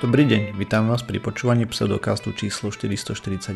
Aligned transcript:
Dobrý 0.00 0.24
deň, 0.24 0.56
vítam 0.56 0.88
vás 0.88 1.04
pri 1.04 1.20
počúvaní 1.20 1.68
pseudokastu 1.68 2.32
číslo 2.32 2.72
441 2.72 3.52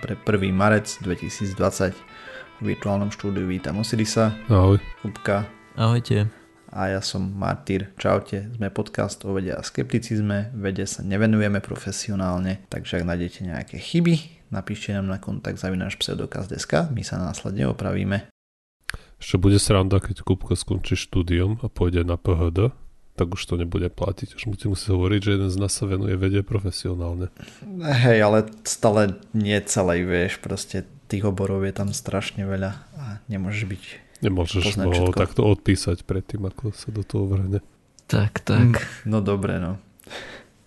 pre 0.00 0.16
1. 0.16 0.48
marec 0.48 0.88
2020. 1.04 1.52
V 1.52 2.62
virtuálnom 2.64 3.12
štúdiu 3.12 3.44
vítam 3.44 3.76
Osirisa, 3.76 4.32
Ahoj. 4.48 4.80
Kupka 5.04 5.44
Ahojte. 5.76 6.32
a 6.72 6.96
ja 6.96 7.04
som 7.04 7.28
Martyr. 7.36 7.92
Čaute, 8.00 8.48
sme 8.56 8.72
podcast 8.72 9.20
o 9.28 9.36
vede 9.36 9.52
a 9.52 9.60
skepticizme, 9.60 10.56
vede 10.56 10.88
sa 10.88 11.04
nevenujeme 11.04 11.60
profesionálne, 11.60 12.64
takže 12.72 13.04
ak 13.04 13.12
nájdete 13.12 13.52
nejaké 13.52 13.76
chyby, 13.76 14.48
napíšte 14.48 14.96
nám 14.96 15.12
na 15.12 15.20
kontakt 15.20 15.60
zavináš 15.60 16.00
pseudokast.sk, 16.00 16.88
my 16.88 17.04
sa 17.04 17.20
následne 17.20 17.68
opravíme. 17.68 18.32
Ešte 19.20 19.36
bude 19.36 19.60
sranda, 19.60 20.00
keď 20.00 20.24
Kupka 20.24 20.56
skončí 20.56 20.96
štúdium 20.96 21.60
a 21.60 21.68
pôjde 21.68 22.00
na 22.00 22.16
PHD, 22.16 22.72
tak 23.22 23.38
už 23.38 23.42
to 23.46 23.54
nebude 23.54 23.86
platiť. 23.86 24.34
Už 24.34 24.50
budete 24.50 24.66
musieť 24.66 24.98
hovoriť, 24.98 25.20
že 25.22 25.30
jeden 25.38 25.50
z 25.54 25.56
nás 25.62 25.70
sa 25.70 25.86
venuje 25.86 26.18
vede 26.18 26.42
profesionálne. 26.42 27.30
Hej, 27.78 28.18
ale 28.18 28.50
stále 28.66 29.22
nie 29.30 29.54
celej, 29.62 30.02
vieš, 30.02 30.42
proste 30.42 30.90
tých 31.06 31.22
oborov 31.22 31.62
je 31.62 31.70
tam 31.70 31.94
strašne 31.94 32.42
veľa 32.42 32.72
a 32.98 33.22
nemôžeš 33.30 33.64
byť 33.70 33.82
Nemôžeš 34.22 34.78
ho 34.78 35.10
takto 35.10 35.42
odpísať 35.42 36.06
predtým, 36.06 36.46
ako 36.46 36.70
sa 36.70 36.94
do 36.94 37.02
toho 37.02 37.26
vrhne. 37.26 37.58
Tak, 38.06 38.46
tak. 38.46 38.78
No 39.02 39.18
dobre, 39.18 39.58
no. 39.58 39.82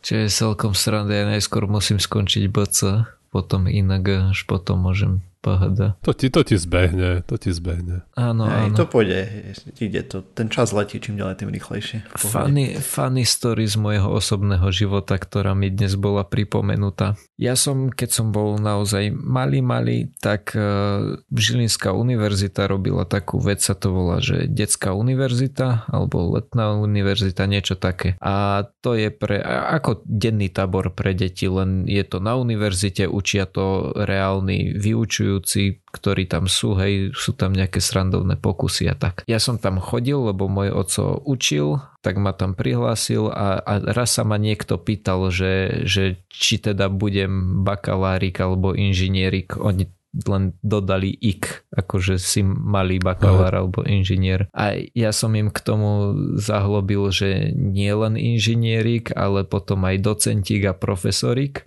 Čo 0.03 0.21
je 0.21 0.27
celkom 0.27 0.75
sranda, 0.75 1.15
ja 1.15 1.25
najskôr 1.25 1.63
musím 1.71 2.03
skončiť 2.03 2.51
BC, 2.51 3.07
potom 3.31 3.71
inak, 3.71 4.31
až 4.35 4.43
potom 4.43 4.83
môžem 4.83 5.23
PHD. 5.45 5.79
To 6.01 6.11
ti, 6.17 6.33
to 6.33 6.41
ti 6.41 6.57
zbehne, 6.57 7.21
to 7.29 7.37
ti 7.37 7.53
zbehne. 7.53 8.01
Áno, 8.17 8.49
Hej, 8.49 8.73
áno. 8.73 8.77
to 8.81 8.85
pôjde, 8.89 9.53
ide 9.77 10.01
to. 10.01 10.25
Ten 10.25 10.49
čas 10.49 10.73
letí 10.73 10.97
čím 10.97 11.21
ďalej, 11.21 11.45
tým 11.45 11.53
rýchlejšie. 11.53 12.09
Funny, 12.17 12.81
funny 12.81 13.21
story 13.21 13.69
z 13.69 13.77
môjho 13.77 14.09
osobného 14.09 14.65
života, 14.73 15.21
ktorá 15.21 15.53
mi 15.53 15.69
dnes 15.69 15.93
bola 15.93 16.25
pripomenutá. 16.25 17.13
Ja 17.35 17.59
som, 17.59 17.91
keď 17.91 18.09
som 18.15 18.27
bol 18.31 18.55
naozaj 18.55 19.11
malý, 19.11 19.59
malý, 19.59 20.07
tak 20.23 20.55
uh, 20.55 21.19
Žilinská 21.35 21.91
univerzita 21.91 22.63
robila 22.63 23.03
takú 23.03 23.43
vec, 23.43 23.59
sa 23.59 23.75
to 23.75 23.91
volá, 23.91 24.23
že 24.23 24.47
detská 24.47 24.95
univerzita 24.95 25.91
alebo 25.91 26.31
letná 26.31 26.79
univerzita, 26.79 27.43
niečo 27.43 27.75
také. 27.75 28.15
A 28.23 28.63
to 28.79 28.95
je 28.95 29.11
pre, 29.11 29.43
ako 29.43 29.99
denný 30.07 30.47
tábor 30.47 30.95
pre 30.95 31.11
deti, 31.11 31.51
len 31.51 31.83
je 31.83 32.03
to 32.07 32.23
na 32.23 32.39
univerzite, 32.39 33.03
učia 33.11 33.43
to 33.51 33.91
reálni 33.91 34.71
vyučujúci, 34.71 35.83
ktorí 35.91 36.27
tam 36.31 36.47
sú, 36.47 36.75
hej, 36.79 37.11
sú 37.15 37.35
tam 37.35 37.51
nejaké 37.51 37.83
srandovné 37.83 38.39
pokusy 38.39 38.87
a 38.87 38.95
tak. 38.95 39.27
Ja 39.27 39.43
som 39.43 39.59
tam 39.59 39.83
chodil, 39.83 40.19
lebo 40.19 40.47
môj 40.47 40.71
oco 40.71 41.19
učil, 41.23 41.83
tak 42.05 42.21
ma 42.21 42.37
tam 42.37 42.53
prihlásil 42.53 43.33
a, 43.33 43.57
a 43.65 43.73
raz 43.81 44.13
sa 44.13 44.21
ma 44.21 44.37
niekto 44.37 44.77
pýtal, 44.77 45.33
že, 45.33 45.81
že 45.89 46.21
či 46.29 46.61
teda 46.61 46.85
budem 46.93 47.65
bakalárik 47.65 48.37
alebo 48.37 48.77
inžinierik. 48.77 49.57
Oni 49.57 49.89
len 50.29 50.53
dodali 50.61 51.11
ik, 51.17 51.65
akože 51.73 52.21
si 52.21 52.45
malý 52.45 53.01
bakalár 53.01 53.51
alebo 53.51 53.81
inžinier. 53.83 54.47
A 54.53 54.77
ja 54.93 55.09
som 55.09 55.33
im 55.33 55.49
k 55.49 55.59
tomu 55.59 56.15
zahlobil, 56.37 57.09
že 57.09 57.51
nie 57.51 57.89
len 57.89 58.15
inžinierik, 58.15 59.11
ale 59.17 59.43
potom 59.43 59.81
aj 59.83 59.97
docentík 59.99 60.69
a 60.69 60.77
profesorik. 60.77 61.65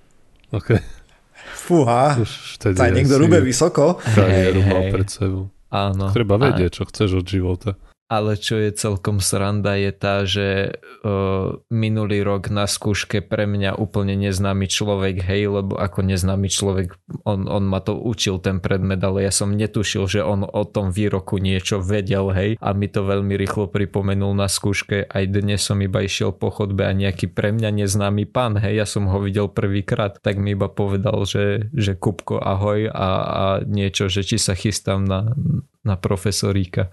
OK. 0.55 0.81
Fúha, 1.67 2.15
to 2.63 2.73
niekto 2.73 3.19
rúbe 3.19 3.43
vysoko. 3.43 3.99
kariéru 4.17 4.63
mal 4.65 4.87
hej. 4.87 4.93
pred 4.95 5.09
sebou. 5.11 5.53
Áno. 5.69 6.09
Treba 6.17 6.41
A- 6.41 6.43
vedieť, 6.49 6.81
čo 6.81 6.83
chceš 6.89 7.21
od 7.21 7.27
života. 7.29 7.77
Ale 8.09 8.41
čo 8.41 8.57
je 8.57 8.73
celkom 8.73 9.21
sranda 9.21 9.77
je 9.77 9.93
tá, 9.93 10.25
že 10.25 10.81
uh, 11.05 11.61
minulý 11.69 12.25
rok 12.25 12.49
na 12.49 12.65
skúške 12.65 13.21
pre 13.21 13.45
mňa 13.45 13.77
úplne 13.77 14.17
neznámy 14.17 14.65
človek, 14.65 15.21
hej, 15.21 15.53
lebo 15.53 15.77
ako 15.77 16.09
neznámy 16.09 16.49
človek, 16.49 16.97
on, 17.29 17.45
on 17.45 17.69
ma 17.69 17.85
to 17.85 18.01
učil 18.01 18.41
ten 18.41 18.65
predmet, 18.65 19.05
ale 19.05 19.29
ja 19.29 19.33
som 19.33 19.53
netušil, 19.53 20.09
že 20.09 20.21
on 20.25 20.41
o 20.41 20.65
tom 20.65 20.89
výroku 20.89 21.37
niečo 21.37 21.85
vedel, 21.85 22.33
hej, 22.33 22.51
a 22.57 22.73
mi 22.73 22.89
to 22.89 23.05
veľmi 23.05 23.37
rýchlo 23.37 23.69
pripomenul 23.69 24.33
na 24.33 24.49
skúške. 24.49 25.05
Aj 25.05 25.25
dnes 25.29 25.61
som 25.61 25.77
iba 25.85 26.01
išiel 26.01 26.33
po 26.33 26.49
chodbe 26.49 26.89
a 26.89 26.97
nejaký 26.97 27.29
pre 27.29 27.53
mňa 27.53 27.85
neznámy 27.85 28.25
pán, 28.25 28.57
hej, 28.57 28.81
ja 28.81 28.87
som 28.89 29.05
ho 29.13 29.21
videl 29.21 29.53
prvýkrát, 29.53 30.17
tak 30.25 30.41
mi 30.41 30.57
iba 30.57 30.73
povedal, 30.73 31.29
že, 31.29 31.69
že 31.77 31.93
Kupko 31.93 32.41
ahoj 32.41 32.89
a, 32.89 33.09
a 33.21 33.45
niečo, 33.69 34.09
že 34.09 34.25
či 34.25 34.41
sa 34.41 34.57
chystám 34.57 35.05
na, 35.05 35.37
na 35.89 35.97
profesoríka. 35.97 36.93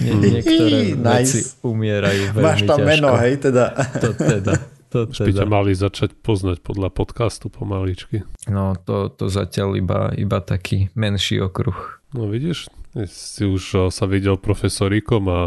Nie, 0.00 0.16
niektoré 0.16 0.96
Nice. 0.96 1.04
veci 1.36 1.40
umierajú 1.60 2.22
veľmi 2.32 2.40
Máš 2.42 2.60
tam 2.64 2.80
ťažko. 2.80 2.88
meno, 2.88 3.10
hej, 3.20 3.34
teda. 3.38 3.64
To 4.00 4.08
teda. 4.16 4.52
To 4.86 4.98
Už 5.04 5.18
by 5.20 5.32
ťa 5.34 5.44
teda. 5.44 5.50
mali 5.50 5.72
začať 5.74 6.10
poznať 6.16 6.62
podľa 6.62 6.88
podcastu 6.88 7.52
pomaličky. 7.52 8.22
No 8.46 8.72
to, 8.78 9.10
to 9.10 9.28
zatiaľ 9.28 9.76
iba, 9.76 10.14
iba 10.14 10.38
taký 10.40 10.88
menší 10.94 11.42
okruh. 11.42 11.76
No 12.14 12.24
vidíš, 12.26 12.70
si 13.04 13.44
už 13.44 13.92
sa 13.92 14.04
videl 14.06 14.38
profesoríkom 14.38 15.26
a 15.26 15.40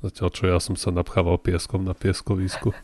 zatiaľ 0.00 0.28
čo 0.30 0.42
ja 0.46 0.56
som 0.56 0.72
sa 0.72 0.88
napchával 0.88 1.36
pieskom 1.36 1.82
na 1.82 1.92
pieskovisku. 1.92 2.72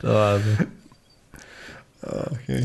To 0.00 0.08
áno. 0.10 0.52
Okay. 2.04 2.60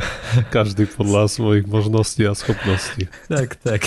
Každý 0.54 0.86
podľa 0.88 1.26
svojich 1.26 1.64
možností 1.64 2.22
a 2.22 2.32
schopností. 2.32 3.10
Tak, 3.26 3.58
tak. 3.58 3.82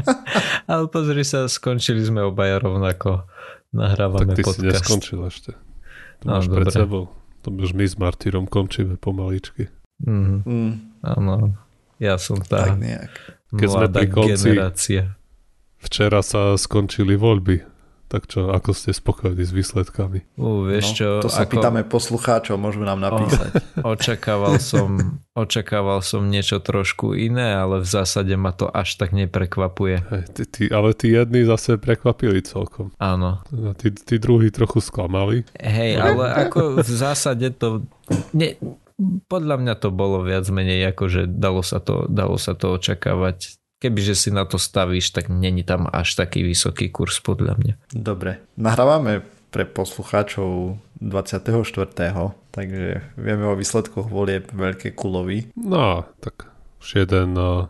Ale 0.70 0.86
pozri 0.86 1.22
sa, 1.22 1.46
skončili 1.46 2.00
sme 2.00 2.24
obaja 2.24 2.58
rovnako. 2.58 3.24
Nahrávame 3.70 4.32
tak 4.32 4.36
ty 4.36 4.42
si 4.42 4.48
podcast. 4.48 4.74
neskončil 4.80 5.20
ešte. 5.24 5.50
To 6.20 6.24
No, 6.24 6.30
máš 6.34 6.46
pred 6.46 6.64
dobre. 6.64 6.74
sebou. 6.74 7.02
To 7.40 7.52
už 7.52 7.70
my 7.72 7.84
s 7.84 7.94
Martyrom 7.94 8.44
končíme 8.44 8.96
pomaličky. 8.96 9.68
Mhm, 10.00 10.36
Mm, 10.42 10.72
áno. 11.00 11.54
Ja 11.96 12.16
som 12.16 12.38
tak 12.38 12.74
tá 12.74 12.74
nejak. 12.74 13.12
Keď 13.52 13.68
sme 13.68 13.86
pri 13.88 14.06
konci- 14.08 14.50
generácia. 14.50 15.02
Včera 15.78 16.20
sa 16.20 16.56
skončili 16.56 17.14
voľby. 17.14 17.60
Tak 18.14 18.30
čo, 18.30 18.54
ako 18.54 18.70
ste 18.70 18.94
spokojní 18.94 19.42
s 19.42 19.50
výsledkami? 19.50 20.38
Ú, 20.38 20.70
vieš 20.70 21.02
čo, 21.02 21.18
No, 21.18 21.26
to 21.26 21.26
sa 21.26 21.42
ako... 21.42 21.58
pýtame 21.58 21.82
poslucháčov, 21.82 22.54
môžu 22.62 22.86
nám 22.86 23.02
napísať. 23.02 23.58
Očakával 23.82 24.62
som, 24.62 25.18
očakával 25.34 25.98
som 25.98 26.30
niečo 26.30 26.62
trošku 26.62 27.18
iné, 27.18 27.58
ale 27.58 27.82
v 27.82 27.88
zásade 27.90 28.30
ma 28.38 28.54
to 28.54 28.70
až 28.70 29.02
tak 29.02 29.10
neprekvapuje. 29.10 30.06
Hej, 30.06 30.22
ty, 30.30 30.42
ty, 30.46 30.62
ale 30.70 30.94
tí 30.94 31.10
jedni 31.10 31.42
zase 31.42 31.74
prekvapili 31.74 32.38
celkom. 32.46 32.94
Áno. 33.02 33.42
A 33.50 33.74
tí, 33.74 33.90
tí 33.90 34.22
druhí 34.22 34.54
trochu 34.54 34.78
sklamali. 34.78 35.42
Hej, 35.58 35.98
ale 35.98 36.38
ako 36.46 36.86
v 36.86 36.90
zásade 36.94 37.50
to... 37.58 37.82
Ne, 38.30 38.54
podľa 39.26 39.58
mňa 39.58 39.74
to 39.82 39.90
bolo 39.90 40.22
viac 40.22 40.46
menej 40.54 40.94
ako, 40.94 41.04
že 41.10 41.22
dalo 41.26 41.66
sa 41.66 41.82
to, 41.82 42.06
dalo 42.06 42.38
sa 42.38 42.54
to 42.54 42.78
očakávať. 42.78 43.58
Kebyže 43.84 44.16
si 44.16 44.30
na 44.32 44.48
to 44.48 44.56
stavíš, 44.56 45.12
tak 45.12 45.28
není 45.28 45.60
tam 45.60 45.84
až 45.92 46.16
taký 46.16 46.40
vysoký 46.40 46.88
kurz 46.88 47.20
podľa 47.20 47.60
mňa. 47.60 47.74
Dobre, 47.92 48.40
nahrávame 48.56 49.20
pre 49.52 49.68
poslucháčov 49.68 50.80
24. 51.04 51.52
Takže 52.48 53.04
vieme 53.20 53.44
o 53.44 53.52
výsledkoch 53.52 54.08
volieb 54.08 54.48
veľké 54.56 54.96
kulovy. 54.96 55.52
No, 55.52 56.08
tak 56.24 56.48
už 56.80 57.04
jeden 57.04 57.36
uh, 57.36 57.68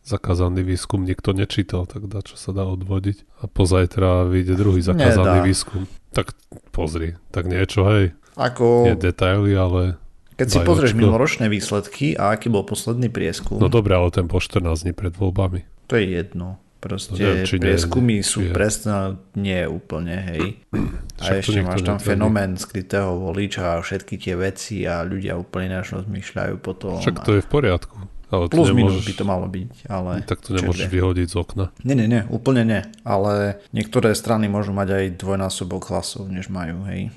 zakázaný 0.00 0.64
výskum 0.64 1.04
nikto 1.04 1.36
nečítal, 1.36 1.84
tak 1.84 2.08
dá, 2.08 2.24
čo 2.24 2.40
sa 2.40 2.56
dá 2.56 2.64
odvodiť. 2.64 3.44
A 3.44 3.44
pozajtra 3.44 4.24
vyjde 4.24 4.56
druhý 4.56 4.80
zakázaný 4.80 5.44
Nedá. 5.44 5.44
výskum. 5.44 5.84
Tak 6.16 6.32
pozri, 6.72 7.20
tak 7.28 7.52
niečo, 7.52 7.84
hej. 7.84 8.16
Ako, 8.40 8.88
Nie 8.88 8.96
detaily, 8.96 9.52
ale... 9.60 10.00
keď 10.34 10.46
si 10.46 10.56
daj 10.56 10.64
pozrieš 10.64 10.90
očko. 10.90 10.98
minuloročné 10.98 11.46
výsledky 11.46 12.06
a 12.12 12.30
aký 12.30 12.46
bol 12.46 12.62
posledný 12.62 13.06
prieskum, 13.06 13.56
No 13.56 13.66
dobre, 13.66 13.92
ale 13.92 14.08
ten 14.08 14.24
po 14.24 14.36
14 14.36 14.64
dní 14.80 14.92
pred 14.92 15.12
voľbami. 15.12 15.64
to 15.84 15.94
je 15.94 16.06
jedno. 16.12 16.58
Proste 16.78 17.16
No 17.16 17.24
neviem, 17.24 17.48
nie- 17.48 17.62
prieskumy 17.62 18.14
či 18.14 18.28
sú 18.28 18.40
je. 18.42 18.52
presne 18.52 18.94
nie 19.32 19.64
úplne, 19.64 20.16
hej. 20.22 20.60
Však 21.16 21.24
A 21.24 21.32
to 21.32 21.40
ešte 21.40 21.60
máš 21.62 21.80
tam 21.80 21.96
netvrdí. 21.96 22.04
fenomén 22.04 22.50
skrytého 22.54 23.10
voliča 23.16 23.64
a 23.70 23.80
všetky 23.80 24.14
tie 24.16 24.34
veci 24.34 24.84
a 24.84 25.00
ľudia 25.00 25.32
úplne 25.34 25.72
ináč 25.72 25.94
rozmýšľajú 25.94 26.54
potom. 26.58 27.00
Však 27.00 27.22
to 27.22 27.32
je 27.32 27.40
v 27.40 27.48
poriadku. 27.48 27.96
Ale 28.26 28.48
Plus 28.48 28.68
minus 28.68 28.98
nemôžeš, 28.98 29.06
by 29.06 29.14
to 29.14 29.24
malo 29.24 29.46
byť, 29.46 29.72
ale... 29.86 30.12
tak 30.22 30.42
to 30.42 30.50
nemôžeš 30.52 30.84
vie. 30.84 30.92
vyhodiť 30.92 31.26
z 31.26 31.36
okna. 31.38 31.64
Nie, 31.80 31.94
nie, 31.94 32.04
nie, 32.04 32.22
úplne 32.26 32.62
nie. 32.62 32.82
Ale 33.02 33.32
niektoré 33.70 34.10
strany 34.10 34.44
môžu 34.46 34.74
mať 34.74 34.88
aj 34.90 35.04
dvojnásobok 35.16 35.88
hlasov, 35.88 36.26
než 36.26 36.48
majú, 36.48 36.82
hej. 36.84 37.14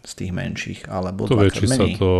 Z 0.00 0.12
tých 0.16 0.30
menších, 0.30 0.80
alebo 0.86 1.26
To 1.26 1.36
či 1.44 1.60
dvakrát 1.60 1.66
sa 1.66 1.72
menej. 1.76 1.94
to... 1.98 2.10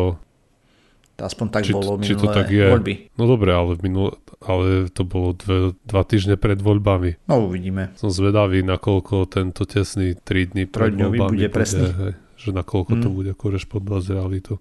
Aspoň 1.20 1.46
tak 1.50 1.62
či, 1.62 1.70
bolo 1.70 1.96
či 1.98 2.12
to 2.12 2.24
minulé 2.24 2.34
tak 2.34 2.48
je. 2.48 2.66
voľby. 2.66 2.94
No 3.14 3.24
dobre, 3.26 3.50
ale, 3.50 3.70
v 3.72 3.80
minul, 3.82 4.08
ale 4.40 4.64
to 4.88 5.02
bolo 5.02 5.32
dve, 5.32 5.56
dva 5.82 6.02
týždne 6.02 6.34
pred 6.34 6.56
voľbami. 6.56 7.20
No 7.26 7.44
uvidíme. 7.44 7.92
Som 7.94 8.08
zvedavý, 8.08 8.60
nakoľko 8.60 9.28
tento 9.28 9.62
tesný 9.62 10.16
3 10.16 10.50
dní 10.50 10.64
pred 10.64 10.90
voľbami 10.90 11.20
bude 11.30 11.48
presný. 11.48 11.86
Hej, 11.86 12.12
že 12.36 12.50
nakoľko 12.50 12.92
to 12.96 13.06
Mm. 13.06 13.14
bude 13.14 13.32
korešpondovať 13.34 14.00
s 14.00 14.08
realitou. 14.10 14.56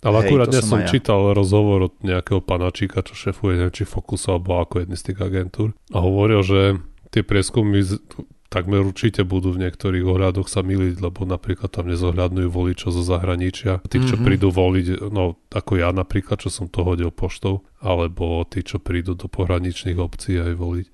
Ale 0.00 0.16
Hej, 0.16 0.26
akurát 0.26 0.46
to 0.46 0.52
dnes 0.52 0.66
som 0.66 0.78
ja. 0.78 0.88
čítal 0.88 1.30
rozhovor 1.30 1.78
od 1.84 1.94
nejakého 2.00 2.40
panačíka, 2.40 3.00
čo 3.00 3.14
šefuje, 3.14 3.54
neviem, 3.56 3.70
či 3.72 3.84
Focus 3.84 4.26
alebo 4.26 4.58
ako 4.58 4.80
jedný 4.80 4.94
z 4.94 5.04
tých 5.06 5.18
agentúr. 5.20 5.70
A 5.88 5.98
hovoril, 5.98 6.42
že 6.42 6.60
tie 7.08 7.22
prieskumy 7.22 7.80
z- 7.80 8.02
takmer 8.50 8.82
určite 8.82 9.22
budú 9.22 9.54
v 9.54 9.64
niektorých 9.64 10.02
ohľadoch 10.02 10.50
sa 10.50 10.66
miliť, 10.66 10.98
lebo 10.98 11.22
napríklad 11.22 11.70
tam 11.70 11.86
nezohľadňujú 11.86 12.50
voličov 12.50 12.90
zo 12.90 13.02
zahraničia. 13.06 13.78
Tí, 13.86 14.02
čo 14.02 14.18
mm-hmm. 14.18 14.26
prídu 14.26 14.50
voliť, 14.50 14.86
no 15.14 15.38
ako 15.54 15.72
ja 15.78 15.94
napríklad, 15.94 16.42
čo 16.42 16.50
som 16.50 16.66
to 16.66 16.82
hodil 16.82 17.14
poštou, 17.14 17.62
alebo 17.78 18.42
tí, 18.50 18.66
čo 18.66 18.82
prídu 18.82 19.14
do 19.14 19.30
pohraničných 19.30 19.96
obcí 19.96 20.36
aj 20.36 20.58
voliť. 20.58 20.86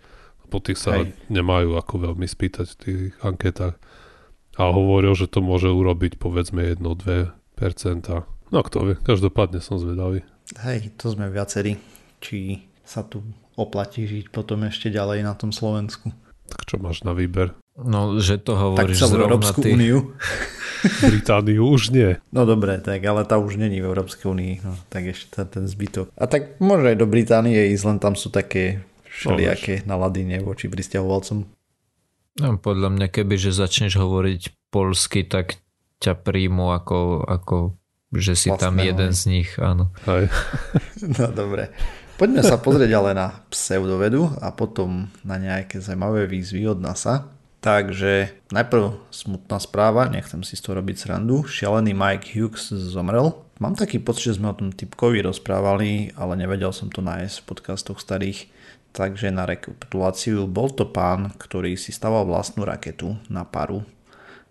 Po 0.47 0.63
tých 0.63 0.79
sa 0.79 1.01
Hej. 1.01 1.17
nemajú 1.33 1.75
ako 1.75 2.13
veľmi 2.13 2.29
spýtať 2.29 2.67
v 2.71 2.79
tých 2.79 3.01
anketách. 3.25 3.75
A 4.57 4.63
hovoril, 4.71 5.17
že 5.17 5.27
to 5.27 5.43
môže 5.43 5.67
urobiť 5.67 6.21
povedzme 6.21 6.63
1-2%. 6.77 7.35
No 8.53 8.61
kto 8.63 8.79
vie, 8.87 8.95
každopádne 9.01 9.59
som 9.59 9.81
zvedavý. 9.81 10.23
Hej, 10.63 10.95
to 11.01 11.11
sme 11.11 11.27
viacerí. 11.33 11.81
Či 12.23 12.63
sa 12.87 13.03
tu 13.03 13.27
oplatí 13.59 14.07
žiť 14.07 14.31
potom 14.31 14.63
ešte 14.69 14.93
ďalej 14.93 15.27
na 15.27 15.35
tom 15.35 15.51
Slovensku. 15.51 16.15
Tak 16.47 16.61
čo 16.67 16.77
máš 16.79 17.03
na 17.03 17.13
výber? 17.13 17.55
No, 17.77 18.17
že 18.23 18.41
to 18.41 18.57
hovoríš 18.57 19.05
tak 19.05 19.13
zrovna 19.13 19.25
Európsku 19.29 19.61
ty. 19.61 19.77
úniu. 19.77 20.17
Britániu 21.05 21.67
už 21.67 21.93
nie. 21.93 22.17
No 22.31 22.49
dobre, 22.49 22.79
tak 22.81 23.05
ale 23.05 23.27
tá 23.27 23.37
už 23.37 23.59
není 23.61 23.83
v 23.83 23.89
Európskej 23.91 24.27
únii. 24.33 24.55
No, 24.65 24.73
tak 24.89 25.13
ešte 25.13 25.43
ten, 25.43 25.47
ten 25.49 25.65
zbytok. 25.67 26.13
A 26.15 26.25
tak 26.31 26.57
môže 26.63 26.95
aj 26.95 26.97
do 27.01 27.07
Británie 27.09 27.73
ísť, 27.75 27.85
len 27.85 27.99
tam 27.99 28.15
sú 28.15 28.33
také 28.33 28.85
všelijaké 29.09 29.85
nalady 29.89 30.25
voči 30.45 30.69
pristahovalcom. 30.69 31.49
No, 32.37 32.61
podľa 32.61 32.93
mňa, 32.93 33.07
keby 33.09 33.41
že 33.41 33.57
začneš 33.57 33.97
hovoriť 33.97 34.69
polsky, 34.69 35.25
tak 35.25 35.57
ťa 36.05 36.21
príjmu 36.21 36.69
ako, 36.77 37.25
ako 37.25 37.57
že 38.13 38.37
si 38.37 38.49
Vlastného. 38.53 38.63
tam 38.63 38.75
jeden 38.79 39.11
z 39.17 39.23
nich, 39.27 39.51
áno. 39.57 39.91
Aj. 40.05 40.29
no 41.17 41.27
dobre. 41.33 41.73
Poďme 42.17 42.41
sa 42.41 42.57
pozrieť 42.57 42.97
ale 42.97 43.13
na 43.13 43.45
pseudovedu 43.53 44.33
a 44.41 44.49
potom 44.49 45.13
na 45.21 45.37
nejaké 45.37 45.85
zaujímavé 45.85 46.25
výzvy 46.25 46.65
od 46.65 46.81
NASA. 46.81 47.29
Takže 47.61 48.33
najprv 48.57 49.13
smutná 49.13 49.61
správa, 49.61 50.09
nechcem 50.09 50.41
si 50.41 50.57
z 50.57 50.65
toho 50.65 50.81
robiť 50.81 50.97
srandu. 50.97 51.45
Šialený 51.45 51.93
Mike 51.93 52.33
Hughes 52.33 52.73
zomrel. 52.73 53.37
Mám 53.61 53.77
taký 53.77 54.01
pocit, 54.01 54.33
že 54.33 54.41
sme 54.41 54.49
o 54.49 54.57
tom 54.57 54.73
typkovi 54.73 55.29
rozprávali, 55.29 56.17
ale 56.17 56.41
nevedel 56.41 56.73
som 56.73 56.89
to 56.89 57.05
nájsť 57.05 57.37
v 57.37 57.47
podcastoch 57.53 58.01
starých. 58.01 58.49
Takže 58.97 59.29
na 59.29 59.45
rekapituláciu, 59.45 60.49
bol 60.49 60.73
to 60.73 60.89
pán, 60.89 61.37
ktorý 61.37 61.77
si 61.77 61.93
staval 61.93 62.25
vlastnú 62.25 62.65
raketu 62.65 63.21
na 63.29 63.45
paru 63.45 63.85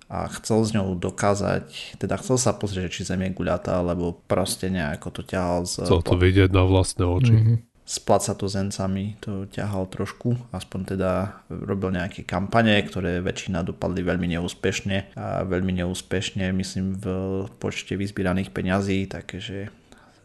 a 0.05 0.29
chcel 0.37 0.61
s 0.61 0.69
ňou 0.77 0.93
dokázať, 0.93 1.97
teda 1.97 2.21
chcel 2.21 2.37
sa 2.37 2.53
pozrieť, 2.53 3.01
či 3.01 3.09
Zem 3.09 3.25
je 3.25 3.33
guľatá, 3.33 3.81
alebo 3.81 4.13
proste 4.29 4.69
nejako 4.69 5.09
to 5.09 5.21
ťahal 5.25 5.65
z... 5.65 5.89
Chcel 5.89 6.05
to 6.05 6.15
vidieť 6.17 6.53
na 6.53 6.61
vlastné 6.61 7.03
oči. 7.05 7.33
Mm-hmm. 7.33 7.57
S 7.85 8.01
placato-zencami 8.01 9.21
to 9.21 9.45
ťahal 9.45 9.85
trošku, 9.85 10.33
aspoň 10.49 10.97
teda 10.97 11.41
robil 11.53 11.93
nejaké 11.93 12.25
kampane, 12.25 12.81
ktoré 12.81 13.21
väčšina 13.21 13.61
dopadli 13.61 14.01
veľmi 14.01 14.25
neúspešne 14.37 15.13
a 15.13 15.45
veľmi 15.45 15.85
neúspešne, 15.85 16.49
myslím 16.49 16.97
v 16.97 17.05
počte 17.61 17.93
vyzbieraných 17.93 18.49
peňazí, 18.49 19.05
takže 19.05 19.69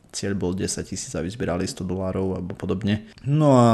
cieľ 0.09 0.33
bol 0.41 0.57
10 0.57 0.89
tisíc 0.89 1.13
a 1.13 1.21
vyzbierali 1.21 1.69
100 1.69 1.85
dolárov 1.85 2.41
alebo 2.41 2.57
podobne. 2.57 3.13
No 3.29 3.57
a 3.57 3.69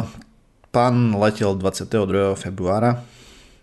pán 0.74 1.14
letel 1.14 1.54
22. 1.54 2.34
februára 2.34 3.06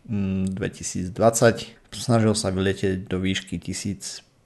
2020 0.07 1.15
mm, 1.15 1.83
Snažil 1.93 2.33
sa 2.33 2.49
vyletieť 2.49 3.05
do 3.05 3.21
výšky 3.21 3.61
1524 3.61 4.41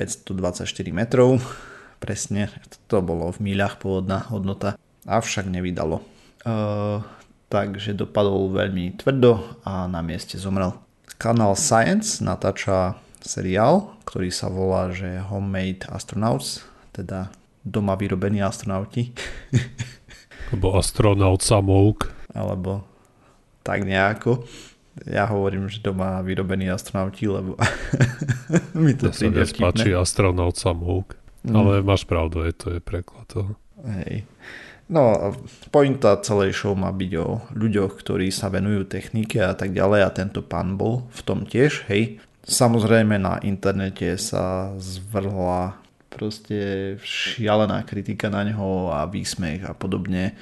metrov, 0.92 1.40
presne, 2.04 2.52
to 2.92 3.00
bolo 3.00 3.32
v 3.32 3.40
míľach 3.52 3.80
pôvodná 3.80 4.28
hodnota, 4.28 4.76
avšak 5.08 5.48
nevydalo. 5.48 6.04
E, 6.04 6.06
takže 7.48 7.96
dopadol 7.96 8.52
veľmi 8.52 9.00
tvrdo 9.00 9.64
a 9.64 9.88
na 9.88 10.04
mieste 10.04 10.36
zomrel. 10.36 10.76
Kanál 11.16 11.56
Science 11.56 12.20
natáča 12.20 13.00
seriál, 13.24 13.96
ktorý 14.04 14.28
sa 14.28 14.52
volá, 14.52 14.92
že 14.92 15.24
Homemade 15.24 15.88
Astronauts, 15.88 16.68
teda 16.92 17.32
doma 17.64 17.96
vyrobení 17.96 18.44
astronauti. 18.44 19.16
Alebo 20.52 20.76
astronaut 20.80 21.44
samouk. 21.44 22.12
Alebo 22.32 22.84
tak 23.64 23.84
nejako 23.84 24.48
ja 25.06 25.30
hovorím, 25.30 25.70
že 25.70 25.84
doma 25.84 26.24
vyrobení 26.26 26.72
astronauti, 26.72 27.30
lebo 27.30 27.54
mi 28.82 28.98
to 28.98 29.12
ja 29.12 29.14
príde 29.14 29.46
sa 29.46 29.70
páči 29.70 29.92
astronaut 29.94 30.58
samouk. 30.58 31.14
Mm. 31.46 31.56
Ale 31.56 31.74
máš 31.86 32.04
pravdu, 32.04 32.44
je 32.44 32.54
to 32.56 32.68
je 32.76 32.80
preklad 32.82 33.28
toho. 33.30 33.54
Hej. 33.86 34.26
No, 34.88 35.36
pointa 35.68 36.16
celej 36.24 36.56
show 36.56 36.72
má 36.72 36.96
byť 36.96 37.12
o 37.20 37.44
ľuďoch, 37.52 38.00
ktorí 38.00 38.32
sa 38.32 38.48
venujú 38.48 38.88
technike 38.88 39.44
a 39.44 39.52
tak 39.52 39.76
ďalej 39.76 40.02
a 40.08 40.16
tento 40.16 40.40
pán 40.40 40.80
bol 40.80 41.12
v 41.12 41.22
tom 41.28 41.44
tiež, 41.44 41.88
hej. 41.92 42.24
Samozrejme 42.48 43.20
na 43.20 43.44
internete 43.44 44.16
sa 44.16 44.72
zvrhla 44.80 45.76
proste 46.08 46.96
šialená 47.04 47.84
kritika 47.84 48.32
na 48.32 48.48
neho 48.48 48.90
a 48.90 49.04
výsmech 49.06 49.68
a 49.68 49.76
podobne 49.76 50.40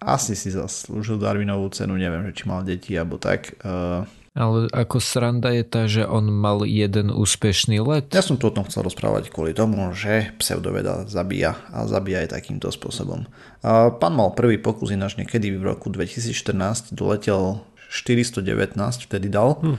asi 0.00 0.32
si 0.32 0.48
zaslúžil 0.48 1.20
Darwinovú 1.20 1.68
cenu, 1.70 2.00
neviem, 2.00 2.24
že 2.32 2.42
či 2.42 2.44
mal 2.48 2.64
deti 2.64 2.96
alebo 2.96 3.20
tak. 3.20 3.52
Uh, 3.60 4.08
ale 4.32 4.70
ako 4.72 5.02
sranda 5.02 5.52
je 5.52 5.64
tá, 5.66 5.84
že 5.90 6.06
on 6.06 6.30
mal 6.32 6.64
jeden 6.64 7.12
úspešný 7.12 7.82
let. 7.84 8.14
Ja 8.14 8.24
som 8.24 8.40
tu 8.40 8.48
o 8.48 8.54
tom 8.54 8.64
chcel 8.64 8.86
rozprávať 8.86 9.28
kvôli 9.28 9.52
tomu, 9.52 9.90
že 9.92 10.32
pseudoveda 10.40 11.04
zabíja 11.10 11.58
a 11.68 11.84
zabíja 11.84 12.24
aj 12.24 12.38
takýmto 12.38 12.72
spôsobom. 12.72 13.28
Uh, 13.60 13.90
pán 13.92 14.16
mal 14.16 14.32
prvý 14.32 14.56
pokus 14.56 14.94
ináč 14.94 15.20
niekedy 15.20 15.52
v 15.52 15.74
roku 15.74 15.92
2014, 15.92 16.96
doletel 16.96 17.60
419, 17.90 18.78
vtedy 19.04 19.26
dal 19.28 19.58
hm, 19.58 19.76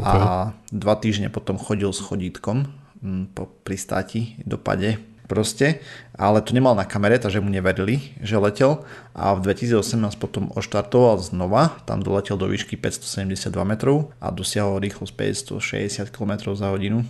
okay. 0.00 0.18
a 0.18 0.56
dva 0.72 0.94
týždne 0.96 1.28
potom 1.28 1.60
chodil 1.60 1.92
s 1.92 2.00
chodítkom 2.00 2.72
hm, 3.04 3.36
po 3.36 3.52
pristáti, 3.62 4.40
dopade 4.42 5.09
proste, 5.30 5.78
ale 6.18 6.42
to 6.42 6.50
nemal 6.50 6.74
na 6.74 6.82
kamere, 6.82 7.22
takže 7.22 7.38
mu 7.38 7.46
neverili, 7.46 8.18
že 8.18 8.34
letel 8.34 8.82
a 9.14 9.38
v 9.38 9.46
2018 9.46 10.18
potom 10.18 10.50
oštartoval 10.50 11.22
znova, 11.22 11.78
tam 11.86 12.02
doletel 12.02 12.34
do 12.34 12.50
výšky 12.50 12.74
572 12.74 13.54
metrov 13.62 14.10
a 14.18 14.34
dosiahol 14.34 14.82
rýchlosť 14.82 15.14
560 15.54 16.10
km 16.10 16.50
za 16.58 16.74
hodinu. 16.74 17.06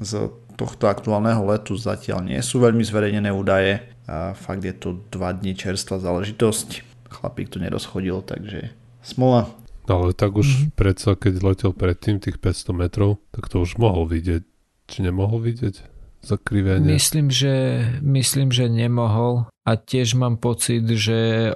Z 0.00 0.32
tohto 0.56 0.88
aktuálneho 0.88 1.44
letu 1.44 1.76
zatiaľ 1.76 2.24
nie 2.24 2.40
sú 2.40 2.64
veľmi 2.64 2.80
zverejnené 2.80 3.28
údaje 3.28 3.84
a 4.08 4.32
fakt 4.32 4.64
je 4.64 4.72
to 4.72 5.04
2 5.12 5.40
dní 5.44 5.52
čerstvá 5.52 6.00
záležitosť. 6.00 6.88
Chlapík 7.12 7.52
to 7.52 7.60
nerozchodil, 7.60 8.24
takže 8.24 8.72
smola. 9.04 9.52
Ale 9.90 10.14
tak 10.14 10.38
už 10.38 10.46
mm-hmm. 10.46 10.70
predsa, 10.78 11.18
keď 11.18 11.34
letel 11.42 11.72
predtým 11.74 12.22
tých 12.22 12.38
500 12.38 12.72
metrov, 12.72 13.18
tak 13.34 13.50
to 13.50 13.58
už 13.58 13.74
mohol 13.76 14.06
vidieť. 14.06 14.46
Či 14.86 15.06
nemohol 15.06 15.42
vidieť? 15.42 15.89
Zakrivenia? 16.22 16.86
Myslím, 16.86 17.32
že, 17.32 17.84
myslím, 18.00 18.52
že 18.52 18.68
nemohol 18.68 19.48
a 19.64 19.70
tiež 19.76 20.16
mám 20.16 20.36
pocit, 20.36 20.84
že... 20.84 21.50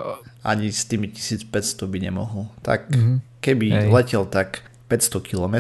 Ani 0.45 0.69
s 0.73 0.85
tými 0.85 1.09
1500 1.09 1.89
by 1.89 1.99
nemohol. 2.01 2.53
Tak 2.61 2.93
mm-hmm. 2.93 3.17
keby 3.41 3.67
Hej. 3.73 3.89
letel 3.91 4.25
tak 4.29 4.65
500 4.93 5.25
km, 5.25 5.57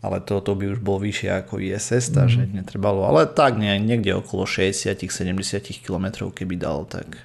ale 0.00 0.18
toto 0.24 0.54
by 0.54 0.76
už 0.76 0.80
bol 0.80 0.96
vyššie 1.02 1.44
ako 1.44 1.60
ISS, 1.60 2.14
takže 2.14 2.46
mm-hmm. 2.46 2.56
netrebalo. 2.56 3.04
Ale 3.04 3.28
tak 3.28 3.60
nie, 3.60 3.76
niekde 3.78 4.16
okolo 4.16 4.48
60-70 4.48 5.84
km 5.84 6.32
keby 6.32 6.56
dal, 6.56 6.88
tak 6.88 7.20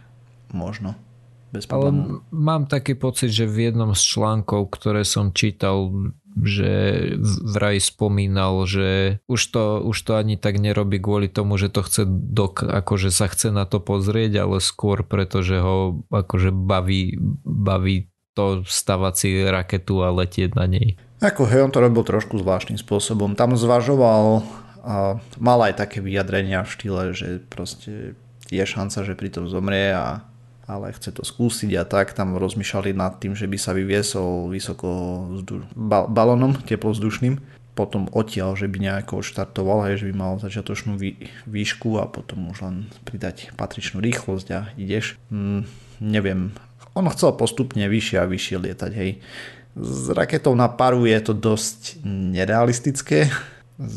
možno. 0.52 1.00
Bez 1.54 1.70
Ale 1.70 1.94
mám 2.34 2.66
taký 2.66 2.98
pocit, 2.98 3.30
že 3.30 3.46
v 3.46 3.70
jednom 3.70 3.94
z 3.94 4.02
článkov, 4.02 4.74
ktoré 4.74 5.06
som 5.06 5.30
čítal, 5.30 5.94
že 6.34 6.74
vraj 7.46 7.78
spomínal, 7.78 8.66
že 8.66 9.22
už 9.30 9.42
to, 9.54 9.64
už 9.86 9.98
to 10.02 10.18
ani 10.18 10.34
tak 10.34 10.58
nerobí 10.58 10.98
kvôli 10.98 11.30
tomu, 11.30 11.62
že 11.62 11.70
to 11.70 11.86
chce 11.86 12.10
dok, 12.10 12.66
akože 12.66 13.14
sa 13.14 13.30
chce 13.30 13.54
na 13.54 13.70
to 13.70 13.78
pozrieť, 13.78 14.50
ale 14.50 14.58
skôr 14.66 15.06
preto, 15.06 15.46
že 15.46 15.62
ho 15.62 16.02
akože 16.10 16.50
baví, 16.50 17.22
baví 17.46 18.10
to 18.34 18.66
stavať 18.66 19.14
si 19.14 19.30
raketu 19.46 20.02
a 20.02 20.10
letieť 20.10 20.58
na 20.58 20.66
nej. 20.66 20.98
Ako 21.22 21.46
hej, 21.46 21.70
on 21.70 21.72
to 21.72 21.86
robil 21.86 22.02
trošku 22.02 22.42
zvláštnym 22.42 22.82
spôsobom. 22.82 23.38
Tam 23.38 23.54
zvažoval 23.54 24.42
a 24.84 25.22
mal 25.40 25.60
aj 25.64 25.80
také 25.80 26.04
vyjadrenia 26.04 26.66
v 26.66 26.74
štýle, 26.74 27.04
že 27.16 27.40
proste 27.46 28.18
je 28.52 28.66
šanca, 28.66 29.06
že 29.06 29.14
pri 29.16 29.30
tom 29.32 29.46
zomrie 29.48 29.96
a 29.96 30.28
ale 30.64 30.96
chce 30.96 31.12
to 31.12 31.24
skúsiť 31.28 31.76
a 31.76 31.84
tak 31.84 32.16
tam 32.16 32.40
rozmýšľali 32.40 32.96
nad 32.96 33.20
tým, 33.20 33.36
že 33.36 33.48
by 33.48 33.58
sa 33.60 33.76
vyviesol 33.76 34.48
vysoko 34.48 34.88
vzduš- 35.40 35.76
bal- 35.76 36.08
balónom 36.08 36.56
teplovzdušným 36.64 37.64
potom 37.74 38.06
odtiaľ, 38.14 38.54
že 38.54 38.70
by 38.70 38.78
nejako 38.78 39.26
štartoval, 39.26 39.90
hej, 39.90 40.06
že 40.06 40.08
by 40.10 40.14
mal 40.14 40.34
začiatočnú 40.38 40.94
vý, 40.94 41.18
výšku 41.50 41.98
a 41.98 42.06
potom 42.06 42.54
už 42.54 42.62
len 42.62 42.76
pridať 43.02 43.50
patričnú 43.58 43.98
rýchlosť 43.98 44.48
a 44.54 44.70
ideš. 44.78 45.18
Mm, 45.34 45.66
neviem, 45.98 46.54
on 46.94 47.10
chcel 47.10 47.34
postupne 47.34 47.82
vyššie 47.82 48.18
a 48.22 48.30
vyššie 48.30 48.58
lietať, 48.62 48.92
hej. 48.94 49.12
S 49.74 50.14
raketou 50.14 50.54
na 50.54 50.70
paru 50.70 51.10
je 51.10 51.18
to 51.18 51.34
dosť 51.34 52.06
nerealistické, 52.06 53.34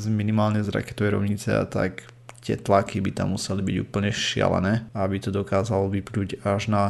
minimálne 0.09 0.65
z 0.65 0.73
raketovej 0.73 1.21
rovnice 1.21 1.53
a 1.53 1.69
tak 1.69 2.09
tie 2.47 2.55
tlaky 2.55 3.03
by 3.03 3.11
tam 3.11 3.35
museli 3.35 3.59
byť 3.67 3.77
úplne 3.83 4.15
šialené, 4.15 4.87
aby 4.95 5.19
to 5.19 5.35
dokázalo 5.35 5.91
vyplúť 5.91 6.47
až 6.47 6.71
na 6.71 6.85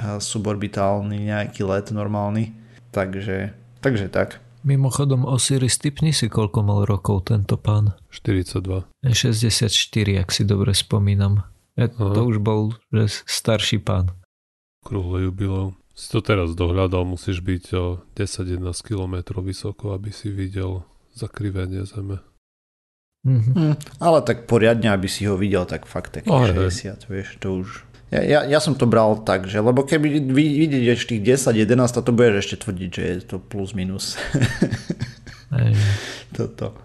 eh, 0.00 0.16
suborbitálny 0.16 1.28
nejaký 1.28 1.68
let 1.68 1.92
normálny. 1.92 2.56
Takže, 2.96 3.52
takže 3.84 4.08
tak. 4.08 4.40
Mimochodom 4.62 5.26
Osiris, 5.26 5.76
typni 5.76 6.14
si, 6.14 6.30
koľko 6.30 6.62
mal 6.62 6.86
rokov 6.86 7.26
tento 7.26 7.58
pán. 7.58 7.98
42. 8.14 8.86
64, 9.02 10.22
ak 10.22 10.28
si 10.30 10.46
dobre 10.46 10.70
spomínam. 10.70 11.42
Ja, 11.74 11.90
to 11.90 12.30
už 12.30 12.38
bol 12.38 12.76
že 12.94 13.26
starší 13.26 13.82
pán. 13.82 14.14
Krúhle 14.86 15.26
jubileum. 15.26 15.74
Si 15.92 16.08
to 16.08 16.22
teraz 16.22 16.54
dohľadal, 16.54 17.04
musíš 17.04 17.42
byť 17.42 17.64
o 17.74 17.84
10-11 18.14 18.70
km 18.86 19.14
vysoko, 19.42 19.92
aby 19.92 20.14
si 20.14 20.30
videl 20.30 20.86
zakrivenie 21.12 21.84
Zeme. 21.84 22.22
Mm-hmm. 23.22 23.54
Mm, 23.54 23.74
ale 24.02 24.18
tak 24.26 24.50
poriadne, 24.50 24.90
aby 24.90 25.06
si 25.06 25.30
ho 25.30 25.38
videl, 25.38 25.62
tak 25.62 25.86
fakt 25.86 26.18
taký 26.18 26.26
oh, 26.26 26.42
60, 26.42 27.06
vieš, 27.06 27.38
to 27.38 27.62
už... 27.62 27.86
Ja, 28.10 28.20
ja, 28.20 28.40
ja 28.44 28.58
som 28.58 28.74
to 28.74 28.84
bral 28.84 29.22
tak, 29.22 29.46
že 29.46 29.62
lebo 29.62 29.86
keby 29.86 30.20
vidíš 30.26 31.06
tých 31.06 31.22
10-11, 31.38 32.02
to 32.02 32.12
budeš 32.12 32.44
ešte 32.44 32.66
tvrdiť, 32.66 32.90
že 32.90 33.02
je 33.06 33.16
to 33.24 33.36
plus 33.38 33.72
minus. 33.78 34.18
Toto 36.36 36.76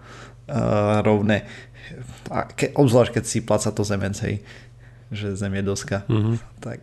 uh, 0.48 1.02
rovné. 1.02 1.44
A 2.30 2.46
ke, 2.48 2.70
obzvlášť, 2.72 3.18
keď 3.18 3.24
si 3.26 3.38
placa 3.42 3.74
to 3.74 3.82
zemencej, 3.82 4.40
že 5.10 5.34
zem 5.36 5.52
je 5.58 5.62
doska, 5.66 6.06
mm-hmm. 6.06 6.36
tak, 6.62 6.80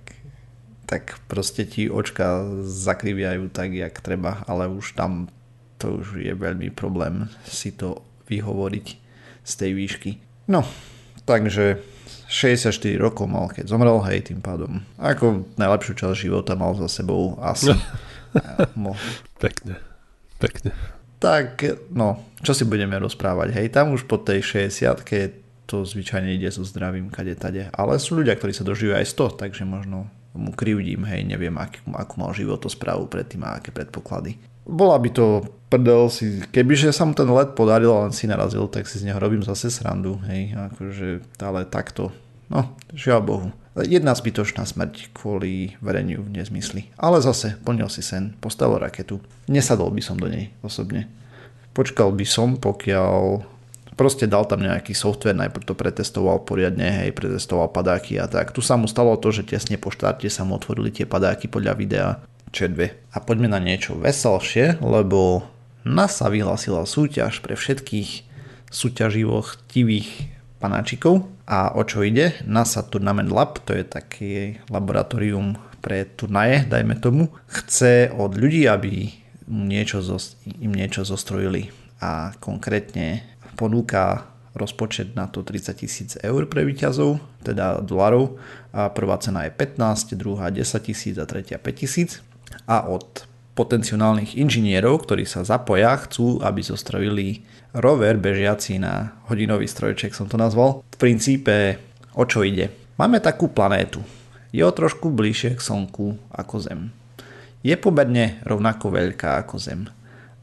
tak 0.85 1.03
proste 1.31 1.63
ti 1.65 1.87
očka 1.87 2.43
zakriviajú 2.61 3.49
tak, 3.49 3.71
jak 3.71 3.97
treba, 4.03 4.43
ale 4.45 4.67
už 4.67 4.93
tam 4.99 5.31
to 5.79 5.99
už 5.99 6.23
je 6.23 6.31
veľmi 6.31 6.71
problém 6.71 7.27
si 7.43 7.75
to 7.75 7.99
vyhovoriť 8.31 9.04
z 9.45 9.53
tej 9.55 9.71
výšky. 9.77 10.11
No, 10.49 10.65
takže 11.23 11.79
64 12.27 12.73
rokov 12.97 13.29
mal, 13.29 13.47
keď 13.53 13.69
zomrel, 13.69 14.01
hej, 14.09 14.33
tým 14.33 14.41
pádom. 14.41 14.81
Ako 14.97 15.45
najlepšiu 15.55 15.93
časť 15.93 16.17
života 16.17 16.57
mal 16.57 16.73
za 16.73 16.89
sebou 16.89 17.37
asi. 17.39 17.71
Mo. 18.81 18.97
Pekne, 19.37 19.77
pekne. 20.41 20.73
Tak, 21.21 21.63
no, 21.93 22.19
čo 22.43 22.51
si 22.51 22.67
budeme 22.67 22.97
rozprávať, 22.99 23.55
hej, 23.55 23.71
tam 23.71 23.95
už 23.95 24.09
po 24.09 24.19
tej 24.19 24.67
60 24.67 25.45
to 25.65 25.81
zvyčajne 25.81 26.29
ide 26.29 26.49
so 26.53 26.61
zdravím 26.61 27.09
kade 27.09 27.33
tade. 27.33 27.73
Ale 27.73 27.97
sú 27.97 28.21
ľudia, 28.21 28.37
ktorí 28.37 28.53
sa 28.53 28.61
dožijú 28.61 28.93
aj 28.93 29.09
100, 29.09 29.41
takže 29.41 29.65
možno 29.65 30.05
mu 30.35 30.51
krivdím, 30.53 31.07
hej, 31.07 31.25
neviem, 31.25 31.55
akú, 31.57 31.81
akú 31.95 32.21
mal 32.21 32.35
životosprávu 32.35 33.09
predtým 33.09 33.41
a 33.47 33.57
aké 33.57 33.73
predpoklady. 33.73 34.37
Bola 34.65 34.97
by 34.97 35.09
to 35.13 35.45
prdel 35.69 36.09
si, 36.09 36.41
kebyže 36.49 36.93
sa 36.93 37.05
mu 37.05 37.13
ten 37.17 37.29
let 37.29 37.57
podaril 37.57 37.91
a 37.93 38.03
len 38.09 38.13
si 38.13 38.29
narazil, 38.29 38.65
tak 38.69 38.85
si 38.85 39.01
z 39.01 39.09
neho 39.09 39.17
robím 39.17 39.41
zase 39.41 39.69
srandu, 39.73 40.21
hej, 40.29 40.53
akože, 40.53 41.21
ale 41.41 41.65
takto, 41.65 42.13
no, 42.49 42.73
žiaľ 42.93 43.21
Bohu. 43.21 43.49
Jedna 43.75 44.15
zbytočná 44.15 44.63
smrť 44.63 45.11
kvôli 45.11 45.75
vereniu 45.83 46.23
v 46.23 46.39
nezmysli. 46.39 46.95
Ale 46.95 47.19
zase, 47.19 47.59
plnil 47.59 47.91
si 47.91 47.99
sen, 47.99 48.31
postavil 48.39 48.79
raketu. 48.79 49.19
Nesadol 49.51 49.91
by 49.91 49.99
som 49.99 50.15
do 50.15 50.31
nej 50.31 50.55
osobne. 50.63 51.11
Počkal 51.75 52.15
by 52.15 52.23
som, 52.23 52.55
pokiaľ 52.55 53.43
proste 53.99 54.31
dal 54.31 54.47
tam 54.47 54.63
nejaký 54.63 54.95
software, 54.95 55.35
najprv 55.35 55.67
to 55.67 55.75
pretestoval 55.75 56.47
poriadne, 56.47 57.03
hej, 57.03 57.11
pretestoval 57.11 57.67
padáky 57.75 58.15
a 58.15 58.31
tak. 58.31 58.55
Tu 58.55 58.63
sa 58.63 58.79
mu 58.79 58.87
stalo 58.87 59.19
to, 59.19 59.35
že 59.35 59.43
tesne 59.43 59.75
po 59.75 59.91
štarte 59.91 60.31
sa 60.31 60.47
mu 60.47 60.55
otvorili 60.55 60.95
tie 60.95 61.03
padáky 61.03 61.51
podľa 61.51 61.73
videa 61.75 62.09
dve. 62.71 62.95
A 63.11 63.19
poďme 63.19 63.51
na 63.51 63.59
niečo 63.59 63.99
veselšie, 63.99 64.79
lebo 64.79 65.43
NASA 65.83 66.31
vyhlásila 66.31 66.87
súťaž 66.87 67.43
pre 67.43 67.59
všetkých 67.59 68.23
súťaživo 68.71 69.43
chtivých 69.43 70.31
panáčikov. 70.63 71.27
A 71.45 71.75
o 71.75 71.83
čo 71.85 72.01
ide? 72.01 72.39
NASA 72.47 72.81
Tournament 72.81 73.29
Lab, 73.29 73.61
to 73.67 73.75
je 73.75 73.83
taký 73.85 74.57
laboratórium 74.71 75.59
pre 75.83 76.09
turnaje, 76.09 76.65
dajme 76.65 76.97
tomu, 76.97 77.29
chce 77.45 78.09
od 78.09 78.33
ľudí, 78.33 78.65
aby 78.65 79.13
niečo 79.45 80.01
im 80.57 80.73
niečo 80.73 81.05
zostrojili 81.05 81.69
a 82.01 82.33
konkrétne 82.41 83.21
ponúka 83.53 84.25
rozpočet 84.57 85.13
na 85.13 85.29
to 85.29 85.45
30 85.45 85.77
tisíc 85.77 86.09
eur 86.23 86.49
pre 86.49 86.65
výťazov, 86.65 87.21
teda 87.45 87.83
dolarov. 87.85 88.41
A 88.73 88.89
prvá 88.89 89.21
cena 89.21 89.45
je 89.45 89.51
15, 89.53 90.17
druhá 90.17 90.49
10 90.49 90.65
tisíc 90.81 91.15
a 91.21 91.29
tretia 91.29 91.61
5 91.61 91.75
tisíc 91.75 92.25
a 92.63 92.87
od 92.87 93.27
potenciálnych 93.55 94.35
inžinierov, 94.35 95.07
ktorí 95.07 95.23
sa 95.23 95.47
zapoja, 95.47 95.95
chcú, 96.03 96.43
aby 96.43 96.59
zostrojili 96.59 97.47
rover 97.71 98.19
bežiaci 98.19 98.79
na 98.79 99.15
hodinový 99.31 99.67
strojček, 99.67 100.11
som 100.11 100.27
to 100.27 100.35
nazval. 100.35 100.83
V 100.95 100.97
princípe 100.99 101.79
o 102.15 102.23
čo 102.27 102.43
ide? 102.43 102.71
Máme 102.95 103.19
takú 103.19 103.51
planétu. 103.51 104.03
Je 104.55 104.63
o 104.63 104.71
trošku 104.71 105.11
bližšie 105.11 105.59
k 105.59 105.63
Slnku 105.63 106.15
ako 106.31 106.55
Zem. 106.63 106.81
Je 107.59 107.75
pomerne 107.75 108.39
rovnako 108.47 108.95
veľká 108.95 109.43
ako 109.43 109.55
Zem. 109.59 109.91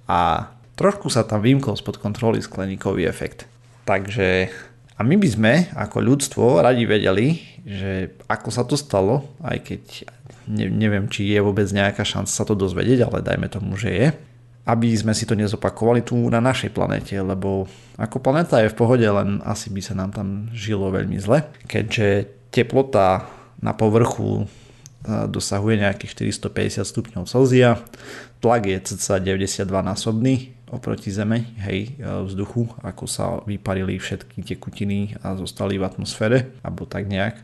A 0.04 0.52
trošku 0.76 1.08
sa 1.08 1.24
tam 1.24 1.40
vymkol 1.40 1.76
spod 1.76 1.96
kontroly 1.96 2.44
skleníkový 2.44 3.08
efekt. 3.08 3.48
Takže 3.88 4.52
a 5.02 5.06
my 5.10 5.18
by 5.18 5.28
sme 5.34 5.52
ako 5.74 5.98
ľudstvo 5.98 6.62
radi 6.62 6.86
vedeli, 6.86 7.42
že 7.66 8.22
ako 8.30 8.48
sa 8.54 8.62
to 8.62 8.78
stalo, 8.78 9.34
aj 9.42 9.58
keď 9.66 9.82
ne, 10.46 10.70
neviem, 10.70 11.10
či 11.10 11.26
je 11.26 11.42
vôbec 11.42 11.66
nejaká 11.66 12.06
šanca 12.06 12.30
sa 12.30 12.46
to 12.46 12.54
dozvedieť, 12.54 13.10
ale 13.10 13.18
dajme 13.18 13.50
tomu, 13.50 13.74
že 13.74 13.90
je, 13.90 14.06
aby 14.62 14.94
sme 14.94 15.10
si 15.10 15.26
to 15.26 15.34
nezopakovali 15.34 16.06
tu 16.06 16.14
na 16.30 16.38
našej 16.38 16.70
planete, 16.70 17.18
lebo 17.18 17.66
ako 17.98 18.22
planéta 18.22 18.62
je 18.62 18.70
v 18.70 18.78
pohode, 18.78 19.02
len 19.02 19.42
asi 19.42 19.74
by 19.74 19.82
sa 19.82 19.98
nám 19.98 20.14
tam 20.14 20.46
žilo 20.54 20.94
veľmi 20.94 21.18
zle, 21.18 21.50
keďže 21.66 22.30
teplota 22.54 23.26
na 23.58 23.74
povrchu 23.74 24.46
e, 24.46 25.26
dosahuje 25.26 25.82
nejakých 25.82 26.30
450 26.46 26.86
stupňov 26.86 27.26
Celzia, 27.26 27.82
tlak 28.38 28.70
je 28.70 28.78
cca 28.94 29.18
92 29.18 29.66
násobný 29.66 30.54
oproti 30.72 31.12
Zeme, 31.12 31.44
hej, 31.68 32.00
e, 32.00 32.24
vzduchu, 32.24 32.72
ako 32.80 33.04
sa 33.04 33.44
vyparili 33.44 34.00
všetky 34.00 34.40
tekutiny 34.40 35.20
a 35.20 35.36
zostali 35.36 35.76
v 35.76 35.84
atmosfére, 35.84 36.48
alebo 36.64 36.88
tak 36.88 37.06
nejak. 37.06 37.38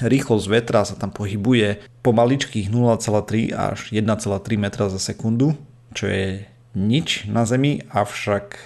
Rýchlosť 0.00 0.46
vetra 0.48 0.80
sa 0.88 0.96
tam 0.96 1.12
pohybuje 1.12 1.84
pomaličkých 2.00 2.72
0,3 2.72 3.52
až 3.52 3.92
1,3 3.92 4.56
metra 4.56 4.88
za 4.88 4.96
sekundu, 4.96 5.60
čo 5.92 6.08
je 6.08 6.48
nič 6.72 7.28
na 7.28 7.44
Zemi, 7.44 7.84
avšak 7.92 8.56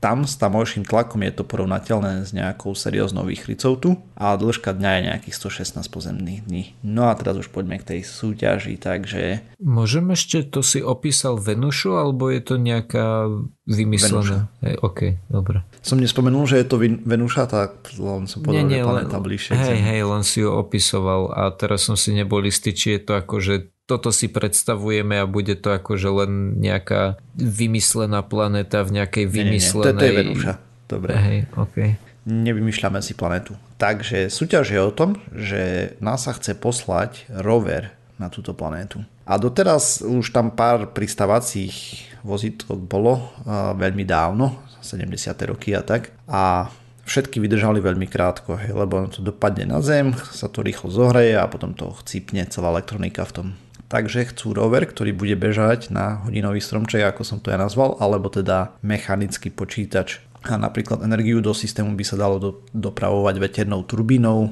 tam 0.00 0.24
s 0.24 0.40
tamojším 0.40 0.88
tlakom 0.88 1.20
je 1.20 1.32
to 1.36 1.44
porovnateľné 1.44 2.24
s 2.24 2.32
nejakou 2.32 2.72
serióznou 2.72 3.28
výchrycou 3.28 3.76
tu 3.76 3.90
a 4.16 4.32
dĺžka 4.32 4.72
dňa 4.72 4.90
je 4.96 5.00
nejakých 5.12 5.36
116 5.36 5.92
pozemných 5.92 6.40
dní. 6.48 6.72
No 6.80 7.12
a 7.12 7.16
teraz 7.20 7.36
už 7.36 7.52
poďme 7.52 7.76
k 7.76 7.84
tej 7.94 8.00
súťaži, 8.08 8.80
takže... 8.80 9.44
Môžem 9.60 10.08
ešte, 10.16 10.40
to 10.40 10.64
si 10.64 10.80
opísal 10.80 11.36
Venušu, 11.36 12.00
alebo 12.00 12.32
je 12.32 12.40
to 12.40 12.56
nejaká 12.56 13.28
vymyslená? 13.68 14.48
Hej, 14.64 14.80
OK, 14.80 15.00
dobre. 15.28 15.68
Som 15.84 16.00
nespomenul, 16.00 16.48
že 16.48 16.64
je 16.64 16.66
to 16.66 16.80
Venuša, 16.80 17.44
tak 17.44 17.92
len 18.00 18.24
som 18.24 18.40
povedal, 18.40 18.64
nie, 18.64 18.80
nie, 18.80 18.80
že 18.80 18.88
planeta 18.88 19.20
bližšie. 19.20 19.52
Hej, 19.52 19.78
hej, 19.84 20.00
len 20.08 20.24
si 20.24 20.40
ju 20.40 20.48
opisoval 20.48 21.28
a 21.36 21.52
teraz 21.52 21.84
som 21.84 21.94
si 21.94 22.16
nebol 22.16 22.40
istý, 22.48 22.72
či 22.72 22.96
je 22.96 23.00
to 23.04 23.12
ako, 23.20 23.36
že 23.44 23.68
toto 23.90 24.14
si 24.14 24.30
predstavujeme 24.30 25.18
a 25.18 25.26
bude 25.26 25.58
to 25.58 25.74
akože 25.74 26.08
len 26.22 26.62
nejaká 26.62 27.18
vymyslená 27.34 28.22
planéta 28.22 28.86
v 28.86 29.02
nejakej 29.02 29.26
vymyslenej... 29.26 29.90
Nie, 29.90 29.98
nie, 29.98 29.98
to, 29.98 29.98
to 29.98 30.06
je 30.06 30.18
Venuša. 30.22 30.52
Dobre. 30.86 31.12
Hej, 31.18 31.38
okay. 31.58 31.88
Nevymýšľame 32.30 33.02
si 33.02 33.18
planetu. 33.18 33.58
Takže 33.82 34.30
súťaž 34.30 34.70
je 34.70 34.78
o 34.78 34.94
tom, 34.94 35.18
že 35.34 35.94
NASA 35.98 36.30
chce 36.38 36.54
poslať 36.54 37.26
rover 37.42 37.90
na 38.22 38.30
túto 38.30 38.54
planétu. 38.54 39.02
A 39.26 39.34
doteraz 39.40 40.06
už 40.06 40.30
tam 40.30 40.54
pár 40.54 40.94
pristávacích 40.94 42.06
vozítok 42.22 42.78
bolo 42.78 43.34
veľmi 43.74 44.06
dávno, 44.06 44.62
70. 44.84 45.50
roky 45.50 45.74
a 45.74 45.82
tak. 45.82 46.14
A 46.30 46.70
všetky 47.08 47.42
vydržali 47.42 47.82
veľmi 47.82 48.06
krátko, 48.06 48.54
hej, 48.54 48.70
lebo 48.70 49.10
to 49.10 49.18
dopadne 49.24 49.66
na 49.66 49.82
zem, 49.82 50.14
sa 50.30 50.46
to 50.46 50.62
rýchlo 50.62 50.94
zohreje 50.94 51.34
a 51.34 51.50
potom 51.50 51.74
to 51.74 51.90
chcípne 52.04 52.46
celá 52.46 52.70
elektronika 52.70 53.26
v 53.26 53.34
tom 53.34 53.46
takže 53.90 54.30
chcú 54.30 54.54
rover, 54.54 54.86
ktorý 54.86 55.10
bude 55.10 55.34
bežať 55.34 55.90
na 55.90 56.22
hodinový 56.22 56.62
stromček, 56.62 57.02
ako 57.02 57.26
som 57.26 57.42
to 57.42 57.50
ja 57.50 57.58
nazval, 57.58 57.98
alebo 57.98 58.30
teda 58.30 58.78
mechanický 58.86 59.50
počítač. 59.50 60.22
A 60.46 60.56
napríklad 60.56 61.04
energiu 61.04 61.44
do 61.44 61.52
systému 61.52 61.92
by 61.98 62.04
sa 62.06 62.16
dalo 62.16 62.40
do, 62.40 62.50
dopravovať 62.72 63.36
veternou 63.36 63.84
turbínou, 63.84 64.48
e, 64.48 64.50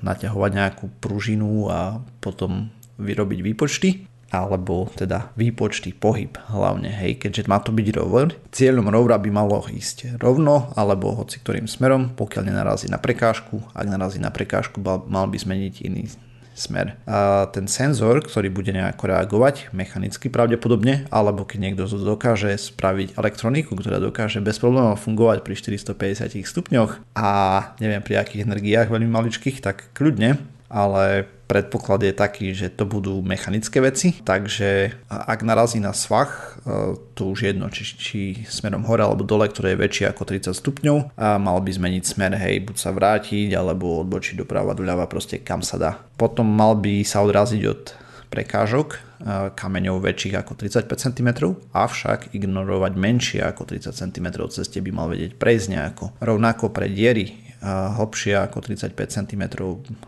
naťahovať 0.00 0.50
nejakú 0.56 0.86
pružinu 1.02 1.68
a 1.68 2.00
potom 2.22 2.72
vyrobiť 2.96 3.40
výpočty 3.44 3.90
alebo 4.30 4.86
teda 4.94 5.34
výpočty, 5.34 5.90
pohyb 5.90 6.38
hlavne, 6.54 6.86
hej, 6.86 7.18
keďže 7.18 7.50
má 7.50 7.58
to 7.58 7.74
byť 7.74 7.88
rover. 7.98 8.38
Cieľom 8.54 8.86
rovera 8.86 9.18
by 9.18 9.26
malo 9.34 9.58
ísť 9.66 10.22
rovno 10.22 10.70
alebo 10.78 11.18
hoci 11.18 11.42
ktorým 11.42 11.66
smerom, 11.66 12.14
pokiaľ 12.14 12.46
nenarazí 12.46 12.86
na 12.86 13.02
prekážku, 13.02 13.58
ak 13.74 13.86
narazí 13.90 14.22
na 14.22 14.30
prekážku, 14.30 14.78
mal 14.86 15.26
by 15.26 15.34
zmeniť 15.34 15.74
iný 15.82 16.06
smer. 16.60 17.00
A 17.08 17.48
ten 17.48 17.64
senzor, 17.64 18.20
ktorý 18.20 18.52
bude 18.52 18.70
nejako 18.76 19.16
reagovať, 19.16 19.72
mechanicky 19.72 20.28
pravdepodobne, 20.28 21.08
alebo 21.08 21.48
keď 21.48 21.58
niekto 21.58 21.88
dokáže 21.88 22.52
spraviť 22.60 23.16
elektroniku, 23.16 23.72
ktorá 23.72 23.96
dokáže 23.96 24.44
bez 24.44 24.60
problémov 24.60 25.00
fungovať 25.00 25.40
pri 25.40 25.54
450 25.56 26.44
stupňoch 26.44 27.00
a 27.16 27.30
neviem 27.80 28.04
pri 28.04 28.20
akých 28.20 28.44
energiách 28.44 28.92
veľmi 28.92 29.08
maličkých, 29.08 29.64
tak 29.64 29.88
kľudne, 29.96 30.36
ale 30.68 31.26
predpoklad 31.50 32.06
je 32.06 32.14
taký, 32.14 32.54
že 32.54 32.70
to 32.70 32.86
budú 32.86 33.18
mechanické 33.26 33.82
veci, 33.82 34.14
takže 34.22 34.94
ak 35.10 35.42
narazí 35.42 35.82
na 35.82 35.90
svach, 35.90 36.62
e, 36.62 36.94
to 37.18 37.34
už 37.34 37.50
jedno, 37.50 37.66
či, 37.74 37.82
či 37.82 38.20
smerom 38.46 38.86
hore 38.86 39.02
alebo 39.02 39.26
dole, 39.26 39.50
ktoré 39.50 39.74
je 39.74 39.82
väčšie 39.82 40.06
ako 40.14 40.22
30 40.30 40.54
stupňov, 40.54 41.18
a 41.18 41.42
mal 41.42 41.58
by 41.58 41.70
zmeniť 41.74 42.04
smer, 42.06 42.38
hej, 42.38 42.62
buď 42.70 42.76
sa 42.78 42.94
vrátiť, 42.94 43.50
alebo 43.58 44.06
odbočiť 44.06 44.38
doprava, 44.38 44.78
doľava, 44.78 45.10
proste 45.10 45.42
kam 45.42 45.66
sa 45.66 45.74
dá. 45.74 45.98
Potom 46.14 46.46
mal 46.46 46.78
by 46.78 47.02
sa 47.02 47.26
odraziť 47.26 47.62
od 47.66 47.82
prekážok 48.30 48.88
e, 48.94 48.98
kameňov 49.58 50.06
väčších 50.06 50.38
ako 50.38 50.54
35 50.54 50.86
cm, 50.86 51.28
avšak 51.74 52.30
ignorovať 52.30 52.92
menšie 52.94 53.42
ako 53.42 53.66
30 53.66 53.90
cm 53.90 54.26
ceste 54.54 54.78
by 54.78 54.90
mal 54.94 55.10
vedieť 55.10 55.34
prejsť 55.34 55.66
nejako. 55.74 56.04
Rovnako 56.22 56.70
pre 56.70 56.86
diery 56.86 57.49
hlbšie 57.64 58.40
ako 58.40 58.64
35 58.64 58.96
cm 58.96 59.42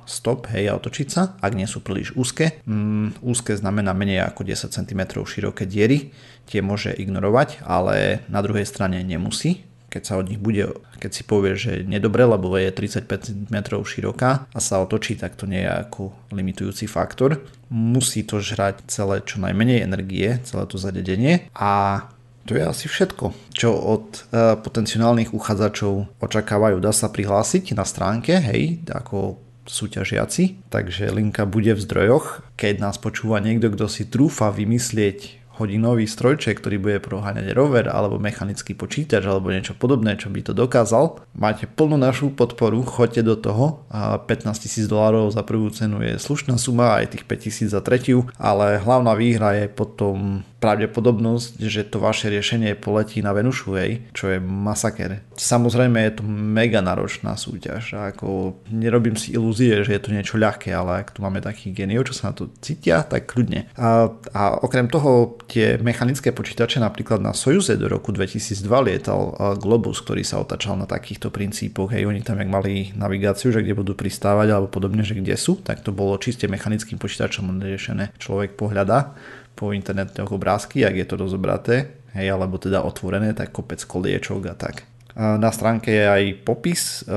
stop, 0.08 0.48
hej, 0.52 0.72
a 0.72 0.76
otočiť 0.76 1.08
sa, 1.08 1.36
ak 1.40 1.52
nie 1.52 1.68
sú 1.68 1.84
príliš 1.84 2.16
úzke. 2.16 2.60
Mm, 2.64 3.20
úzke 3.20 3.52
znamená 3.52 3.92
menej 3.92 4.24
ako 4.24 4.48
10 4.48 4.72
cm 4.72 5.02
široké 5.24 5.68
diery, 5.68 6.12
tie 6.48 6.64
môže 6.64 6.92
ignorovať, 6.96 7.60
ale 7.64 8.24
na 8.32 8.40
druhej 8.40 8.64
strane 8.64 9.04
nemusí, 9.04 9.68
keď 9.92 10.02
sa 10.08 10.16
od 10.16 10.32
nich 10.32 10.40
bude, 10.40 10.72
keď 10.96 11.10
si 11.12 11.22
povie, 11.28 11.52
že 11.52 11.84
nedobre, 11.84 12.24
lebo 12.24 12.48
je 12.56 12.72
35 12.72 13.28
cm 13.28 13.56
široká 13.84 14.48
a 14.48 14.58
sa 14.58 14.80
otočí, 14.80 15.20
tak 15.20 15.36
to 15.36 15.44
nie 15.44 15.60
je 15.60 15.68
ako 15.68 16.16
limitujúci 16.32 16.88
faktor. 16.88 17.44
Musí 17.68 18.24
to 18.24 18.40
žrať 18.40 18.88
celé 18.88 19.20
čo 19.20 19.36
najmenej 19.44 19.84
energie, 19.84 20.40
celé 20.48 20.64
to 20.64 20.80
zadedenie 20.80 21.52
a 21.52 22.04
to 22.46 22.58
je 22.58 22.62
asi 22.62 22.86
všetko, 22.90 23.54
čo 23.54 23.70
od 23.70 24.06
uh, 24.30 24.58
potenciálnych 24.58 25.30
uchádzačov 25.30 26.18
očakávajú. 26.18 26.82
Dá 26.82 26.90
sa 26.90 27.10
prihlásiť 27.10 27.78
na 27.78 27.86
stránke, 27.86 28.38
hej, 28.38 28.82
ako 28.90 29.38
súťažiaci, 29.62 30.68
takže 30.74 31.14
linka 31.14 31.46
bude 31.46 31.70
v 31.74 31.84
zdrojoch. 31.84 32.42
Keď 32.58 32.82
nás 32.82 32.98
počúva 32.98 33.38
niekto, 33.38 33.70
kto 33.70 33.86
si 33.86 34.10
trúfa 34.10 34.50
vymyslieť 34.50 35.42
hodinový 35.62 36.08
strojček, 36.08 36.58
ktorý 36.58 36.76
bude 36.80 36.98
proháňať 36.98 37.52
rover 37.52 37.86
alebo 37.86 38.16
mechanický 38.16 38.72
počítač 38.72 39.22
alebo 39.28 39.52
niečo 39.52 39.76
podobné, 39.76 40.16
čo 40.16 40.32
by 40.32 40.40
to 40.40 40.56
dokázal. 40.56 41.22
Máte 41.36 41.68
plnú 41.68 42.00
našu 42.00 42.32
podporu, 42.32 42.82
choďte 42.82 43.22
do 43.22 43.36
toho 43.36 43.84
a 43.92 44.16
15 44.18 44.64
tisíc 44.64 44.88
dolárov 44.88 45.28
za 45.30 45.44
prvú 45.44 45.68
cenu 45.70 46.00
je 46.02 46.16
slušná 46.16 46.56
suma, 46.56 46.98
aj 46.98 47.14
tých 47.14 47.24
5 47.28 47.44
tisíc 47.44 47.68
za 47.70 47.84
tretiu, 47.84 48.26
ale 48.40 48.80
hlavná 48.80 49.12
výhra 49.14 49.54
je 49.54 49.68
potom 49.68 50.42
pravdepodobnosť, 50.62 51.58
že 51.58 51.82
to 51.90 51.98
vaše 51.98 52.30
riešenie 52.30 52.78
poletí 52.78 53.18
na 53.18 53.34
Venušu, 53.34 53.74
hej, 53.74 54.06
čo 54.14 54.30
je 54.30 54.38
masaker. 54.38 55.26
Samozrejme 55.34 55.98
je 56.06 56.12
to 56.20 56.22
mega 56.30 56.78
náročná 56.78 57.34
súťaž 57.34 58.12
ako 58.12 58.60
nerobím 58.68 59.16
si 59.16 59.32
ilúzie, 59.32 59.80
že 59.82 59.96
je 59.96 60.02
to 60.02 60.14
niečo 60.14 60.36
ľahké, 60.36 60.70
ale 60.70 61.02
ak 61.02 61.16
tu 61.16 61.24
máme 61.24 61.40
takých 61.40 61.84
geniov, 61.84 62.12
čo 62.12 62.14
sa 62.14 62.30
na 62.30 62.34
to 62.36 62.52
cítia, 62.60 63.02
tak 63.02 63.26
kľudne. 63.32 63.72
A, 63.74 64.12
a 64.36 64.42
okrem 64.60 64.86
toho 64.86 65.40
tie 65.48 65.80
mechanické 65.80 66.30
počítače 66.30 66.78
napríklad 66.78 67.18
na 67.18 67.32
Sojuze 67.32 67.74
do 67.80 67.88
roku 67.88 68.12
2002 68.12 68.68
lietal 68.86 69.34
Globus, 69.58 70.04
ktorý 70.04 70.22
sa 70.22 70.38
otačal 70.44 70.76
na 70.76 70.84
takýchto 70.84 71.32
princípoch, 71.32 71.96
hej, 71.96 72.04
oni 72.04 72.20
tam 72.20 72.38
jak 72.38 72.50
mali 72.52 72.92
navigáciu, 72.94 73.50
že 73.50 73.64
kde 73.64 73.74
budú 73.74 73.96
pristávať 73.96 74.52
alebo 74.52 74.68
podobne, 74.68 75.02
že 75.02 75.16
kde 75.16 75.34
sú, 75.34 75.58
tak 75.58 75.80
to 75.80 75.90
bolo 75.90 76.20
čiste 76.20 76.46
mechanickým 76.46 77.00
počítačom 77.00 77.48
riešené. 77.58 78.14
Človek 78.20 78.54
pohľada 78.54 79.16
po 79.54 79.70
internetoch 79.76 80.32
obrázky, 80.32 80.82
ak 80.82 80.94
je 80.96 81.06
to 81.06 81.14
rozobraté, 81.20 81.76
hej, 82.16 82.32
alebo 82.32 82.60
teda 82.60 82.84
otvorené, 82.84 83.32
tak 83.36 83.52
kopec 83.52 83.80
koliečok 83.84 84.42
a 84.52 84.54
tak. 84.56 84.88
Na 85.12 85.52
stránke 85.52 85.92
je 85.92 86.08
aj 86.08 86.24
popis, 86.40 87.04
e, 87.04 87.12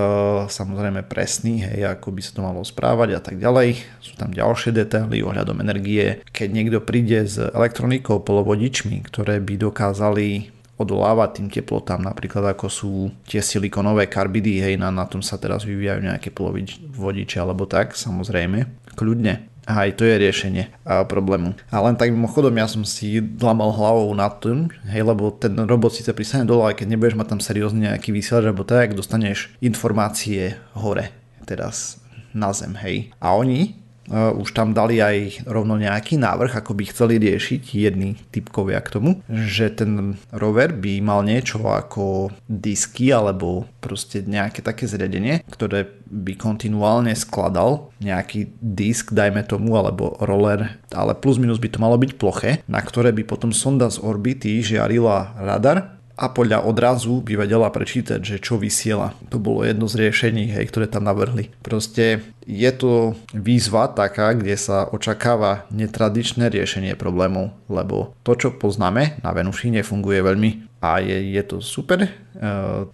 samozrejme 0.52 1.08
presný, 1.08 1.64
hej, 1.64 1.96
ako 1.96 2.12
by 2.12 2.20
sa 2.20 2.32
to 2.36 2.42
malo 2.44 2.60
správať 2.68 3.10
a 3.16 3.22
tak 3.24 3.40
ďalej. 3.40 3.88
Sú 4.04 4.20
tam 4.20 4.36
ďalšie 4.36 4.76
detaily 4.76 5.24
ohľadom 5.24 5.64
energie. 5.64 6.20
Keď 6.28 6.50
niekto 6.52 6.84
príde 6.84 7.24
s 7.24 7.40
elektronikou, 7.40 8.20
polovodičmi, 8.20 9.00
ktoré 9.08 9.40
by 9.40 9.56
dokázali 9.56 10.52
odolávať 10.76 11.40
tým 11.40 11.48
teplotám, 11.48 12.04
napríklad 12.04 12.52
ako 12.52 12.68
sú 12.68 12.94
tie 13.24 13.40
silikonové 13.40 14.12
karbidy, 14.12 14.60
hej, 14.60 14.76
na, 14.76 14.92
na 14.92 15.08
tom 15.08 15.24
sa 15.24 15.40
teraz 15.40 15.64
vyvíjajú 15.64 16.04
nejaké 16.04 16.36
polovodiče 16.36 17.40
alebo 17.40 17.64
tak, 17.64 17.96
samozrejme, 17.96 18.92
kľudne 19.00 19.55
a 19.66 19.86
aj 19.86 19.98
to 19.98 20.06
je 20.06 20.16
riešenie 20.22 20.64
a 20.86 21.06
problému. 21.06 21.58
A 21.74 21.82
len 21.82 21.98
tak 21.98 22.14
mimochodom 22.14 22.54
ja 22.54 22.70
som 22.70 22.86
si 22.86 23.18
dlamal 23.22 23.74
hlavou 23.74 24.14
nad 24.14 24.38
tým, 24.38 24.70
hej, 24.90 25.02
lebo 25.02 25.34
ten 25.34 25.54
robot 25.58 25.94
síce 25.94 26.14
pristane 26.14 26.46
dole, 26.46 26.70
aj 26.70 26.82
keď 26.82 26.88
nebudeš 26.94 27.18
mať 27.18 27.28
tam 27.34 27.42
seriózne 27.42 27.90
nejaký 27.90 28.14
vysielač, 28.14 28.50
alebo 28.50 28.64
tak, 28.66 28.94
dostaneš 28.94 29.54
informácie 29.62 30.58
hore, 30.78 31.10
teraz 31.50 31.98
na 32.34 32.54
zem, 32.54 32.78
hej. 32.84 33.10
A 33.18 33.34
oni 33.34 33.85
už 34.12 34.54
tam 34.54 34.72
dali 34.78 35.02
aj 35.02 35.48
rovno 35.50 35.78
nejaký 35.80 36.18
návrh, 36.22 36.62
ako 36.62 36.78
by 36.78 36.84
chceli 36.90 37.18
riešiť 37.18 37.62
jedný 37.74 38.18
typkovia 38.30 38.82
k 38.82 38.94
tomu, 38.94 39.12
že 39.30 39.74
ten 39.74 40.22
rover 40.30 40.74
by 40.78 41.02
mal 41.02 41.26
niečo 41.26 41.62
ako 41.66 42.30
disky 42.46 43.10
alebo 43.10 43.66
proste 43.82 44.22
nejaké 44.26 44.62
také 44.62 44.86
zriadenie, 44.86 45.42
ktoré 45.50 45.90
by 46.06 46.38
kontinuálne 46.38 47.14
skladal 47.18 47.90
nejaký 48.02 48.54
disk, 48.62 49.14
dajme 49.14 49.42
tomu, 49.46 49.74
alebo 49.78 50.18
roller, 50.22 50.78
ale 50.94 51.18
plus 51.18 51.42
minus 51.42 51.58
by 51.58 51.70
to 51.74 51.82
malo 51.82 51.98
byť 51.98 52.12
ploché, 52.18 52.62
na 52.70 52.82
ktoré 52.82 53.10
by 53.10 53.26
potom 53.26 53.50
sonda 53.50 53.90
z 53.90 54.02
orbity 54.02 54.62
žiarila 54.62 55.34
radar 55.38 55.98
a 56.16 56.32
podľa 56.32 56.64
odrazu 56.64 57.20
by 57.20 57.44
vedela 57.44 57.68
prečítať, 57.68 58.24
že 58.24 58.38
čo 58.40 58.56
vysiela. 58.56 59.12
To 59.30 59.38
bolo 59.40 59.68
jedno 59.68 59.92
z 59.92 60.08
riešení, 60.08 60.48
hej, 60.56 60.72
ktoré 60.72 60.88
tam 60.88 61.04
navrhli. 61.04 61.52
Proste 61.60 62.24
je 62.48 62.72
to 62.72 63.20
výzva 63.36 63.92
taká, 63.92 64.32
kde 64.32 64.56
sa 64.56 64.88
očakáva 64.88 65.68
netradičné 65.76 66.48
riešenie 66.48 66.96
problémov, 66.96 67.52
lebo 67.68 68.16
to, 68.24 68.38
čo 68.38 68.56
poznáme 68.56 69.20
na 69.20 69.32
Venuši, 69.36 69.76
nefunguje 69.76 70.24
veľmi 70.24 70.80
a 70.80 71.02
je, 71.02 71.34
je 71.34 71.44
to 71.44 71.58
super. 71.60 72.06
E, 72.06 72.10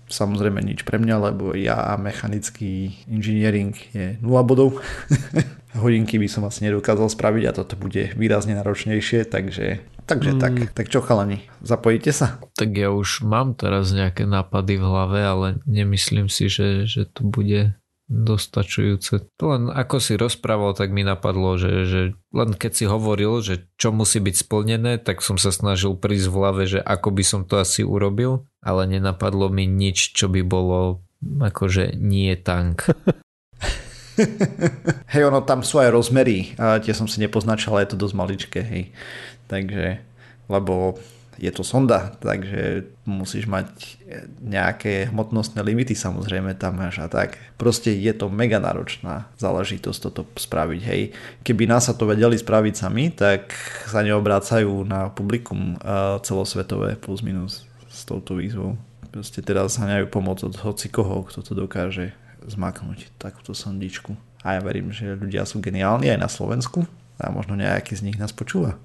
samozrejme 0.08 0.64
nič 0.64 0.88
pre 0.88 0.96
mňa, 0.96 1.16
lebo 1.32 1.52
ja 1.52 1.94
mechanický 2.00 2.96
engineering 3.12 3.76
je 3.92 4.16
0 4.24 4.48
bodov. 4.48 4.80
Hodinky 5.78 6.20
by 6.20 6.28
som 6.28 6.44
asi 6.44 6.68
nedokázal 6.68 7.08
spraviť 7.08 7.44
a 7.48 7.56
toto 7.56 7.80
bude 7.80 8.12
výrazne 8.20 8.58
náročnejšie, 8.60 9.28
takže 9.28 9.80
Takže 10.12 10.36
mm. 10.36 10.40
tak, 10.44 10.54
tak 10.76 10.86
čo 10.92 11.00
chalani, 11.00 11.46
zapojíte 11.64 12.12
sa? 12.12 12.42
Tak 12.60 12.74
ja 12.76 12.92
už 12.92 13.24
mám 13.24 13.56
teraz 13.56 13.96
nejaké 13.96 14.28
nápady 14.28 14.76
v 14.76 14.84
hlave, 14.84 15.20
ale 15.24 15.48
nemyslím 15.64 16.28
si, 16.28 16.52
že, 16.52 16.84
že 16.84 17.08
to 17.08 17.24
bude 17.24 17.80
dostačujúce. 18.12 19.24
To 19.40 19.46
len 19.56 19.72
ako 19.72 20.04
si 20.04 20.20
rozprával, 20.20 20.76
tak 20.76 20.92
mi 20.92 21.08
napadlo, 21.08 21.56
že, 21.56 21.88
že 21.88 22.02
len 22.36 22.52
keď 22.60 22.72
si 22.76 22.86
hovoril, 22.92 23.40
že 23.40 23.72
čo 23.80 23.96
musí 23.96 24.20
byť 24.20 24.36
splnené, 24.36 25.00
tak 25.00 25.24
som 25.24 25.40
sa 25.40 25.56
snažil 25.56 25.96
prísť 25.96 26.28
v 26.28 26.36
hlave, 26.36 26.64
že 26.68 26.84
ako 26.84 27.16
by 27.16 27.24
som 27.24 27.42
to 27.48 27.64
asi 27.64 27.88
urobil, 27.88 28.52
ale 28.60 28.84
nenapadlo 28.92 29.48
mi 29.48 29.64
nič, 29.64 30.12
čo 30.12 30.28
by 30.28 30.44
bolo 30.44 31.08
akože 31.24 31.96
nie 31.96 32.36
tank. 32.36 32.84
hej, 35.14 35.24
ono 35.28 35.42
tam 35.44 35.66
sú 35.66 35.82
aj 35.82 35.90
rozmery, 35.94 36.54
a 36.58 36.80
tie 36.80 36.94
som 36.96 37.06
si 37.10 37.20
nepoznačal, 37.22 37.78
ale 37.78 37.84
je 37.86 37.92
to 37.96 38.02
dosť 38.06 38.16
maličké, 38.16 38.62
hej 38.62 38.84
takže, 39.52 40.00
lebo 40.48 40.96
je 41.42 41.50
to 41.50 41.66
sonda, 41.66 42.14
takže 42.22 42.86
musíš 43.04 43.50
mať 43.50 43.98
nejaké 44.46 45.10
hmotnostné 45.10 45.66
limity 45.66 45.98
samozrejme 45.98 46.54
tam 46.54 46.78
máš 46.78 47.02
a 47.02 47.10
tak. 47.10 47.42
Proste 47.58 47.90
je 47.98 48.14
to 48.14 48.30
mega 48.30 48.62
náročná 48.62 49.26
záležitosť 49.42 50.00
toto 50.06 50.24
spraviť, 50.38 50.82
hej. 50.86 51.02
Keby 51.42 51.66
nás 51.66 51.90
sa 51.90 51.98
to 51.98 52.06
vedeli 52.06 52.38
spraviť 52.38 52.74
sami, 52.78 53.10
tak 53.10 53.52
sa 53.90 54.06
neobrácajú 54.06 54.86
na 54.86 55.10
publikum 55.10 55.82
celosvetové 56.22 56.94
plus 56.96 57.26
minus 57.26 57.66
s 57.90 58.06
touto 58.06 58.38
výzvou. 58.38 58.78
Proste 59.10 59.42
teraz 59.42 59.82
haňajú 59.82 60.14
pomoc 60.14 60.46
od 60.46 60.56
hoci 60.62 60.94
koho, 60.94 61.26
kto 61.26 61.42
to 61.42 61.58
dokáže 61.58 62.14
zmaknúť 62.48 63.14
takúto 63.22 63.54
sondičku. 63.54 64.18
A 64.42 64.58
ja 64.58 64.62
verím, 64.62 64.90
že 64.90 65.14
ľudia 65.14 65.46
sú 65.46 65.62
geniálni 65.62 66.10
aj 66.10 66.20
na 66.20 66.30
Slovensku, 66.30 66.86
a 67.22 67.30
možno 67.30 67.54
nejaký 67.54 67.94
z 67.94 68.02
nich 68.10 68.18
nás 68.18 68.34
počúva. 68.34 68.82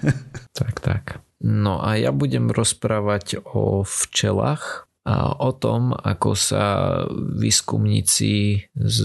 tak, 0.58 0.78
tak. 0.78 1.04
No 1.42 1.82
a 1.82 1.98
ja 1.98 2.14
budem 2.14 2.54
rozprávať 2.54 3.42
o 3.42 3.82
včelách 3.82 4.86
a 5.02 5.34
o 5.34 5.50
tom, 5.50 5.90
ako 5.96 6.38
sa 6.38 6.64
výskumníci 7.34 8.62
z 8.70 9.00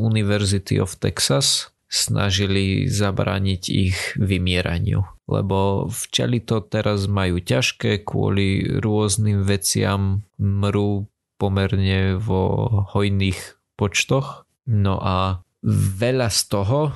University 0.00 0.80
of 0.80 0.96
Texas 0.96 1.74
snažili 1.90 2.86
zabrániť 2.86 3.62
ich 3.66 3.98
vymieraniu. 4.14 5.02
Lebo 5.26 5.90
včely 5.90 6.38
to 6.46 6.62
teraz 6.62 7.10
majú 7.10 7.42
ťažké 7.42 8.06
kvôli 8.06 8.62
rôznym 8.78 9.42
veciam, 9.42 10.22
mrú 10.38 11.10
pomerne 11.40 12.20
vo 12.20 12.68
hojných 12.92 13.56
počtoch. 13.80 14.44
No 14.68 15.00
a 15.00 15.40
veľa 15.64 16.28
z 16.28 16.40
toho 16.52 16.92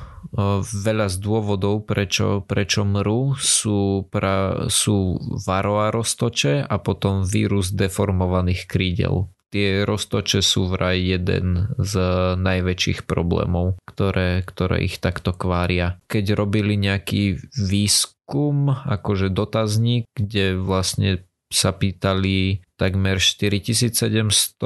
veľa 0.64 1.06
z 1.12 1.16
dôvodov, 1.22 1.86
prečo, 1.86 2.42
prečo 2.42 2.82
mrú, 2.82 3.38
sú, 3.38 4.10
pra, 4.10 4.66
sú 4.66 5.20
varoa 5.46 5.94
roztoče 5.94 6.66
a 6.66 6.76
potom 6.82 7.22
vírus 7.22 7.70
deformovaných 7.70 8.66
krídel. 8.66 9.30
tie 9.54 9.86
roztoče 9.86 10.42
sú 10.42 10.66
vraj 10.66 10.98
jeden 10.98 11.70
z 11.78 11.94
najväčších 12.34 13.06
problémov, 13.06 13.78
ktoré, 13.86 14.42
ktoré 14.42 14.82
ich 14.82 14.98
takto 14.98 15.30
kvária. 15.30 16.02
Keď 16.10 16.34
robili 16.34 16.74
nejaký 16.74 17.38
výskum, 17.54 18.74
akože 18.74 19.30
dotazník, 19.30 20.10
kde 20.18 20.58
vlastne 20.58 21.22
sa 21.54 21.70
pýtali 21.70 22.66
takmer 22.74 23.22
4700 23.22 24.58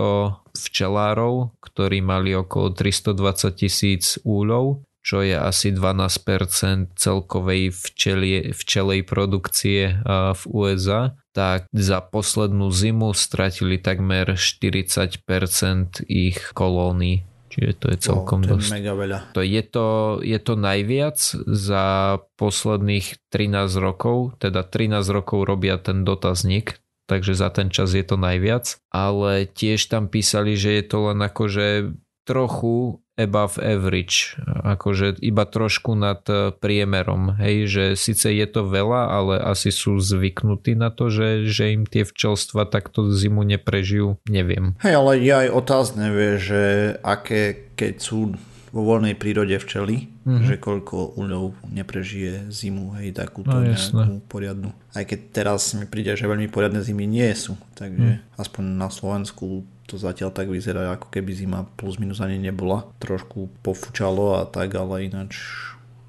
včelárov, 0.56 1.52
ktorí 1.60 2.00
mali 2.00 2.32
okolo 2.32 2.72
320 2.72 3.52
tisíc 3.52 4.16
úľov, 4.24 4.82
čo 5.04 5.24
je 5.24 5.36
asi 5.36 5.72
12% 5.72 6.96
celkovej 6.96 7.72
včelie, 7.72 8.52
včelej 8.52 9.04
produkcie 9.08 10.04
v 10.08 10.42
USA, 10.52 11.16
tak 11.32 11.64
za 11.70 12.02
poslednú 12.04 12.68
zimu 12.68 13.14
stratili 13.16 13.78
takmer 13.80 14.36
40% 14.36 16.04
ich 16.08 16.40
kolónií. 16.52 17.24
Čiže 17.58 17.74
to 17.74 17.86
je 17.90 17.98
celkom 17.98 18.40
oh, 18.40 18.46
to 18.46 18.50
dosť. 18.54 18.70
Je 18.70 18.74
mega 18.78 18.94
veľa. 18.94 19.18
To 19.34 19.42
je, 19.42 19.62
to, 19.66 19.88
je 20.22 20.38
to 20.38 20.54
najviac 20.54 21.18
za 21.50 21.86
posledných 22.38 23.06
13 23.34 23.82
rokov, 23.82 24.38
teda 24.38 24.62
13 24.62 25.02
rokov 25.10 25.42
robia 25.42 25.74
ten 25.82 26.06
dotazník, 26.06 26.78
takže 27.10 27.34
za 27.34 27.50
ten 27.50 27.74
čas 27.74 27.98
je 27.98 28.06
to 28.06 28.14
najviac, 28.14 28.78
ale 28.94 29.50
tiež 29.50 29.90
tam 29.90 30.06
písali, 30.06 30.54
že 30.54 30.78
je 30.78 30.84
to 30.86 31.10
len 31.10 31.18
akože 31.18 31.98
trochu 32.22 33.02
above 33.18 33.58
average, 33.58 34.38
akože 34.46 35.18
iba 35.18 35.42
trošku 35.42 35.98
nad 35.98 36.22
eh, 36.30 36.54
priemerom, 36.54 37.34
hej, 37.42 37.66
že 37.66 37.84
síce 37.98 38.30
je 38.30 38.46
to 38.46 38.64
veľa, 38.70 39.10
ale 39.10 39.34
asi 39.42 39.74
sú 39.74 39.98
zvyknutí 39.98 40.78
na 40.78 40.94
to, 40.94 41.10
že, 41.10 41.50
že 41.50 41.74
im 41.74 41.82
tie 41.84 42.06
včelstva 42.06 42.70
takto 42.70 43.10
zimu 43.10 43.42
neprežijú, 43.42 44.22
neviem. 44.30 44.78
Hej, 44.80 44.94
ale 44.94 45.12
je 45.18 45.34
aj 45.34 45.48
otázne, 45.50 46.04
vie, 46.14 46.32
že 46.38 46.62
aké, 47.02 47.74
keď 47.74 47.94
sú 47.98 48.38
vo 48.68 48.84
voľnej 48.84 49.16
prírode 49.16 49.56
včely, 49.56 50.12
mm-hmm. 50.22 50.44
že 50.44 50.54
koľko 50.60 51.16
úľov 51.16 51.56
neprežije 51.72 52.52
zimu, 52.52 53.00
hej, 53.00 53.16
takúto 53.16 53.52
no, 53.52 53.64
nejakú 53.64 54.20
poriadnu. 54.28 54.70
Aj 54.92 55.04
keď 55.04 55.20
teraz 55.32 55.72
mi 55.72 55.88
príde, 55.88 56.12
že 56.14 56.28
veľmi 56.28 56.52
poriadne 56.52 56.84
zimy 56.84 57.08
nie 57.08 57.32
sú, 57.32 57.56
takže 57.74 58.20
mm. 58.20 58.36
aspoň 58.36 58.64
na 58.76 58.88
Slovensku 58.92 59.64
to 59.88 59.96
zatiaľ 59.96 60.30
tak 60.36 60.52
vyzerá, 60.52 60.92
ako 60.92 61.08
keby 61.08 61.32
zima 61.32 61.64
plus 61.80 61.96
minus 61.96 62.20
ani 62.20 62.36
nebola. 62.36 62.84
Trošku 63.00 63.48
pofúčalo 63.64 64.36
a 64.36 64.44
tak, 64.44 64.76
ale 64.76 65.08
ináč 65.08 65.40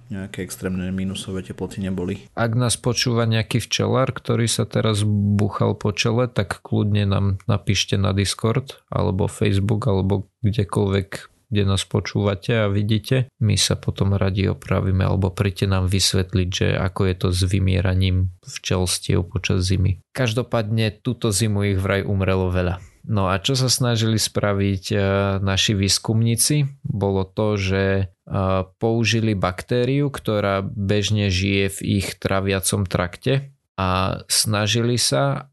nejaké 0.10 0.42
extrémne 0.42 0.90
minusové 0.90 1.46
teploty 1.46 1.80
neboli. 1.86 2.28
Ak 2.34 2.58
nás 2.58 2.76
počúva 2.76 3.30
nejaký 3.30 3.62
včelár, 3.62 4.10
ktorý 4.10 4.50
sa 4.50 4.66
teraz 4.66 5.06
buchal 5.06 5.78
po 5.78 5.94
čele, 5.94 6.26
tak 6.26 6.60
kľudne 6.66 7.06
nám 7.06 7.26
napíšte 7.46 7.96
na 7.96 8.12
Discord 8.12 8.82
alebo 8.90 9.30
Facebook 9.30 9.86
alebo 9.88 10.28
kdekoľvek 10.44 11.40
kde 11.50 11.66
nás 11.66 11.82
počúvate 11.82 12.54
a 12.54 12.70
vidíte. 12.70 13.34
My 13.42 13.58
sa 13.58 13.74
potom 13.74 14.14
radi 14.14 14.46
opravíme 14.46 15.02
alebo 15.02 15.34
príďte 15.34 15.66
nám 15.66 15.90
vysvetliť, 15.90 16.50
že 16.54 16.68
ako 16.78 17.02
je 17.10 17.16
to 17.18 17.28
s 17.34 17.42
vymieraním 17.42 18.30
včelstiev 18.46 19.26
počas 19.26 19.66
zimy. 19.66 19.98
Každopádne 20.14 21.02
túto 21.02 21.34
zimu 21.34 21.74
ich 21.74 21.82
vraj 21.82 22.06
umrelo 22.06 22.54
veľa. 22.54 22.78
No 23.08 23.32
a 23.32 23.40
čo 23.40 23.56
sa 23.56 23.72
snažili 23.72 24.20
spraviť 24.20 24.84
e, 24.92 24.98
naši 25.40 25.74
výskumníci, 25.74 26.68
bolo 26.84 27.24
to, 27.24 27.56
že 27.56 27.84
e, 27.84 28.04
použili 28.78 29.34
baktériu, 29.34 30.12
ktorá 30.12 30.62
bežne 30.62 31.32
žije 31.32 31.80
v 31.80 31.80
ich 32.02 32.20
traviacom 32.20 32.84
trakte 32.86 33.56
a 33.80 34.22
snažili 34.28 35.00
sa 35.00 35.50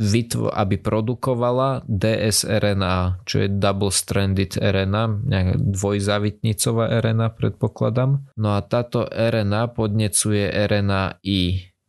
aby 0.00 0.80
produkovala 0.80 1.84
DSRNA, 1.84 3.20
čo 3.28 3.44
je 3.44 3.48
double 3.52 3.92
stranded 3.92 4.56
RNA, 4.56 5.28
dvojzavitnicová 5.60 7.04
RNA 7.04 7.28
predpokladám. 7.36 8.32
No 8.40 8.56
a 8.56 8.64
táto 8.64 9.04
RNA 9.04 9.76
podnecuje 9.76 10.48
RNA-I, 10.48 11.40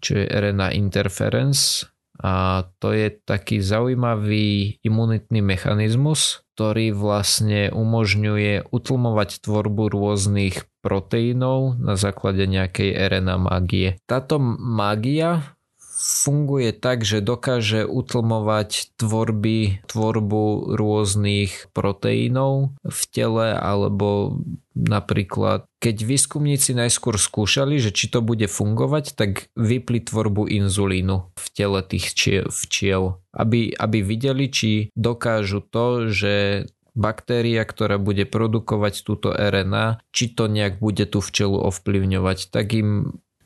čo 0.03 0.11
je 0.19 0.25
RNA 0.27 0.75
interference 0.75 1.87
a 2.21 2.69
to 2.77 2.93
je 2.93 3.09
taký 3.25 3.65
zaujímavý 3.65 4.77
imunitný 4.85 5.41
mechanizmus, 5.41 6.45
ktorý 6.53 6.93
vlastne 6.93 7.73
umožňuje 7.73 8.69
utlmovať 8.69 9.41
tvorbu 9.41 9.89
rôznych 9.89 10.69
proteínov 10.85 11.81
na 11.81 11.97
základe 11.97 12.45
nejakej 12.45 12.93
RNA 12.93 13.35
magie. 13.41 13.97
Táto 14.05 14.37
magia 14.41 15.57
funguje 16.01 16.73
tak, 16.73 17.05
že 17.05 17.21
dokáže 17.21 17.85
utlmovať 17.85 18.97
tvorby, 18.97 19.85
tvorbu 19.85 20.73
rôznych 20.73 21.69
proteínov 21.77 22.73
v 22.81 23.01
tele 23.13 23.53
alebo 23.53 24.41
napríklad 24.73 25.69
keď 25.77 25.95
výskumníci 26.01 26.73
najskôr 26.73 27.21
skúšali, 27.21 27.77
že 27.77 27.93
či 27.93 28.09
to 28.09 28.25
bude 28.25 28.45
fungovať, 28.49 29.13
tak 29.13 29.53
vypli 29.53 30.01
tvorbu 30.01 30.49
inzulínu 30.49 31.37
v 31.37 31.45
tele 31.53 31.85
tých 31.85 32.13
včiel, 32.49 33.21
aby, 33.33 33.73
aby 33.73 33.99
videli, 34.01 34.49
či 34.49 34.89
dokážu 34.97 35.61
to, 35.61 36.09
že 36.09 36.65
baktéria, 36.91 37.63
ktorá 37.63 37.95
bude 37.95 38.27
produkovať 38.27 38.93
túto 39.07 39.31
RNA, 39.31 40.03
či 40.11 40.31
to 40.31 40.51
nejak 40.51 40.79
bude 40.83 41.07
tú 41.07 41.23
včelu 41.23 41.55
ovplyvňovať. 41.71 42.51
Tak 42.51 42.65
im 42.75 42.89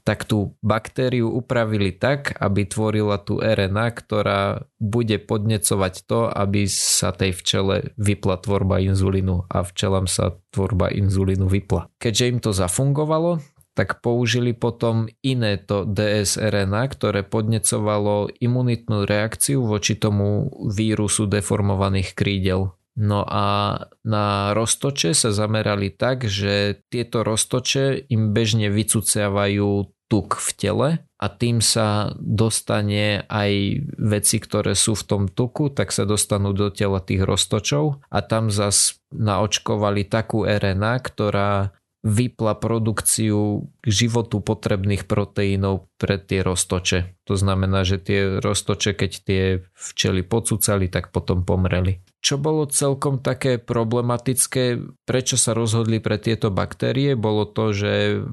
tak 0.05 0.29
tú 0.29 0.53
baktériu 0.61 1.33
upravili 1.33 1.89
tak, 1.89 2.37
aby 2.37 2.69
tvorila 2.69 3.17
tú 3.17 3.41
RNA, 3.41 3.87
ktorá 3.97 4.69
bude 4.77 5.17
podnecovať 5.17 6.05
to, 6.05 6.29
aby 6.29 6.69
sa 6.69 7.09
tej 7.09 7.33
včele 7.33 7.91
vypla 7.97 8.37
tvorba 8.37 8.77
inzulínu 8.85 9.49
a 9.49 9.65
včelám 9.65 10.05
sa 10.05 10.37
tvorba 10.53 10.93
inzulínu 10.93 11.49
vypla. 11.49 11.89
Keďže 11.97 12.25
im 12.29 12.37
to 12.37 12.53
zafungovalo, 12.53 13.41
tak 13.75 13.99
použili 13.99 14.55
potom 14.55 15.09
iné 15.19 15.59
to 15.59 15.83
DSRNA, 15.83 16.85
ktoré 16.95 17.27
podnecovalo 17.27 18.31
imunitnú 18.39 19.03
reakciu 19.03 19.67
voči 19.67 19.99
tomu 19.99 20.47
vírusu 20.69 21.27
deformovaných 21.27 22.15
krídel. 22.15 22.77
No 22.95 23.27
a 23.27 23.75
na 24.08 24.55
roztoče 24.55 25.12
sa 25.12 25.36
zamerali 25.36 25.91
tak, 25.91 26.23
že 26.31 26.79
tieto 26.88 27.27
roztoče 27.27 28.08
im 28.08 28.31
bežne 28.31 28.71
vycúciavajú 28.71 29.91
tuk 30.08 30.39
v 30.39 30.49
tele 30.55 30.89
a 31.19 31.25
tým 31.27 31.60
sa 31.60 32.13
dostane 32.21 33.25
aj 33.27 33.51
veci, 33.99 34.38
ktoré 34.39 34.77
sú 34.77 34.93
v 34.95 35.03
tom 35.03 35.23
tuku, 35.27 35.73
tak 35.73 35.91
sa 35.91 36.08
dostanú 36.08 36.53
do 36.53 36.71
tela 36.71 37.01
tých 37.01 37.25
roztočov 37.25 38.05
a 38.08 38.19
tam 38.23 38.53
zas 38.53 39.01
naočkovali 39.12 40.05
takú 40.05 40.45
RNA, 40.45 40.93
ktorá 41.01 41.75
vypla 42.05 42.53
produkciu 42.62 43.65
k 43.81 43.86
životu 43.89 44.38
potrebných 44.38 45.10
proteínov 45.10 45.89
pre 45.97 46.21
tie 46.21 46.45
roztoče. 46.45 47.17
To 47.25 47.34
znamená, 47.34 47.81
že 47.81 47.97
tie 47.97 48.38
roztoče, 48.38 48.93
keď 48.93 49.12
tie 49.25 49.43
včely 49.73 50.21
pocúcali, 50.21 50.86
tak 50.86 51.10
potom 51.10 51.41
pomreli. 51.41 52.04
Čo 52.25 52.41
bolo 52.41 52.65
celkom 52.65 53.21
také 53.21 53.61
problematické, 53.61 54.81
prečo 55.05 55.38
sa 55.38 55.53
rozhodli 55.53 56.01
pre 56.01 56.17
tieto 56.17 56.49
baktérie, 56.49 57.13
bolo 57.13 57.45
to, 57.45 57.69
že 57.69 58.25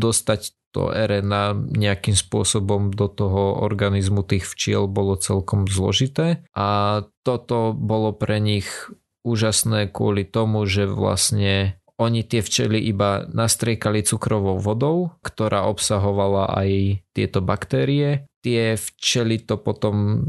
dostať 0.00 0.56
to 0.72 0.88
RNA 0.88 1.76
nejakým 1.76 2.16
spôsobom 2.16 2.88
do 2.88 3.04
toho 3.04 3.60
organizmu 3.60 4.24
tých 4.24 4.48
včiel 4.48 4.88
bolo 4.88 5.20
celkom 5.20 5.68
zložité 5.68 6.40
a 6.56 7.00
toto 7.20 7.76
bolo 7.76 8.16
pre 8.16 8.40
nich 8.40 8.68
úžasné 9.28 9.92
kvôli 9.92 10.24
tomu, 10.24 10.64
že 10.64 10.88
vlastne 10.88 11.76
oni 12.00 12.24
tie 12.24 12.40
včely 12.40 12.80
iba 12.80 13.28
nastriekali 13.28 14.06
cukrovou 14.08 14.56
vodou, 14.56 15.18
ktorá 15.20 15.68
obsahovala 15.68 16.48
aj 16.64 17.02
tieto 17.12 17.42
baktérie. 17.44 18.24
Tie 18.40 18.78
včely 18.78 19.42
to 19.42 19.58
potom 19.58 20.22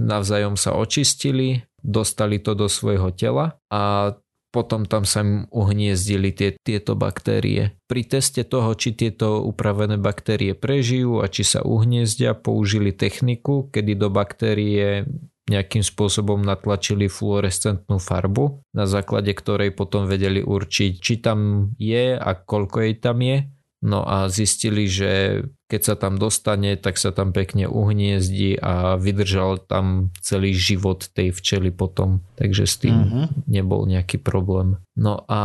navzájom 0.00 0.56
sa 0.56 0.72
očistili, 0.72 1.68
dostali 1.82 2.38
to 2.38 2.54
do 2.54 2.70
svojho 2.70 3.10
tela 3.12 3.58
a 3.68 4.14
potom 4.52 4.84
tam 4.84 5.08
sa 5.08 5.24
im 5.24 5.48
uhniezdili 5.48 6.28
tie, 6.36 6.50
tieto 6.60 6.92
baktérie. 6.92 7.72
Pri 7.88 8.04
teste 8.04 8.44
toho, 8.44 8.76
či 8.76 8.92
tieto 8.92 9.40
upravené 9.48 9.96
baktérie 9.96 10.52
prežijú 10.52 11.24
a 11.24 11.26
či 11.32 11.42
sa 11.42 11.64
uhniezdia, 11.64 12.36
použili 12.36 12.92
techniku, 12.92 13.72
kedy 13.72 13.96
do 13.96 14.12
baktérie 14.12 15.08
nejakým 15.48 15.82
spôsobom 15.82 16.38
natlačili 16.44 17.10
fluorescentnú 17.10 17.98
farbu, 17.98 18.62
na 18.76 18.86
základe 18.86 19.34
ktorej 19.34 19.74
potom 19.74 20.06
vedeli 20.06 20.44
určiť, 20.44 20.92
či 21.00 21.14
tam 21.18 21.72
je 21.80 22.14
a 22.14 22.30
koľko 22.36 22.76
jej 22.86 22.94
tam 23.00 23.18
je. 23.24 23.48
No 23.82 24.06
a 24.06 24.30
zistili, 24.30 24.86
že 24.86 25.42
keď 25.72 25.82
sa 25.88 25.94
tam 25.96 26.20
dostane, 26.20 26.76
tak 26.76 27.00
sa 27.00 27.16
tam 27.16 27.32
pekne 27.32 27.64
uhniezdi 27.64 28.60
a 28.60 29.00
vydržal 29.00 29.56
tam 29.64 30.12
celý 30.20 30.52
život 30.52 31.08
tej 31.16 31.32
včely 31.32 31.72
potom. 31.72 32.20
Takže 32.36 32.68
s 32.68 32.76
tým 32.76 32.92
uh-huh. 33.00 33.26
nebol 33.48 33.88
nejaký 33.88 34.20
problém. 34.20 34.76
No 34.92 35.24
a 35.32 35.40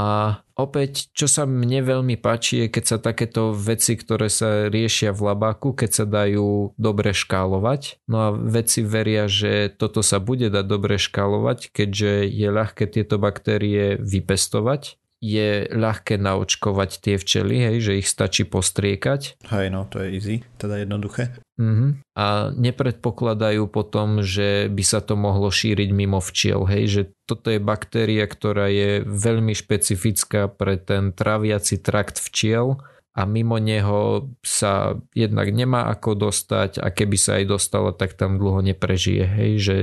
opäť, 0.59 1.07
čo 1.15 1.31
sa 1.31 1.47
mne 1.47 1.79
veľmi 1.79 2.19
páči, 2.19 2.67
je 2.67 2.73
keď 2.75 2.83
sa 2.83 2.97
takéto 2.99 3.55
veci, 3.55 3.95
ktoré 3.95 4.27
sa 4.27 4.67
riešia 4.67 5.15
v 5.15 5.31
labáku, 5.31 5.71
keď 5.71 5.91
sa 5.95 6.03
dajú 6.03 6.75
dobre 6.75 7.15
škálovať. 7.15 8.03
No 8.11 8.17
a 8.19 8.29
vedci 8.35 8.83
veria, 8.83 9.31
že 9.31 9.71
toto 9.71 10.03
sa 10.03 10.19
bude 10.19 10.51
dať 10.51 10.65
dobre 10.67 10.99
škálovať, 10.99 11.71
keďže 11.71 12.27
je 12.27 12.47
ľahké 12.51 12.83
tieto 12.91 13.15
baktérie 13.15 13.95
vypestovať 14.03 14.99
je 15.17 15.65
ľahké 15.73 16.21
naočkovať 16.21 17.01
tie 17.01 17.15
včely, 17.17 17.55
hej, 17.57 17.77
že 17.81 17.97
ich 17.97 18.07
stačí 18.07 18.45
postriekať. 18.45 19.41
Hej, 19.49 19.67
no 19.73 19.89
to 19.89 20.05
je 20.05 20.07
easy, 20.13 20.35
teda 20.61 20.85
jednoduché. 20.85 21.33
Uh-huh. 21.57 21.97
A 22.13 22.53
nepredpokladajú 22.53 23.65
potom, 23.65 24.21
že 24.21 24.69
by 24.69 24.83
sa 24.85 25.01
to 25.01 25.17
mohlo 25.17 25.49
šíriť 25.49 25.89
mimo 25.89 26.21
včiel, 26.21 26.69
hej, 26.69 26.83
že 26.85 27.01
toto 27.25 27.49
je 27.49 27.57
baktéria, 27.57 28.29
ktorá 28.29 28.69
je 28.69 29.01
veľmi 29.01 29.57
špecifická 29.57 30.53
pre 30.53 30.77
ten 30.77 31.09
traviaci 31.09 31.81
trakt 31.81 32.21
včiel 32.21 32.77
a 33.17 33.25
mimo 33.25 33.57
neho 33.57 34.29
sa 34.45 34.93
jednak 35.17 35.49
nemá 35.49 35.89
ako 35.89 36.29
dostať 36.29 36.77
a 36.77 36.93
keby 36.93 37.17
sa 37.17 37.41
aj 37.41 37.45
dostala, 37.49 37.89
tak 37.89 38.13
tam 38.13 38.37
dlho 38.37 38.61
neprežije. 38.61 39.25
Hej, 39.25 39.51
že 39.57 39.75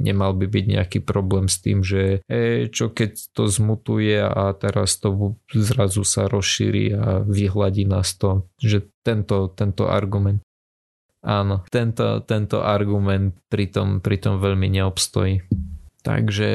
nemal 0.00 0.32
by 0.32 0.48
byť 0.48 0.64
nejaký 0.64 0.98
problém 1.04 1.52
s 1.52 1.60
tým, 1.60 1.84
že 1.84 2.24
hej, 2.24 2.72
čo 2.72 2.88
keď 2.88 3.36
to 3.36 3.52
zmutuje 3.52 4.16
a 4.16 4.56
teraz 4.56 4.96
to 4.96 5.36
zrazu 5.52 6.08
sa 6.08 6.24
rozšíri 6.24 6.96
a 6.96 7.20
vyhľadí 7.20 7.84
nás 7.84 8.16
to. 8.16 8.48
Že 8.56 8.88
tento, 9.04 9.52
tento 9.52 9.84
argument. 9.84 10.40
Áno, 11.20 11.68
tento, 11.68 12.24
tento 12.24 12.64
argument 12.64 13.36
pritom, 13.52 14.00
pritom 14.00 14.40
veľmi 14.40 14.72
neobstojí. 14.72 15.44
Takže... 16.00 16.48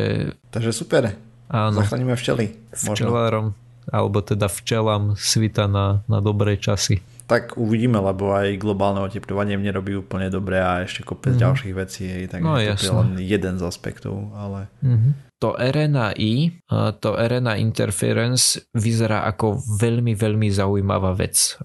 Takže 0.49 0.73
super. 0.73 1.13
Áno. 1.53 1.85
Zachránime 1.85 2.17
včely. 2.17 2.57
Včelárom 2.73 3.53
alebo 3.89 4.21
teda 4.21 4.49
včelám 4.49 5.17
svita 5.17 5.69
na, 5.69 6.05
na 6.09 6.19
dobré 6.21 6.57
časy. 6.57 7.01
Tak 7.25 7.57
uvidíme, 7.57 7.97
lebo 7.97 8.37
aj 8.37 8.53
globálne 8.61 9.01
oteplovanie 9.01 9.57
mne 9.57 9.73
robí 9.73 9.97
úplne 9.97 10.29
dobre 10.29 10.61
a 10.61 10.85
ešte 10.85 11.01
kopec 11.01 11.33
mm-hmm. 11.33 11.41
ďalších 11.41 11.73
vecí, 11.73 12.03
hej, 12.05 12.29
tak 12.29 12.45
no, 12.45 12.61
to 12.61 12.61
je 12.61 12.93
len 12.93 13.17
jeden 13.17 13.57
z 13.57 13.63
aspektov, 13.65 14.29
ale... 14.37 14.69
Mm-hmm. 14.85 15.11
To 15.43 15.51
RNA-I, 15.59 16.63
to 17.03 17.09
RNA 17.11 17.59
interference 17.59 18.55
vyzerá 18.71 19.27
ako 19.27 19.59
veľmi, 19.59 20.15
veľmi 20.15 20.47
zaujímavá 20.47 21.11
vec. 21.11 21.59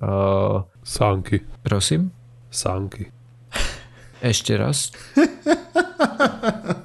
Sánky. 0.83 1.39
Prosím? 1.63 2.11
Sánky. 2.51 3.15
Ešte 4.21 4.59
raz. 4.59 4.91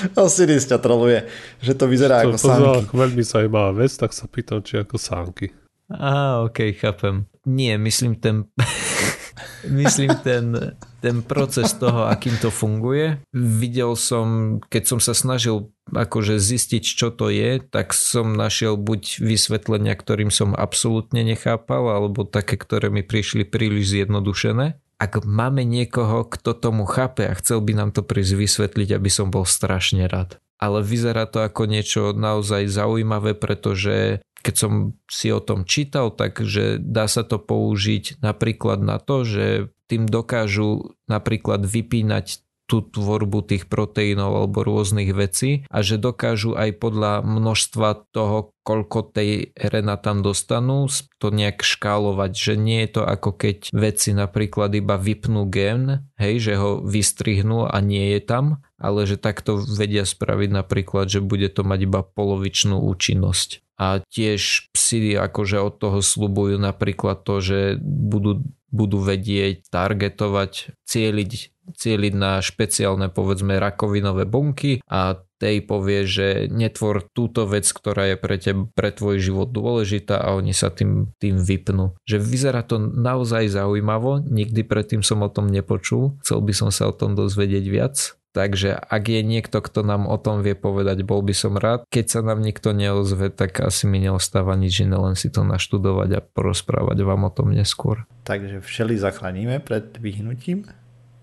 Osiris 0.24 0.68
ťa 0.68 0.78
troluje, 0.78 1.26
že 1.62 1.72
to 1.74 1.84
vyzerá 1.90 2.22
to, 2.22 2.34
ako 2.34 2.38
sánky. 2.38 2.94
veľmi 2.94 3.22
zaujímavá 3.22 3.70
vec, 3.74 3.92
tak 3.94 4.14
sa 4.14 4.24
pýtam, 4.30 4.62
či 4.62 4.80
ako 4.80 4.96
sánky. 4.96 5.52
Á, 5.88 6.44
ok, 6.44 6.76
chápem. 6.76 7.24
Nie, 7.48 7.80
myslím 7.80 8.20
ten... 8.20 8.44
myslím 9.64 10.12
ten, 10.20 10.76
ten 11.00 11.24
proces 11.24 11.72
toho, 11.74 12.06
akým 12.06 12.36
to 12.38 12.52
funguje. 12.52 13.24
Videl 13.32 13.96
som, 13.96 14.58
keď 14.68 14.82
som 14.84 14.98
sa 15.00 15.16
snažil 15.16 15.72
akože 15.88 16.36
zistiť, 16.36 16.84
čo 16.84 17.08
to 17.08 17.32
je, 17.32 17.62
tak 17.64 17.96
som 17.96 18.36
našiel 18.36 18.76
buď 18.76 19.24
vysvetlenia, 19.24 19.96
ktorým 19.96 20.28
som 20.28 20.52
absolútne 20.52 21.24
nechápal, 21.24 21.88
alebo 21.88 22.28
také, 22.28 22.60
ktoré 22.60 22.92
mi 22.92 23.00
prišli 23.00 23.48
príliš 23.48 23.96
zjednodušené 23.96 24.76
ak 24.98 25.22
máme 25.22 25.62
niekoho, 25.62 26.26
kto 26.26 26.58
tomu 26.58 26.82
chápe 26.82 27.22
a 27.22 27.38
chcel 27.38 27.62
by 27.62 27.72
nám 27.72 27.90
to 27.94 28.02
prísť 28.02 28.34
vysvetliť, 28.34 28.98
aby 28.98 29.10
som 29.10 29.30
bol 29.30 29.46
strašne 29.46 30.10
rád. 30.10 30.42
Ale 30.58 30.82
vyzerá 30.82 31.30
to 31.30 31.38
ako 31.38 31.70
niečo 31.70 32.10
naozaj 32.10 32.66
zaujímavé, 32.66 33.38
pretože 33.38 34.18
keď 34.42 34.54
som 34.58 34.72
si 35.06 35.30
o 35.30 35.38
tom 35.38 35.62
čítal, 35.62 36.10
takže 36.10 36.82
dá 36.82 37.06
sa 37.06 37.22
to 37.22 37.38
použiť 37.38 38.22
napríklad 38.22 38.82
na 38.82 38.98
to, 38.98 39.22
že 39.22 39.70
tým 39.86 40.10
dokážu 40.10 40.98
napríklad 41.06 41.62
vypínať 41.62 42.42
tú 42.68 42.84
tvorbu 42.84 43.48
tých 43.48 43.64
proteínov 43.64 44.44
alebo 44.44 44.60
rôznych 44.60 45.16
vecí 45.16 45.64
a 45.72 45.80
že 45.80 45.96
dokážu 45.96 46.52
aj 46.52 46.76
podľa 46.76 47.24
množstva 47.24 48.12
toho, 48.12 48.52
koľko 48.60 49.16
tej 49.16 49.56
RNA 49.56 49.96
tam 50.04 50.20
dostanú, 50.20 50.84
to 51.16 51.32
nejak 51.32 51.64
škálovať, 51.64 52.32
že 52.36 52.54
nie 52.60 52.84
je 52.84 53.00
to 53.00 53.02
ako 53.08 53.32
keď 53.32 53.72
veci 53.72 54.12
napríklad 54.12 54.76
iba 54.76 55.00
vypnú 55.00 55.48
gen, 55.48 56.12
hej, 56.20 56.44
že 56.44 56.54
ho 56.60 56.84
vystrihnú 56.84 57.64
a 57.64 57.76
nie 57.80 58.12
je 58.12 58.20
tam, 58.20 58.60
ale 58.76 59.08
že 59.08 59.16
takto 59.16 59.56
vedia 59.56 60.04
spraviť 60.04 60.50
napríklad, 60.52 61.08
že 61.08 61.24
bude 61.24 61.48
to 61.48 61.64
mať 61.64 61.88
iba 61.88 62.04
polovičnú 62.04 62.76
účinnosť. 62.84 63.64
A 63.78 64.02
tiež 64.02 64.74
psi 64.74 65.14
akože 65.14 65.62
od 65.62 65.78
toho 65.78 65.98
slubujú 66.02 66.58
napríklad 66.58 67.22
to, 67.22 67.38
že 67.38 67.58
budú, 67.78 68.42
budú 68.68 69.00
vedieť 69.00 69.68
targetovať, 69.72 70.76
cieliť 70.84 71.58
cieliť 71.76 72.14
na 72.16 72.40
špeciálne 72.40 73.12
povedzme 73.12 73.60
rakovinové 73.60 74.24
bunky 74.24 74.80
a 74.88 75.20
tej 75.38 75.62
povie, 75.62 76.02
že 76.02 76.50
netvor 76.50 77.06
túto 77.14 77.46
vec, 77.46 77.62
ktorá 77.62 78.10
je 78.10 78.16
pre, 78.18 78.36
te, 78.42 78.52
pre 78.74 78.90
tvoj 78.90 79.22
život 79.22 79.48
dôležitá 79.54 80.18
a 80.18 80.34
oni 80.34 80.50
sa 80.50 80.74
tým, 80.74 81.14
tým 81.22 81.38
vypnú. 81.38 81.94
Že 82.02 82.16
vyzerá 82.18 82.66
to 82.66 82.82
naozaj 82.82 83.46
zaujímavo, 83.46 84.26
nikdy 84.26 84.66
predtým 84.66 85.06
som 85.06 85.22
o 85.22 85.30
tom 85.30 85.46
nepočul, 85.46 86.18
chcel 86.26 86.42
by 86.42 86.52
som 86.52 86.74
sa 86.74 86.90
o 86.90 86.96
tom 86.96 87.14
dozvedieť 87.14 87.64
viac. 87.70 88.17
Takže 88.36 88.76
ak 88.76 89.04
je 89.08 89.20
niekto, 89.24 89.64
kto 89.64 89.80
nám 89.82 90.04
o 90.04 90.16
tom 90.20 90.44
vie 90.44 90.52
povedať, 90.52 91.00
bol 91.02 91.24
by 91.24 91.34
som 91.34 91.56
rád. 91.56 91.88
Keď 91.88 92.06
sa 92.06 92.20
nám 92.20 92.44
nikto 92.44 92.76
neozve, 92.76 93.32
tak 93.32 93.58
asi 93.64 93.88
mi 93.88 93.98
neostáva 94.04 94.52
nič 94.54 94.84
iné, 94.84 95.00
len 95.00 95.16
si 95.16 95.32
to 95.32 95.42
naštudovať 95.42 96.10
a 96.12 96.20
porozprávať 96.20 96.98
vám 97.02 97.26
o 97.26 97.32
tom 97.32 97.56
neskôr. 97.56 98.04
Takže 98.28 98.60
všeli 98.60 99.00
zachránime 99.00 99.64
pred 99.64 99.96
vyhnutím. 99.96 100.68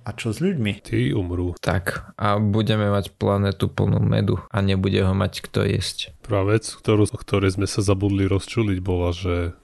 A 0.06 0.14
čo 0.14 0.30
s 0.30 0.38
ľuďmi? 0.38 0.86
Tí 0.86 1.18
umrú. 1.18 1.58
Tak 1.58 2.14
a 2.14 2.38
budeme 2.38 2.94
mať 2.94 3.18
planetu 3.18 3.74
plnú 3.74 3.98
medu 4.06 4.38
a 4.54 4.62
nebude 4.62 5.02
ho 5.02 5.18
mať 5.18 5.42
kto 5.50 5.66
jesť. 5.66 6.14
Prvá 6.22 6.46
vec, 6.46 6.70
ktorú, 6.70 7.10
o 7.10 7.18
ktorej 7.18 7.58
sme 7.58 7.66
sa 7.66 7.82
zabudli 7.82 8.30
rozčuliť, 8.30 8.78
bola, 8.86 9.10
že 9.10 9.58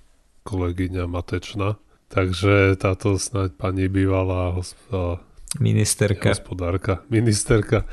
kolegyňa 0.49 1.05
Matečna. 1.05 1.77
Takže 2.09 2.73
táto 2.81 3.21
snáď 3.21 3.53
pani 3.53 3.85
bývalá 3.85 4.51
hosp- 4.57 5.21
ministerka. 5.59 6.31
hospodárka, 6.31 7.03
ministerka 7.09 7.83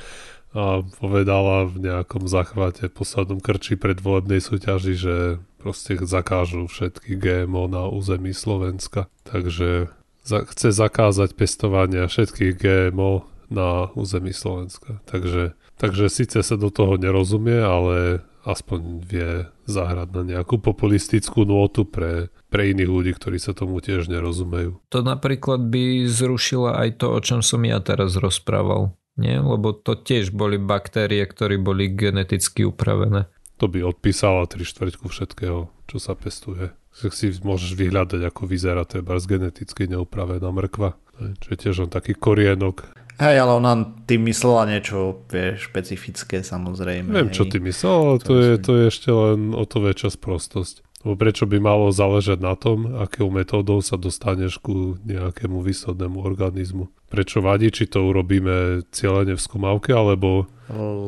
a 0.56 0.80
povedala 1.00 1.68
v 1.68 1.84
nejakom 1.84 2.24
zachvate 2.24 2.88
poslednom 2.88 3.38
krči 3.38 3.76
pred 3.76 4.00
volebnej 4.00 4.40
súťaži, 4.40 4.94
že 4.96 5.16
proste 5.60 6.00
zakážu 6.00 6.64
všetky 6.64 7.20
GMO 7.20 7.68
na 7.68 7.84
území 7.84 8.32
Slovenska. 8.32 9.12
Takže 9.28 9.92
chce 10.24 10.68
zakázať 10.72 11.36
pestovanie 11.36 12.04
všetkých 12.08 12.52
GMO 12.56 13.28
na 13.52 13.92
území 13.92 14.32
Slovenska. 14.32 15.04
Takže, 15.04 15.52
takže 15.76 16.08
síce 16.08 16.40
sa 16.40 16.56
do 16.56 16.72
toho 16.72 16.96
nerozumie, 16.96 17.60
ale 17.60 18.24
aspoň 18.48 19.04
vie 19.04 19.30
zahrať 19.68 20.08
na 20.16 20.22
nejakú 20.24 20.56
populistickú 20.56 21.44
nôtu 21.44 21.84
pre, 21.84 22.32
pre 22.48 22.72
iných 22.72 22.88
ľudí, 22.88 23.12
ktorí 23.12 23.36
sa 23.36 23.52
tomu 23.52 23.84
tiež 23.84 24.08
nerozumejú. 24.08 24.80
To 24.88 25.04
napríklad 25.04 25.68
by 25.68 26.08
zrušila 26.08 26.80
aj 26.80 27.04
to, 27.04 27.12
o 27.12 27.20
čom 27.20 27.44
som 27.44 27.60
ja 27.68 27.76
teraz 27.84 28.16
rozprával. 28.16 28.96
Nie? 29.20 29.44
Lebo 29.44 29.76
to 29.76 30.00
tiež 30.00 30.32
boli 30.32 30.56
baktérie, 30.56 31.20
ktoré 31.28 31.60
boli 31.60 31.92
geneticky 31.92 32.64
upravené. 32.64 33.28
To 33.60 33.68
by 33.68 33.84
odpísala 33.84 34.48
tri 34.48 34.64
štvrťku 34.64 35.10
všetkého, 35.10 35.68
čo 35.90 35.96
sa 36.00 36.16
pestuje 36.16 36.72
si 37.06 37.30
môžeš 37.30 37.78
vyhľadať, 37.78 38.26
ako 38.26 38.50
vyzerá 38.50 38.82
treba 38.82 39.14
z 39.22 39.38
geneticky 39.38 39.86
neupravená 39.86 40.50
mrkva. 40.50 40.98
Čo 41.38 41.48
je 41.54 41.58
tiež 41.58 41.76
on 41.86 41.90
taký 41.90 42.18
korienok. 42.18 42.90
Hej, 43.18 43.36
ale 43.42 43.52
ona 43.58 43.72
tým 44.06 44.30
myslela 44.30 44.70
niečo 44.70 45.26
vie, 45.26 45.58
špecifické 45.58 46.46
samozrejme. 46.46 47.10
Viem, 47.10 47.34
čo 47.34 47.50
ty 47.50 47.58
myslel, 47.58 47.94
ale 48.14 48.18
to, 48.22 48.34
je, 48.38 48.52
to 48.62 48.72
je 48.78 48.84
ešte 48.94 49.10
len 49.10 49.58
o 49.58 49.66
to 49.66 49.82
väčšia 49.82 50.14
sprostosť. 50.14 50.86
Lebo 51.02 51.14
prečo 51.14 51.46
by 51.46 51.58
malo 51.62 51.90
záležať 51.90 52.38
na 52.38 52.54
tom, 52.58 52.98
akou 52.98 53.30
metódou 53.30 53.82
sa 53.82 53.98
dostaneš 53.98 54.58
ku 54.62 54.98
nejakému 55.02 55.62
výslednému 55.62 56.22
organizmu? 56.22 56.90
Prečo 57.10 57.38
vadí, 57.42 57.70
či 57.70 57.90
to 57.90 58.06
urobíme 58.06 58.86
cieľene 58.90 59.34
v 59.34 59.42
skúmavke, 59.42 59.94
alebo... 59.94 60.50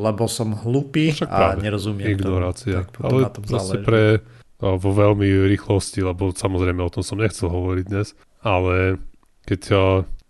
Lebo 0.02 0.24
som 0.30 0.54
hlupý 0.54 1.14
a 1.26 1.58
nerozumiem 1.58 2.10
Ignorácia. 2.10 2.86
To, 2.96 3.06
ale 3.06 3.18
na 3.26 3.30
tom 3.30 3.44
pre, 3.86 4.22
vo 4.58 4.90
veľmi 4.94 5.26
rýchlosti, 5.46 6.02
lebo 6.02 6.34
samozrejme 6.34 6.80
o 6.82 6.90
tom 6.90 7.02
som 7.06 7.18
nechcel 7.18 7.50
hovoriť 7.50 7.84
dnes, 7.86 8.14
ale 8.42 8.98
keď 9.46 9.60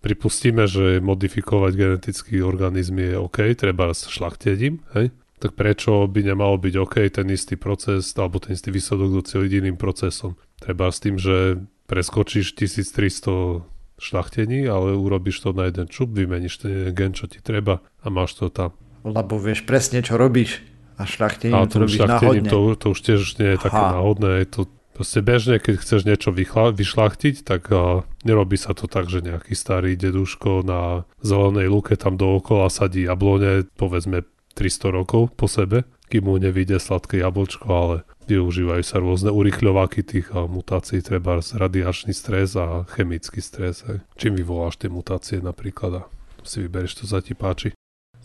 pripustíme, 0.00 0.64
že 0.64 0.98
modifikovať 1.04 1.72
genetický 1.76 2.40
organizm 2.40 3.00
je 3.00 3.20
OK, 3.20 3.38
treba 3.56 3.92
s 3.92 4.08
šlachtením, 4.08 4.80
hej? 4.96 5.12
tak 5.40 5.56
prečo 5.56 6.04
by 6.04 6.20
nemalo 6.20 6.60
byť 6.60 6.74
OK 6.76 6.96
ten 7.08 7.26
istý 7.32 7.56
proces 7.56 8.12
alebo 8.20 8.36
ten 8.36 8.52
istý 8.52 8.68
výsledok 8.68 9.24
doceliť 9.24 9.50
iným 9.64 9.80
procesom. 9.80 10.36
Treba 10.60 10.92
s 10.92 11.00
tým, 11.00 11.16
že 11.16 11.64
preskočíš 11.88 12.52
1300 12.60 13.64
šlachtení, 14.00 14.68
ale 14.68 14.96
urobíš 14.96 15.44
to 15.44 15.56
na 15.56 15.68
jeden 15.68 15.88
čup, 15.88 16.12
vymeníš 16.12 16.54
ten 16.64 16.92
gen, 16.92 17.16
čo 17.16 17.28
ti 17.28 17.40
treba 17.40 17.80
a 18.04 18.06
máš 18.12 18.36
to 18.36 18.52
tam. 18.52 18.76
Lebo 19.00 19.40
vieš 19.40 19.64
presne, 19.64 20.04
čo 20.04 20.20
robíš 20.20 20.60
A 21.00 21.08
šľachtením 21.08 21.64
to 21.68 21.76
robíš 21.80 22.04
náhodne. 22.04 22.48
To, 22.52 22.76
to 22.76 22.86
už 22.92 23.00
tiež 23.00 23.20
nie 23.40 23.56
je 23.56 23.58
Aha. 23.60 23.64
také 23.64 23.80
náhodné. 23.80 24.30
Je 24.44 24.48
to 24.52 24.60
proste 25.00 25.24
bežne, 25.24 25.56
keď 25.56 25.80
chceš 25.80 26.04
niečo 26.04 26.28
vychla, 26.28 26.76
vyšlachtiť, 26.76 27.48
tak 27.48 27.72
uh, 27.72 28.04
nerobí 28.28 28.60
sa 28.60 28.76
to 28.76 28.84
tak, 28.84 29.08
že 29.08 29.24
nejaký 29.24 29.56
starý 29.56 29.96
deduško 29.96 30.60
na 30.60 31.08
zelenej 31.24 31.72
luke 31.72 31.96
tam 31.96 32.20
dookola 32.20 32.68
sadí 32.68 33.08
jablone, 33.08 33.64
povedzme 33.80 34.28
300 34.52 34.92
rokov 34.92 35.32
po 35.40 35.48
sebe, 35.48 35.88
kým 36.12 36.28
mu 36.28 36.36
nevíde 36.36 36.76
sladké 36.76 37.24
jablčko, 37.24 37.64
ale 37.72 37.96
využívajú 38.28 38.84
sa 38.84 39.00
rôzne 39.00 39.32
urychľováky 39.32 40.04
tých 40.04 40.28
uh, 40.36 40.44
mutácií, 40.44 41.00
treba 41.00 41.40
radiačný 41.40 42.12
stres 42.12 42.52
a 42.60 42.84
chemický 42.92 43.40
stres. 43.40 43.88
Hej. 43.88 44.04
Čím 44.20 44.36
vyvoláš 44.36 44.84
tie 44.84 44.92
mutácie 44.92 45.40
napríklad 45.40 45.92
a 45.96 46.02
si 46.44 46.60
vyberieš, 46.60 47.00
to 47.00 47.04
sa 47.08 47.24
ti 47.24 47.32
páči. 47.32 47.72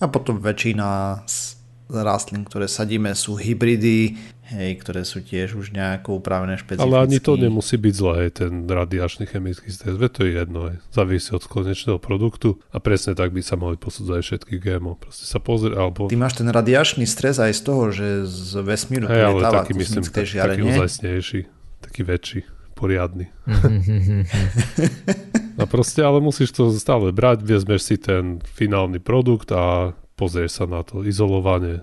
A 0.04 0.12
potom 0.12 0.44
väčšina 0.44 1.24
z 1.24 1.56
rastlín, 1.90 2.44
ktoré 2.46 2.66
sadíme, 2.66 3.14
sú 3.14 3.38
hybridy, 3.38 4.18
hej, 4.54 4.78
ktoré 4.78 5.02
sú 5.02 5.26
tiež 5.26 5.58
už 5.58 5.74
nejako 5.74 6.22
upravené 6.22 6.62
špecificky. 6.62 6.86
Ale 6.86 7.02
ani 7.02 7.18
to 7.18 7.34
nemusí 7.34 7.82
byť 7.82 7.94
zlé, 7.94 8.30
ten 8.30 8.70
radiačný 8.70 9.26
chemický 9.26 9.74
stres, 9.74 9.98
to 9.98 10.22
je 10.22 10.38
jedno, 10.38 10.70
hej. 10.70 10.78
závisí 10.94 11.34
od 11.34 11.42
konečného 11.50 11.98
produktu 11.98 12.62
a 12.70 12.78
presne 12.78 13.18
tak 13.18 13.34
by 13.34 13.42
sa 13.42 13.58
mali 13.58 13.80
posudzovať 13.80 14.22
všetky 14.22 14.62
GMO. 14.62 15.02
Proste 15.02 15.26
sa 15.26 15.42
pozrie, 15.42 15.74
alebo... 15.74 16.06
Ty 16.06 16.18
máš 16.22 16.38
ten 16.38 16.50
radiačný 16.50 17.10
stres 17.10 17.42
aj 17.42 17.58
z 17.58 17.62
toho, 17.66 17.84
že 17.90 18.30
z 18.30 18.62
vesmíru 18.62 19.10
hey, 19.10 19.26
ale 19.26 19.42
taký, 19.50 19.74
myslím, 19.74 20.06
tak, 20.06 20.30
taký 20.30 20.62
ozajstnejší, 20.62 21.40
taký 21.82 22.02
väčší 22.06 22.42
poriadny. 22.76 23.32
a 25.62 25.64
proste, 25.66 26.04
ale 26.04 26.20
musíš 26.20 26.52
to 26.52 26.70
stále 26.76 27.16
brať, 27.16 27.42
vezmeš 27.42 27.82
si 27.88 27.96
ten 27.96 28.44
finálny 28.44 29.00
produkt 29.00 29.56
a 29.56 29.96
pozrieš 30.20 30.62
sa 30.62 30.66
na 30.68 30.84
to 30.84 31.02
izolovanie, 31.08 31.82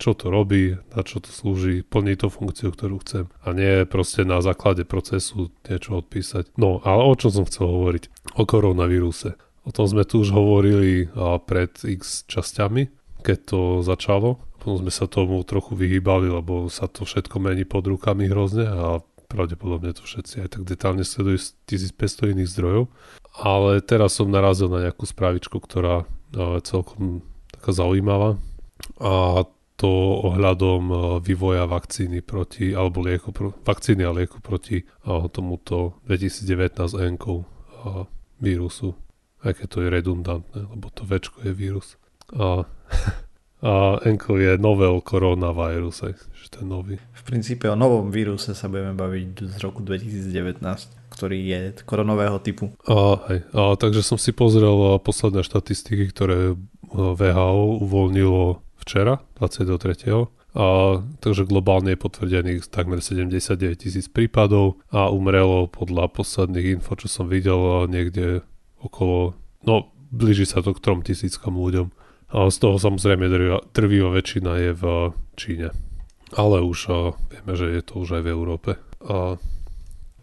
čo 0.00 0.12
to 0.12 0.28
robí, 0.28 0.74
na 0.94 1.00
čo 1.06 1.22
to 1.22 1.30
slúži, 1.30 1.86
plní 1.86 2.18
to 2.18 2.26
funkciu, 2.26 2.74
ktorú 2.74 2.98
chcem. 3.06 3.30
A 3.46 3.54
nie 3.54 3.86
proste 3.86 4.26
na 4.26 4.42
základe 4.42 4.82
procesu 4.82 5.54
niečo 5.64 6.02
odpísať. 6.02 6.58
No, 6.58 6.82
ale 6.82 7.06
o 7.06 7.14
čom 7.14 7.30
som 7.30 7.44
chcel 7.46 7.70
hovoriť? 7.70 8.34
O 8.34 8.42
koronavíruse. 8.42 9.38
O 9.64 9.70
tom 9.72 9.88
sme 9.88 10.04
tu 10.04 10.20
už 10.20 10.34
hovorili 10.34 11.08
pred 11.48 11.72
x 11.80 12.28
časťami, 12.28 12.90
keď 13.24 13.38
to 13.48 13.60
začalo. 13.80 14.42
Potom 14.60 14.84
sme 14.84 14.92
sa 14.92 15.08
tomu 15.08 15.40
trochu 15.46 15.72
vyhýbali, 15.72 16.28
lebo 16.28 16.68
sa 16.68 16.84
to 16.84 17.08
všetko 17.08 17.40
mení 17.40 17.64
pod 17.64 17.88
rukami 17.88 18.28
hrozne 18.28 18.68
a 18.68 19.00
pravdepodobne 19.24 19.96
to 19.96 20.04
všetci 20.04 20.44
aj 20.44 20.48
tak 20.58 20.62
detálne 20.68 21.00
sledujú 21.00 21.38
z 21.40 21.48
1500 21.96 22.34
iných 22.36 22.52
zdrojov. 22.52 22.84
Ale 23.40 23.80
teraz 23.80 24.20
som 24.20 24.28
narazil 24.28 24.68
na 24.68 24.84
nejakú 24.84 25.08
správičku, 25.08 25.58
ktorá 25.58 26.04
celkom 26.66 27.24
taká 27.48 27.72
zaujímavá. 27.72 28.36
A 29.00 29.46
to 29.84 29.92
ohľadom 30.32 30.82
e, 30.88 30.96
vývoja 31.20 31.68
vakcíny 31.68 32.24
proti, 32.24 32.72
alebo 32.72 33.04
lieku, 33.04 33.36
vakcíny 33.60 34.00
a 34.08 34.16
lieku 34.16 34.40
proti 34.40 34.80
a, 35.04 35.28
tomuto 35.28 36.00
2019 36.08 36.80
enkou 37.04 37.44
a, 37.44 38.08
vírusu. 38.40 38.96
Aj 39.44 39.52
keď 39.52 39.66
to 39.68 39.78
je 39.84 39.88
redundantné, 39.92 40.60
lebo 40.64 40.88
to 40.88 41.04
večko 41.04 41.44
je 41.44 41.52
vírus. 41.52 42.00
A, 42.32 42.64
a 43.68 44.00
enko 44.08 44.40
je 44.40 44.56
novel 44.56 45.04
koronavírus, 45.04 46.00
že 46.32 46.46
to 46.48 46.64
je 46.64 46.66
nový. 46.66 46.96
V 46.96 47.22
princípe 47.28 47.68
o 47.68 47.76
novom 47.76 48.08
víruse 48.08 48.56
sa 48.56 48.72
budeme 48.72 48.96
baviť 48.96 49.52
z 49.52 49.56
roku 49.60 49.84
2019 49.84 51.04
ktorý 51.14 51.38
je 51.46 51.60
koronového 51.86 52.42
typu. 52.42 52.74
A, 52.90 53.22
hej, 53.30 53.46
a, 53.54 53.78
takže 53.78 54.02
som 54.02 54.18
si 54.18 54.34
pozrel 54.34 54.98
posledné 54.98 55.46
štatistiky, 55.46 56.10
ktoré 56.10 56.58
VHO 56.90 57.86
uvoľnilo 57.86 58.58
včera, 58.84 59.24
23. 59.40 60.28
A, 60.54 61.02
takže 61.18 61.50
globálne 61.50 61.96
je 61.96 62.04
potvrdených 62.04 62.70
takmer 62.70 63.02
79 63.02 63.74
tisíc 63.74 64.06
prípadov 64.06 64.78
a 64.94 65.10
umrelo 65.10 65.66
podľa 65.66 66.14
posledných 66.14 66.78
info, 66.78 66.94
čo 66.94 67.10
som 67.10 67.26
videl, 67.26 67.90
niekde 67.90 68.46
okolo, 68.78 69.34
no 69.66 69.90
blíži 70.14 70.46
sa 70.46 70.62
to 70.62 70.70
k 70.70 70.78
3 70.78 71.02
tisíckam 71.02 71.58
ľuďom. 71.58 71.90
A 72.34 72.50
z 72.50 72.56
toho 72.62 72.78
samozrejme 72.78 73.26
drvivá 73.74 74.10
väčšina 74.14 74.52
je 74.58 74.70
v 74.74 74.84
Číne. 75.34 75.68
Ale 76.34 76.62
už 76.62 76.78
a, 76.86 76.94
vieme, 77.30 77.52
že 77.58 77.74
je 77.74 77.82
to 77.82 78.02
už 78.02 78.18
aj 78.18 78.22
v 78.22 78.30
Európe. 78.30 78.70
A 79.02 79.38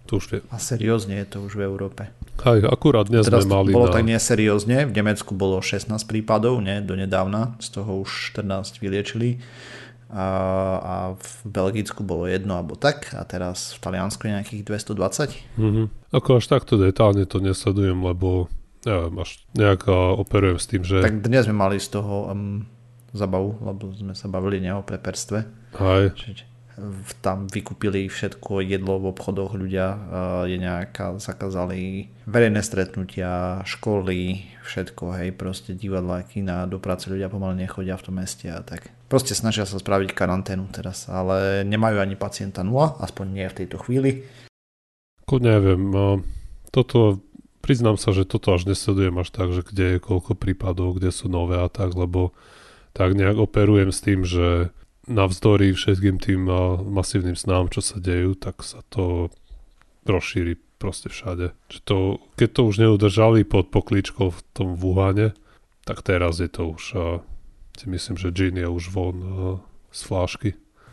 to 0.08 0.20
už 0.20 0.26
vie. 0.32 0.40
A 0.52 0.60
seriózne 0.60 1.20
je 1.24 1.28
to 1.28 1.38
už 1.44 1.56
v 1.60 1.68
Európe. 1.68 2.12
Aj, 2.42 2.60
akurát 2.66 3.06
dnes 3.06 3.30
Teraz 3.30 3.46
sme 3.46 3.62
mali 3.62 3.70
bolo 3.70 3.90
na... 3.90 3.96
tak 3.96 4.04
neseriózne, 4.06 4.90
v 4.90 4.94
Nemecku 4.94 5.38
bolo 5.38 5.62
16 5.62 5.94
prípadov, 6.10 6.58
nie, 6.58 6.82
donedávna, 6.82 7.56
z 7.62 7.82
toho 7.82 8.02
už 8.02 8.34
14 8.34 8.82
vyliečili 8.82 9.38
a, 10.12 10.28
a 10.82 10.96
v 11.16 11.30
Belgicku 11.48 12.04
bolo 12.04 12.28
jedno 12.28 12.60
alebo 12.60 12.76
tak 12.76 13.16
a 13.16 13.24
teraz 13.24 13.78
v 13.78 13.80
Taliansku 13.80 14.28
je 14.28 14.32
nejakých 14.36 14.62
220. 14.68 15.38
Mm-hmm. 15.56 15.86
Ako 16.12 16.42
až 16.42 16.46
takto 16.52 16.76
detálne 16.76 17.24
to 17.24 17.40
nesledujem, 17.40 18.02
lebo 18.04 18.52
neviem, 18.84 19.16
až 19.22 19.40
nejak 19.56 19.88
operujem 20.20 20.58
s 20.60 20.66
tým, 20.68 20.84
že... 20.84 21.00
Tak 21.00 21.24
dnes 21.24 21.48
sme 21.48 21.56
mali 21.56 21.80
z 21.80 21.96
toho 21.96 22.28
um, 22.28 22.68
zabavu, 23.16 23.56
lebo 23.64 23.94
sme 23.96 24.12
sa 24.12 24.28
bavili 24.28 24.60
ne 24.60 24.76
o 24.76 24.84
preperstve. 24.84 25.40
Aj. 25.80 26.12
Čiže 26.12 26.51
tam 27.22 27.46
vykúpili 27.52 28.08
všetko 28.08 28.64
jedlo 28.64 28.98
v 28.98 29.12
obchodoch 29.12 29.54
ľudia, 29.54 29.88
je 30.48 30.58
nejaká, 30.58 31.18
zakázali 31.20 32.10
verejné 32.26 32.64
stretnutia, 32.64 33.62
školy, 33.68 34.48
všetko, 34.64 35.04
hej, 35.20 35.30
proste 35.36 35.76
divadla, 35.76 36.24
kina, 36.24 36.66
do 36.66 36.80
práce 36.80 37.12
ľudia 37.12 37.28
pomaly 37.28 37.68
nechodia 37.68 38.00
v 38.00 38.06
tom 38.08 38.16
meste 38.18 38.48
a 38.48 38.64
tak. 38.64 38.90
Proste 39.12 39.36
snažia 39.36 39.68
sa 39.68 39.76
spraviť 39.76 40.16
karanténu 40.16 40.72
teraz, 40.72 41.12
ale 41.12 41.68
nemajú 41.68 42.00
ani 42.00 42.16
pacienta 42.16 42.64
nula, 42.64 42.96
aspoň 43.04 43.26
nie 43.28 43.48
v 43.52 43.58
tejto 43.64 43.78
chvíli. 43.84 44.24
Ko 45.28 45.38
neviem, 45.44 45.92
toto, 46.72 47.20
priznám 47.60 48.00
sa, 48.00 48.16
že 48.16 48.24
toto 48.24 48.56
až 48.56 48.66
nesledujem 48.66 49.16
až 49.20 49.30
tak, 49.30 49.52
že 49.52 49.62
kde 49.68 49.96
je 49.96 50.00
koľko 50.00 50.40
prípadov, 50.40 50.96
kde 50.98 51.12
sú 51.12 51.28
nové 51.28 51.60
a 51.60 51.68
tak, 51.68 51.92
lebo 51.94 52.32
tak 52.92 53.16
nejak 53.16 53.40
operujem 53.40 53.92
s 53.92 54.00
tým, 54.04 54.28
že 54.28 54.76
navzdory 55.10 55.74
všetkým 55.74 56.22
tým 56.22 56.46
masívnym 56.92 57.34
snám, 57.34 57.74
čo 57.74 57.82
sa 57.82 57.98
dejú, 57.98 58.38
tak 58.38 58.62
sa 58.62 58.86
to 58.94 59.34
rozšíri 60.06 60.58
proste 60.82 61.10
všade. 61.10 61.54
Že 61.70 61.80
to, 61.86 61.98
keď 62.38 62.50
to 62.54 62.62
už 62.66 62.76
neudržali 62.82 63.46
pod 63.46 63.70
pokličkou 63.70 64.34
v 64.34 64.40
tom 64.54 64.78
Wuhane, 64.78 65.38
tak 65.86 66.02
teraz 66.06 66.42
je 66.42 66.50
to 66.50 66.74
už, 66.78 66.84
si 67.78 67.86
myslím, 67.90 68.18
že 68.18 68.34
gin 68.34 68.58
je 68.58 68.66
už 68.70 68.94
von 68.94 69.18
z 69.92 70.02
flášky. 70.06 70.50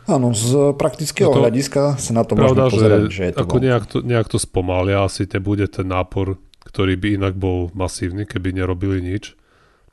Áno, 0.09 0.33
z 0.33 0.73
praktického 0.73 1.29
to, 1.29 1.37
hľadiska 1.37 2.01
sa 2.01 2.11
na 2.17 2.25
to 2.25 2.33
pravda, 2.33 2.65
môžeme 2.65 2.73
pozerať, 2.73 3.01
že, 3.05 3.13
že 3.13 3.23
je 3.29 3.33
to 3.37 3.41
ako 3.45 3.57
nejak 3.61 3.83
to, 3.85 3.97
nejak 4.01 4.27
to 4.27 4.37
spomalia, 4.41 5.05
asi 5.05 5.29
nebude 5.29 5.69
ten 5.69 5.85
nápor, 5.85 6.41
ktorý 6.65 6.97
by 6.97 7.07
inak 7.21 7.33
bol 7.37 7.69
masívny, 7.77 8.25
keby 8.25 8.57
nerobili 8.57 9.05
nič, 9.05 9.37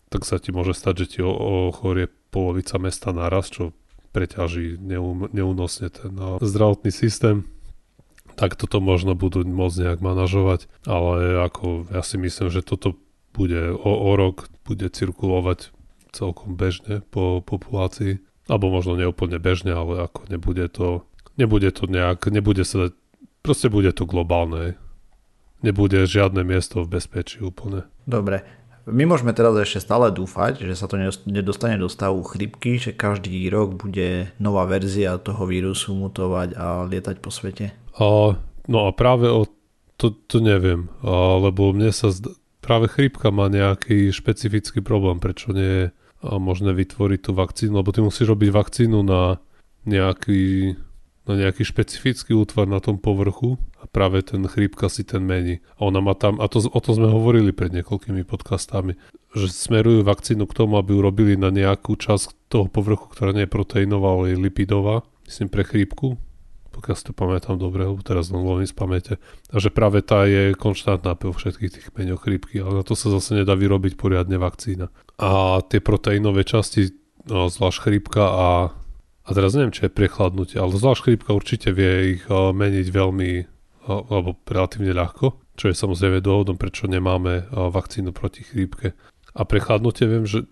tak 0.09 0.25
sa 0.25 0.41
ti 0.41 0.57
môže 0.57 0.73
stať, 0.73 1.05
že 1.05 1.07
ti 1.07 1.19
ochorie 1.21 2.09
polovica 2.33 2.81
mesta 2.81 3.13
naraz, 3.13 3.53
čo 3.53 3.77
preťaží 4.17 4.81
neum, 4.81 5.29
neúnosne 5.37 5.93
ten 5.93 6.17
no, 6.17 6.41
zdravotný 6.41 6.89
systém. 6.89 7.45
Tak 8.41 8.57
toto 8.57 8.81
možno 8.81 9.13
budú 9.13 9.45
môcť 9.45 9.77
nejak 9.85 10.01
manažovať, 10.01 10.73
ale 10.89 11.45
ako 11.45 11.93
ja 11.93 12.01
si 12.01 12.17
myslím, 12.17 12.49
že 12.49 12.65
toto 12.65 12.97
bude 13.37 13.77
o, 13.77 13.93
o 13.93 14.11
rok, 14.17 14.49
bude 14.65 14.89
cirkulovať 14.89 15.69
celkom 16.17 16.57
bežne 16.57 17.05
po 17.13 17.45
populácii, 17.45 18.25
alebo 18.49 18.73
možno 18.73 18.97
neúplne 18.97 19.37
bežne, 19.37 19.77
ale 19.77 20.09
ako 20.09 20.33
nebude 20.33 20.65
to, 20.73 21.05
nebude 21.37 21.69
to 21.77 21.85
nejak, 21.85 22.25
nebude 22.33 22.65
sa, 22.65 22.89
proste 23.45 23.69
bude 23.69 23.93
to 23.93 24.09
globálne, 24.09 24.81
nebude 25.61 26.09
žiadne 26.09 26.41
miesto 26.41 26.81
v 26.81 26.97
bezpečí 26.97 27.45
úplne. 27.45 27.85
Dobre, 28.09 28.49
my 28.87 29.03
môžeme 29.03 29.35
teraz 29.35 29.51
ešte 29.59 29.83
stále 29.83 30.15
dúfať, 30.15 30.63
že 30.63 30.79
sa 30.79 30.87
to 30.87 30.95
nedostane 31.27 31.75
do 31.75 31.91
stavu 31.91 32.23
chrypky, 32.23 32.79
že 32.79 32.95
každý 32.95 33.51
rok 33.51 33.75
bude 33.75 34.31
nová 34.39 34.63
verzia 34.63 35.19
toho 35.19 35.43
vírusu 35.43 35.91
mutovať 35.99 36.55
a 36.55 36.87
lietať 36.87 37.17
po 37.19 37.35
svete. 37.35 37.75
A, 37.99 38.39
no 38.71 38.79
a 38.87 38.91
práve 38.95 39.27
o 39.27 39.51
to, 39.99 40.15
to 40.31 40.39
neviem, 40.39 40.87
a, 41.03 41.43
lebo 41.43 41.75
mne 41.75 41.91
sa 41.91 42.15
zd- 42.15 42.39
práve 42.63 42.87
chrypka 42.87 43.35
má 43.35 43.51
nejaký 43.51 44.15
špecifický 44.15 44.87
problém, 44.87 45.19
prečo 45.19 45.51
nie 45.51 45.67
je 45.67 45.85
možné 46.23 46.71
vytvoriť 46.71 47.21
tú 47.23 47.31
vakcínu, 47.35 47.75
lebo 47.83 47.91
ty 47.91 48.01
musíš 48.03 48.31
robiť 48.31 48.51
vakcínu 48.55 48.99
na 49.03 49.39
nejaký 49.87 50.75
na 51.27 51.35
nejaký 51.35 51.67
špecifický 51.67 52.33
útvar 52.33 52.71
na 52.71 52.79
tom 52.79 53.03
povrchu 53.03 53.59
a 53.83 53.91
práve 53.91 54.23
ten 54.23 54.47
chrípka 54.47 54.87
si 54.87 55.03
ten 55.03 55.27
mení. 55.27 55.59
A 55.79 55.91
ona 55.91 55.99
má 55.99 56.15
tam, 56.15 56.39
a 56.39 56.47
to, 56.47 56.63
o 56.63 56.81
tom 56.81 56.95
sme 56.95 57.11
hovorili 57.11 57.51
pred 57.51 57.75
niekoľkými 57.75 58.23
podcastami, 58.23 58.95
že 59.35 59.51
smerujú 59.51 60.07
vakcínu 60.07 60.47
k 60.47 60.57
tomu, 60.57 60.79
aby 60.79 60.95
urobili 60.95 61.35
na 61.35 61.51
nejakú 61.51 61.99
časť 61.99 62.49
toho 62.49 62.71
povrchu, 62.71 63.11
ktorá 63.11 63.35
nie 63.35 63.45
je 63.45 63.55
proteínová, 63.55 64.15
ale 64.15 64.33
je 64.33 64.43
lipidová, 64.43 65.03
myslím 65.27 65.51
pre 65.51 65.67
chrípku, 65.67 66.15
pokiaľ 66.77 66.95
si 66.95 67.05
to 67.09 67.15
pamätám 67.17 67.57
dobre, 67.57 67.89
teraz 68.05 68.29
len 68.29 68.45
lovím 68.45 68.69
z 68.69 68.77
pamäte. 68.77 69.15
A 69.49 69.57
že 69.57 69.73
práve 69.73 70.05
tá 70.05 70.29
je 70.29 70.53
konštantná 70.53 71.17
po 71.17 71.33
všetkých 71.33 71.73
tých 71.73 71.87
kmeňoch 71.91 72.21
chrípky, 72.21 72.61
ale 72.61 72.81
na 72.81 72.85
to 72.85 72.93
sa 72.93 73.09
zase 73.09 73.43
nedá 73.43 73.57
vyrobiť 73.57 73.97
poriadne 73.97 74.37
vakcína. 74.37 74.93
A 75.17 75.65
tie 75.65 75.81
proteínové 75.81 76.45
časti, 76.45 76.93
no, 77.25 77.49
zvlášť 77.49 77.79
chrípka 77.81 78.25
a 78.29 78.47
A 79.27 79.35
teraz 79.35 79.59
neviem, 79.59 79.75
či 79.75 79.87
je 79.87 79.93
prechladnutie, 79.93 80.57
ale 80.63 80.79
zvlášť 80.79 81.03
chrípka 81.03 81.35
určite 81.35 81.75
vie 81.75 82.19
ich 82.19 82.25
uh, 82.31 82.55
meniť 82.55 82.87
veľmi, 82.95 83.31
uh, 83.43 84.03
alebo 84.07 84.39
relatívne 84.47 84.95
ľahko, 84.95 85.59
čo 85.59 85.67
je 85.67 85.75
samozrejme 85.75 86.23
dôvodom, 86.23 86.55
prečo 86.55 86.87
nemáme 86.87 87.51
uh, 87.51 87.67
vakcínu 87.69 88.15
proti 88.15 88.47
chrípke. 88.47 88.95
A 89.37 89.43
prechladnutie 89.43 90.07
viem, 90.07 90.25
že 90.25 90.47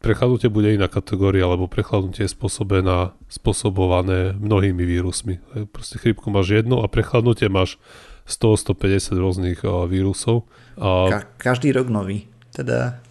Prechladnutie 0.00 0.48
bude 0.48 0.72
iná 0.72 0.88
kategória, 0.88 1.44
lebo 1.44 1.68
prechladnutie 1.68 2.24
je 2.24 2.32
spôsobená, 2.32 3.12
spôsobované 3.28 4.32
mnohými 4.32 4.80
vírusmi. 4.80 5.44
Proste 5.76 6.00
chrípku 6.00 6.32
máš 6.32 6.56
jednu 6.56 6.80
a 6.80 6.88
prechladnutie 6.88 7.52
máš 7.52 7.76
100-150 8.24 9.20
rôznych 9.20 9.60
vírusov. 9.92 10.48
A... 10.80 11.20
Ka- 11.20 11.28
každý 11.36 11.76
rok 11.76 11.92
nový. 11.92 12.32
Teda... 12.48 13.04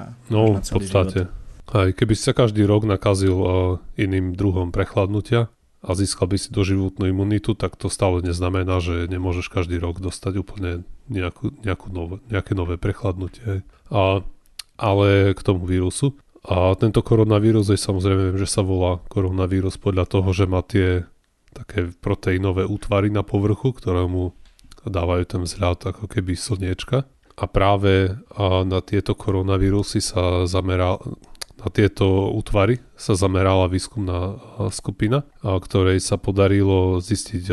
A, 0.00 0.16
no, 0.32 0.56
v 0.56 0.64
podstate. 0.64 1.28
Aj 1.70 1.94
keby 1.94 2.18
si 2.18 2.26
sa 2.26 2.34
každý 2.34 2.66
rok 2.66 2.82
nakazil 2.82 3.38
uh, 3.38 3.50
iným 3.94 4.34
druhom 4.34 4.74
prechladnutia 4.74 5.54
a 5.80 5.90
získal 5.94 6.28
by 6.28 6.36
si 6.36 6.50
doživotnú 6.50 7.08
imunitu, 7.08 7.54
tak 7.56 7.78
to 7.78 7.86
stále 7.88 8.20
neznamená, 8.20 8.82
že 8.82 9.08
nemôžeš 9.08 9.48
každý 9.48 9.80
rok 9.80 10.02
dostať 10.02 10.42
úplne 10.42 10.84
nejakú, 11.08 11.56
nejakú 11.62 11.88
nové, 11.88 12.16
nejaké 12.28 12.52
nové 12.52 12.76
prechladnutie. 12.76 13.64
A, 13.88 14.20
ale 14.76 15.32
k 15.32 15.40
tomu 15.40 15.64
vírusu. 15.64 16.18
A 16.44 16.72
tento 16.76 17.00
koronavírus 17.00 17.68
je 17.68 17.80
samozrejme, 17.80 18.36
že 18.36 18.48
sa 18.48 18.60
volá 18.60 19.00
koronavírus 19.08 19.76
podľa 19.76 20.04
toho, 20.08 20.28
že 20.32 20.44
má 20.44 20.60
tie 20.60 21.04
také 21.52 21.90
proteínové 22.00 22.68
útvary 22.68 23.08
na 23.08 23.24
povrchu, 23.24 23.72
ktoré 23.76 24.04
mu 24.04 24.32
dávajú 24.84 25.24
ten 25.28 25.42
vzhľad 25.44 25.96
ako 25.96 26.08
keby 26.08 26.36
slniečka. 26.36 27.04
A 27.40 27.44
práve 27.48 28.20
na 28.40 28.80
tieto 28.84 29.16
koronavírusy 29.16 30.04
sa 30.04 30.44
zameral, 30.44 31.00
na 31.60 31.68
tieto 31.68 32.32
útvary 32.32 32.80
sa 32.96 33.12
zamerala 33.12 33.68
výskumná 33.68 34.40
skupina, 34.72 35.28
ktorej 35.44 36.00
sa 36.00 36.16
podarilo 36.16 37.04
zistiť 37.04 37.44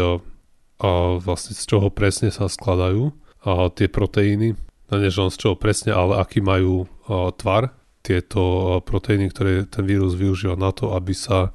vlastne 1.20 1.54
z 1.54 1.64
čoho 1.68 1.92
presne 1.92 2.32
sa 2.32 2.48
skladajú 2.48 3.12
tie 3.76 3.88
proteíny, 3.92 4.56
no 4.88 4.94
nie 4.96 5.12
z 5.12 5.38
čoho 5.40 5.56
presne, 5.60 5.92
ale 5.92 6.24
aký 6.24 6.40
majú 6.40 6.88
tvar. 7.36 7.76
Tieto 8.00 8.80
proteíny, 8.88 9.28
ktoré 9.28 9.68
ten 9.68 9.84
vírus 9.84 10.16
využíva 10.16 10.56
na 10.56 10.72
to, 10.72 10.96
aby 10.96 11.12
sa 11.12 11.52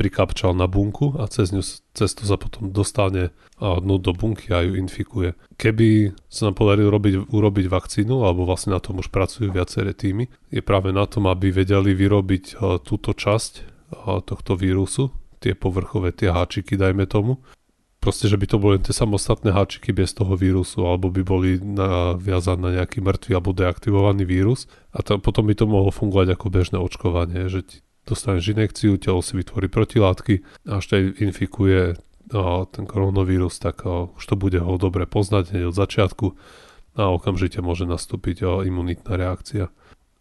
prikapčal 0.00 0.56
na 0.56 0.64
bunku 0.64 1.20
a 1.20 1.28
cez 1.28 1.52
ňu 1.52 1.60
cez 1.92 2.16
to 2.16 2.24
sa 2.24 2.40
potom 2.40 2.72
dostane 2.72 3.36
dnu 3.60 4.00
do 4.00 4.16
bunky 4.16 4.48
a 4.48 4.64
ju 4.64 4.80
infikuje. 4.80 5.36
Keby 5.60 6.16
sa 6.32 6.48
nám 6.48 6.56
podarilo 6.56 6.88
robiť, 6.88 7.28
urobiť 7.28 7.68
vakcínu, 7.68 8.24
alebo 8.24 8.48
vlastne 8.48 8.72
na 8.72 8.80
tom 8.80 8.96
už 9.04 9.12
pracujú 9.12 9.52
viaceré 9.52 9.92
týmy, 9.92 10.32
je 10.48 10.64
práve 10.64 10.88
na 10.96 11.04
tom, 11.04 11.28
aby 11.28 11.52
vedeli 11.52 11.92
vyrobiť 11.92 12.56
túto 12.80 13.12
časť 13.12 13.52
tohto 14.24 14.56
vírusu, 14.56 15.12
tie 15.44 15.52
povrchové, 15.52 16.16
tie 16.16 16.32
háčiky, 16.32 16.80
dajme 16.80 17.04
tomu, 17.04 17.44
proste, 18.00 18.32
že 18.32 18.40
by 18.40 18.46
to 18.48 18.56
boli 18.56 18.80
tie 18.80 18.96
samostatné 18.96 19.52
háčiky 19.52 19.92
bez 19.92 20.16
toho 20.16 20.32
vírusu, 20.32 20.88
alebo 20.88 21.12
by 21.12 21.20
boli 21.20 21.60
naviazané 21.60 22.60
na 22.64 22.70
nejaký 22.80 23.04
mŕtvý 23.04 23.36
alebo 23.36 23.52
deaktivovaný 23.52 24.24
vírus 24.24 24.64
a 24.96 25.04
to, 25.04 25.20
potom 25.20 25.44
by 25.44 25.52
to 25.52 25.68
mohlo 25.68 25.92
fungovať 25.92 26.32
ako 26.32 26.46
bežné 26.48 26.76
očkovanie, 26.80 27.52
že 27.52 27.60
ti 27.68 27.76
dostaneš 28.08 28.56
inekciu, 28.56 28.96
telo 28.96 29.20
si 29.24 29.36
vytvorí 29.36 29.68
protilátky 29.68 30.44
a 30.68 30.78
až 30.80 30.84
ťa 30.92 30.96
infikuje 31.20 31.96
a 32.30 32.64
ten 32.70 32.86
koronavírus, 32.86 33.58
tak 33.58 33.82
už 33.84 34.22
to 34.22 34.34
bude 34.38 34.62
ho 34.62 34.78
dobre 34.78 35.02
poznať 35.04 35.50
hneď 35.50 35.64
od 35.70 35.76
začiatku 35.76 36.26
a 36.94 37.10
okamžite 37.10 37.58
môže 37.58 37.90
nastúpiť 37.90 38.46
imunitná 38.66 39.18
reakcia. 39.18 39.70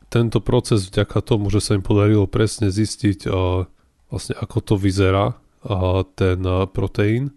Tento 0.10 0.42
proces 0.42 0.90
vďaka 0.90 1.22
tomu, 1.22 1.54
že 1.54 1.62
sa 1.62 1.78
im 1.78 1.86
podarilo 1.86 2.26
presne 2.26 2.74
zistiť 2.74 3.30
vlastne 4.10 4.34
ako 4.42 4.58
to 4.66 4.76
vyzerá 4.82 5.38
ten 6.18 6.42
proteín, 6.74 7.30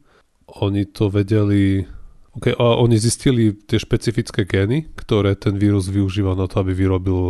oni 0.49 0.88
to 0.88 1.12
vedeli... 1.12 1.84
Okay, 2.32 2.57
a 2.57 2.80
oni 2.80 2.97
zistili 2.97 3.53
tie 3.53 3.76
špecifické 3.76 4.49
gény, 4.49 4.88
ktoré 4.97 5.36
ten 5.36 5.61
vírus 5.61 5.93
využíva 5.93 6.32
na 6.32 6.49
to, 6.49 6.64
aby 6.64 6.72
vyrobil 6.72 7.20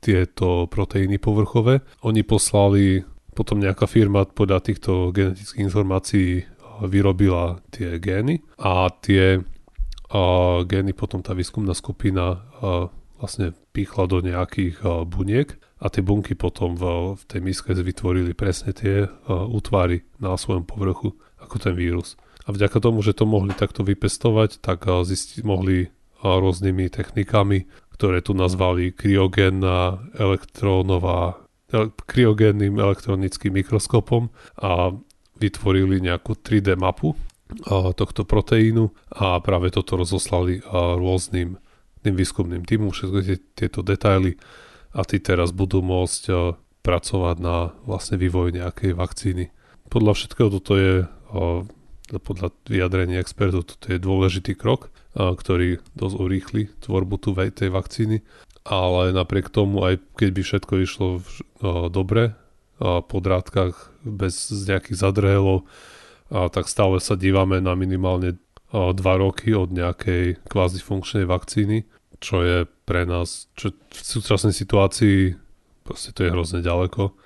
tieto 0.00 0.70
proteíny 0.70 1.18
povrchové. 1.18 1.82
Oni 2.06 2.22
poslali, 2.22 3.02
potom 3.34 3.58
nejaká 3.58 3.86
firma 3.86 4.26
podľa 4.26 4.62
týchto 4.62 5.10
genetických 5.10 5.64
informácií 5.66 6.30
e, 6.40 6.44
vyrobila 6.86 7.58
tie 7.70 7.98
gény 7.98 8.42
a 8.58 8.90
tie 8.90 9.42
a 10.08 10.22
gény 10.64 10.96
potom 10.96 11.20
tá 11.20 11.36
výskumná 11.36 11.76
skupina 11.76 12.40
a 12.64 12.88
vlastne 13.20 13.52
pýchla 13.76 14.08
do 14.08 14.18
nejakých 14.24 14.80
a, 14.80 15.04
buniek 15.04 15.52
a 15.78 15.92
tie 15.92 16.00
bunky 16.00 16.32
potom 16.32 16.74
v, 16.74 17.12
v 17.12 17.22
tej 17.28 17.40
miske 17.44 17.76
vytvorili 17.76 18.32
presne 18.32 18.72
tie 18.72 19.04
a, 19.04 19.08
útvary 19.44 20.08
na 20.16 20.32
svojom 20.38 20.64
povrchu 20.64 21.12
ako 21.44 21.56
ten 21.60 21.76
vírus. 21.76 22.16
A 22.48 22.56
vďaka 22.56 22.80
tomu, 22.80 23.04
že 23.04 23.12
to 23.12 23.28
mohli 23.28 23.52
takto 23.52 23.84
vypestovať, 23.84 24.64
tak 24.64 24.88
zisti, 25.04 25.44
mohli 25.44 25.92
rôznymi 26.24 26.90
technikami, 26.90 27.68
ktoré 27.98 28.22
tu 28.22 28.30
nazvali 28.32 28.94
kryogénna 28.94 29.98
elektrónová 30.14 31.42
kryogénnym 32.08 32.80
elektronickým 32.80 33.52
mikroskopom 33.58 34.32
a 34.56 34.94
vytvorili 35.36 36.00
nejakú 36.00 36.38
3D 36.38 36.78
mapu 36.80 37.12
tohto 37.68 38.24
proteínu 38.24 38.88
a 39.12 39.42
práve 39.44 39.68
toto 39.74 40.00
rozoslali 40.00 40.64
rôznym 40.72 41.60
tým 42.00 42.14
výskumným 42.14 42.64
týmom, 42.64 42.94
všetky 42.94 43.58
tieto 43.58 43.84
detaily 43.84 44.38
a 44.96 45.04
tí 45.04 45.20
teraz 45.20 45.52
budú 45.52 45.84
môcť 45.84 46.54
pracovať 46.80 47.36
na 47.42 47.76
vlastne 47.84 48.16
vývoji 48.16 48.62
nejakej 48.62 48.96
vakcíny. 48.96 49.44
Podľa 49.92 50.12
všetkého 50.16 50.48
toto 50.48 50.72
je 50.78 51.04
podľa 52.08 52.48
vyjadrenia 52.64 53.20
expertov 53.20 53.68
toto 53.68 53.92
je 53.92 54.00
dôležitý 54.00 54.56
krok, 54.56 54.88
ktorý 55.18 55.82
dosť 55.98 56.16
urýchli 56.16 56.62
tvorbu 56.78 57.18
tu 57.18 57.34
tej 57.34 57.74
vakcíny, 57.74 58.22
ale 58.62 59.10
napriek 59.10 59.50
tomu, 59.50 59.82
aj 59.82 59.98
keď 60.14 60.30
by 60.30 60.42
všetko 60.46 60.72
išlo 60.78 61.08
dobre, 61.90 62.38
po 62.78 63.18
drátkach 63.18 63.90
bez 64.06 64.54
nejakých 64.54 65.02
zadrhelov, 65.02 65.66
tak 66.30 66.70
stále 66.70 67.02
sa 67.02 67.18
dívame 67.18 67.58
na 67.58 67.74
minimálne 67.74 68.38
2 68.70 68.94
roky 69.02 69.50
od 69.50 69.74
nejakej 69.74 70.46
kvázi 70.46 70.78
funkčnej 70.78 71.26
vakcíny, 71.26 71.82
čo 72.22 72.46
je 72.46 72.58
pre 72.86 73.02
nás, 73.02 73.50
čo 73.58 73.74
v 73.74 73.98
súčasnej 73.98 74.54
situácii 74.54 75.34
proste 75.82 76.12
to 76.12 76.28
je 76.28 76.34
hrozne 76.36 76.60
ďaleko, 76.60 77.16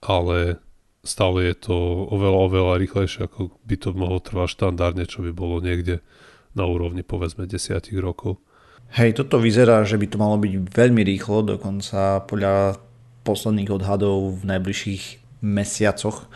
ale 0.00 0.38
stále 1.04 1.38
je 1.52 1.56
to 1.68 1.76
oveľa, 2.08 2.38
oveľa 2.48 2.74
rýchlejšie, 2.80 3.28
ako 3.28 3.52
by 3.62 3.76
to 3.76 3.92
mohlo 3.92 4.18
trvať 4.24 4.56
štandardne, 4.56 5.04
čo 5.04 5.20
by 5.20 5.36
bolo 5.36 5.60
niekde 5.60 6.00
na 6.58 6.66
úrovni 6.66 7.06
povedzme 7.06 7.46
desiatich 7.46 7.96
rokov. 7.96 8.42
Hej, 8.98 9.20
toto 9.20 9.38
vyzerá, 9.38 9.84
že 9.84 10.00
by 10.00 10.06
to 10.08 10.16
malo 10.16 10.36
byť 10.40 10.52
veľmi 10.72 11.02
rýchlo, 11.04 11.44
dokonca 11.44 12.24
podľa 12.24 12.80
posledných 13.22 13.68
odhadov 13.68 14.40
v 14.40 14.42
najbližších 14.48 15.04
mesiacoch, 15.44 16.26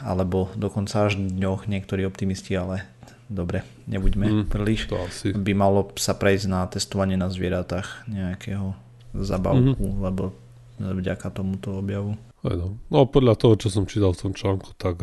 alebo 0.00 0.48
dokonca 0.54 1.10
až 1.10 1.18
dňoch 1.18 1.66
niektorí 1.66 2.06
optimisti, 2.06 2.54
ale 2.54 2.86
dobre, 3.26 3.66
nebuďme 3.90 4.26
mm, 4.26 4.44
príliš. 4.48 4.86
To 4.88 5.02
asi. 5.02 5.34
By 5.34 5.52
malo 5.52 5.90
sa 5.98 6.14
prejsť 6.14 6.46
na 6.46 6.64
testovanie 6.70 7.18
na 7.18 7.26
zvieratách 7.28 8.06
nejakého 8.06 8.72
zabavku, 9.18 9.82
mm-hmm. 9.82 10.04
lebo 10.06 10.32
vďaka 10.78 11.28
tomuto 11.34 11.82
objavu. 11.82 12.14
No. 12.46 12.78
no 12.86 12.98
podľa 13.04 13.34
toho, 13.34 13.54
čo 13.58 13.68
som 13.68 13.84
čítal 13.84 14.14
v 14.14 14.30
tom 14.30 14.32
článku, 14.32 14.78
tak 14.78 15.02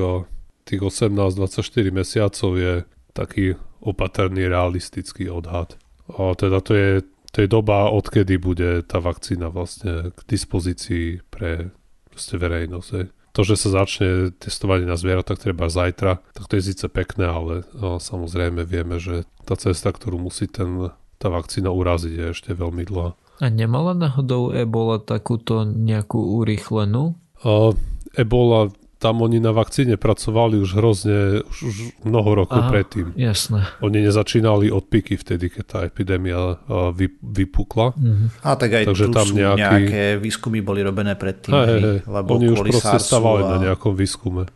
tých 0.66 0.82
18-24 0.82 1.62
mesiacov 1.92 2.52
je 2.58 2.74
taký 3.12 3.60
opatrný 3.86 4.50
realistický 4.50 5.30
odhad. 5.30 5.78
A 6.10 6.34
teda 6.34 6.60
to 6.60 6.74
je, 6.74 6.92
to 7.30 7.46
je 7.46 7.48
doba, 7.50 7.94
odkedy 7.94 8.42
bude 8.42 8.82
tá 8.90 8.98
vakcína 8.98 9.54
vlastne 9.54 10.10
k 10.12 10.20
dispozícii 10.26 11.22
pre 11.30 11.70
proste 12.10 12.36
verejnosť. 12.42 12.90
Je. 12.98 13.04
To, 13.36 13.42
že 13.44 13.60
sa 13.60 13.84
začne 13.84 14.32
testovanie 14.40 14.88
na 14.88 14.96
zvieratách 14.96 15.38
treba 15.38 15.68
zajtra, 15.68 16.24
tak 16.34 16.46
to 16.48 16.56
je 16.58 16.72
síce 16.72 16.88
pekné, 16.88 17.28
ale 17.28 17.68
no, 17.76 18.00
samozrejme 18.00 18.64
vieme, 18.64 18.96
že 18.98 19.28
tá 19.44 19.60
cesta, 19.60 19.92
ktorú 19.92 20.18
musí 20.18 20.48
ten, 20.48 20.90
tá 21.20 21.28
vakcína 21.28 21.70
uraziť, 21.70 22.14
je 22.16 22.26
ešte 22.32 22.52
veľmi 22.56 22.88
dlhá. 22.88 23.12
A 23.44 23.52
nemala 23.52 23.92
náhodou 23.92 24.56
ebola 24.56 25.04
takúto 25.04 25.68
nejakú 25.68 26.40
urýchlenú 26.40 27.20
Uh, 27.44 27.76
Ebola, 28.16 28.72
tam 28.96 29.22
oni 29.22 29.44
na 29.44 29.52
vakcíne 29.52 30.00
pracovali 30.00 30.56
už 30.64 30.72
hrozne, 30.80 31.44
už, 31.44 31.58
už 31.68 31.76
mnoho 32.08 32.46
rokov 32.46 32.64
Aha, 32.64 32.72
predtým. 32.72 33.12
Jasné. 33.20 33.68
Oni 33.84 34.00
nezačínali 34.02 34.72
od 34.72 34.88
piky 34.88 35.20
vtedy, 35.20 35.52
keď 35.52 35.64
tá 35.68 35.80
epidémia 35.84 36.56
uh, 36.56 36.96
vy, 36.96 37.12
vypukla. 37.20 37.92
Uh-huh. 37.92 38.28
A 38.42 38.56
tak 38.56 38.72
aj 38.82 38.84
Takže 38.90 39.06
tu 39.08 39.14
tam 39.14 39.28
sú 39.28 39.36
nejaký... 39.36 39.60
nejaké 39.60 40.04
výskumy 40.24 40.60
boli 40.64 40.82
robené 40.82 41.20
predtým. 41.20 41.52
Hey, 41.52 41.80
hey, 41.80 41.98
lebo 42.08 42.40
oni 42.40 42.48
už 42.56 42.60
proste 42.72 42.98
stavali 43.04 43.42
a... 43.44 43.50
na 43.56 43.58
nejakom 43.70 43.94
výskume. 43.94 44.48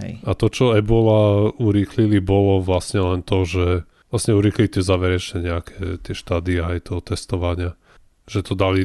Hej. 0.00 0.24
A 0.24 0.32
to, 0.32 0.48
čo 0.48 0.72
Ebola 0.72 1.52
urýchlili, 1.56 2.16
bolo 2.20 2.64
vlastne 2.64 3.04
len 3.04 3.20
to, 3.20 3.44
že 3.44 3.64
vlastne 4.08 4.32
urýchlili 4.36 4.68
tie 4.68 4.84
záverečné 4.84 5.38
nejaké 5.40 6.00
tie 6.00 6.14
štády 6.16 6.60
aj 6.60 6.92
toho 6.92 7.00
testovania. 7.04 7.76
Že 8.28 8.40
to 8.44 8.54
dali 8.56 8.82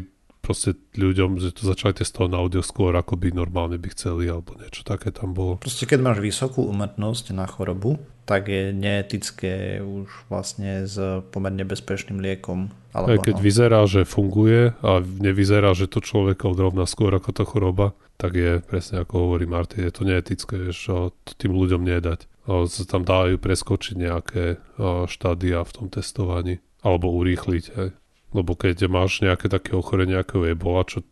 proste 0.48 0.80
ľuďom, 0.96 1.44
že 1.44 1.52
to 1.52 1.68
začali 1.68 1.92
testovať 1.92 2.30
na 2.32 2.40
audio 2.40 2.64
skôr, 2.64 2.96
ako 2.96 3.20
by 3.20 3.36
normálne 3.36 3.76
by 3.76 3.92
chceli, 3.92 4.32
alebo 4.32 4.56
niečo 4.56 4.88
také 4.88 5.12
tam 5.12 5.36
bolo. 5.36 5.60
Proste 5.60 5.84
keď 5.84 6.00
máš 6.00 6.24
vysokú 6.24 6.64
umrtnosť 6.64 7.36
na 7.36 7.44
chorobu, 7.44 8.00
tak 8.24 8.48
je 8.48 8.72
neetické 8.72 9.84
už 9.84 10.08
vlastne 10.32 10.88
s 10.88 10.96
pomerne 11.32 11.68
bezpečným 11.68 12.24
liekom. 12.24 12.72
Alebo 12.96 13.16
Aj 13.16 13.20
keď 13.24 13.36
no. 13.40 13.44
vyzerá, 13.44 13.82
že 13.88 14.08
funguje 14.08 14.72
a 14.80 15.00
nevyzerá, 15.04 15.76
že 15.76 15.92
to 15.92 16.00
človeka 16.00 16.48
odrovná 16.48 16.88
skôr 16.88 17.12
ako 17.12 17.30
tá 17.36 17.44
choroba, 17.44 17.92
tak 18.16 18.36
je 18.36 18.64
presne 18.64 19.04
ako 19.04 19.28
hovorí 19.28 19.48
Marty, 19.48 19.84
je 19.84 19.92
to 19.92 20.04
neetické, 20.08 20.60
vieš, 20.60 20.92
to 21.24 21.32
tým 21.36 21.56
ľuďom 21.56 21.84
nedať. 21.84 22.28
Sa 22.48 22.84
tam 22.88 23.04
dajú 23.04 23.40
preskočiť 23.40 23.96
nejaké 24.00 24.44
štádia 25.12 25.64
v 25.68 25.72
tom 25.76 25.88
testovaní 25.92 26.64
alebo 26.80 27.12
urýchliť. 27.12 27.66
Hej. 27.76 27.90
Lebo 28.36 28.60
keď 28.60 28.92
máš 28.92 29.24
nejaké 29.24 29.48
také 29.48 29.76
ochorenie 29.76 30.20
ako 30.20 30.52
ebola, 30.52 30.84
čo 30.84 31.04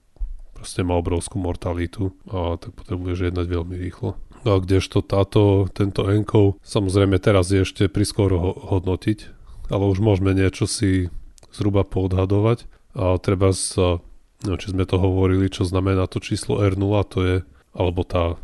proste 0.55 0.82
má 0.82 0.95
obrovskú 0.97 1.39
mortalitu, 1.39 2.16
a 2.32 2.55
tak 2.57 2.74
potrebuješ 2.74 3.32
jednať 3.32 3.45
veľmi 3.47 3.76
rýchlo. 3.76 4.20
No 4.45 4.49
a 4.55 4.61
kdežto 4.61 5.01
táto, 5.01 5.66
tento 5.74 6.05
enkov, 6.05 6.61
samozrejme 6.61 7.18
teraz 7.18 7.49
je 7.49 7.66
ešte 7.66 7.89
priskoro 7.89 8.38
ho, 8.38 8.51
hodnotiť, 8.78 9.20
ale 9.74 9.84
už 9.89 9.99
môžeme 9.99 10.38
niečo 10.38 10.70
si 10.70 11.09
zhruba 11.49 11.82
poodhadovať. 11.82 12.70
A 12.95 13.20
treba 13.20 13.51
sa, 13.51 13.99
neviem, 14.45 14.61
či 14.61 14.72
sme 14.72 14.86
to 14.88 15.01
hovorili, 15.01 15.51
čo 15.51 15.68
znamená 15.68 16.07
to 16.07 16.24
číslo 16.24 16.63
R0, 16.63 16.93
to 17.11 17.20
je, 17.26 17.36
alebo 17.76 18.07
tá 18.07 18.39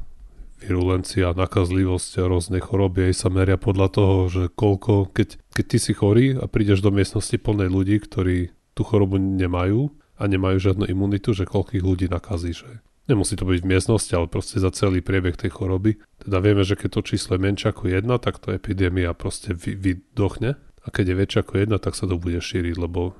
virulencia, 0.61 1.33
nakazlivosť 1.33 2.21
a 2.21 2.29
rôzne 2.29 2.59
choroby 2.61 3.09
aj 3.09 3.25
sa 3.25 3.29
meria 3.33 3.57
podľa 3.57 3.87
toho, 3.89 4.15
že 4.29 4.43
koľko, 4.53 5.09
keď, 5.09 5.41
keď 5.57 5.65
ty 5.65 5.77
si 5.81 5.91
chorý 5.97 6.37
a 6.37 6.45
prídeš 6.45 6.85
do 6.85 6.93
miestnosti 6.93 7.33
plnej 7.33 7.69
ľudí, 7.73 7.97
ktorí 7.97 8.53
tú 8.81 8.89
chorobu 8.89 9.21
nemajú 9.21 9.93
a 10.17 10.25
nemajú 10.25 10.57
žiadnu 10.57 10.89
imunitu, 10.89 11.37
že 11.37 11.45
koľkých 11.45 11.85
ľudí 11.85 12.09
nakazíš. 12.09 12.65
Nemusí 13.05 13.37
to 13.37 13.45
byť 13.45 13.61
v 13.61 13.69
miestnosti, 13.69 14.09
ale 14.17 14.25
proste 14.25 14.57
za 14.57 14.73
celý 14.73 15.05
priebeh 15.05 15.37
tej 15.37 15.53
choroby. 15.53 16.01
Teda 16.17 16.41
vieme, 16.41 16.65
že 16.65 16.73
keď 16.73 16.97
to 16.97 17.13
číslo 17.13 17.37
je 17.37 17.45
menšie 17.45 17.69
ako 17.69 17.93
jedna, 17.93 18.17
tak 18.17 18.41
to 18.41 18.49
epidémia 18.49 19.13
proste 19.13 19.53
vy, 19.53 19.77
vydochne. 19.77 20.57
A 20.81 20.87
keď 20.89 21.13
je 21.13 21.19
väčšie 21.21 21.39
ako 21.45 21.53
jedna, 21.61 21.77
tak 21.77 21.93
sa 21.93 22.09
to 22.09 22.17
bude 22.17 22.41
šíriť, 22.41 22.75
lebo 22.81 23.13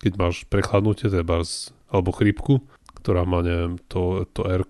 keď 0.00 0.12
máš 0.16 0.48
prechladnutie, 0.48 1.12
teda 1.12 1.44
alebo 1.92 2.10
chrípku, 2.16 2.64
ktorá 2.96 3.28
má, 3.28 3.44
neviem, 3.44 3.76
to, 3.92 4.24
to 4.32 4.48
r 4.48 4.64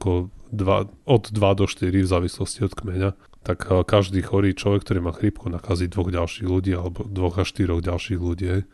od 1.06 1.22
2 1.32 1.60
do 1.60 1.64
4 1.64 1.88
v 1.92 2.08
závislosti 2.08 2.66
od 2.66 2.74
kmeňa, 2.74 3.10
tak 3.42 3.66
eh, 3.68 3.82
každý 3.82 4.22
chorý 4.22 4.54
človek, 4.54 4.86
ktorý 4.86 5.00
má 5.02 5.12
chrípku, 5.12 5.50
nakazí 5.50 5.90
dvoch 5.90 6.08
ďalších 6.08 6.48
ľudí 6.48 6.72
alebo 6.72 7.04
dvoch 7.04 7.42
až 7.42 7.52
štyroch 7.52 7.82
ďalších 7.82 8.20
ľudí. 8.20 8.64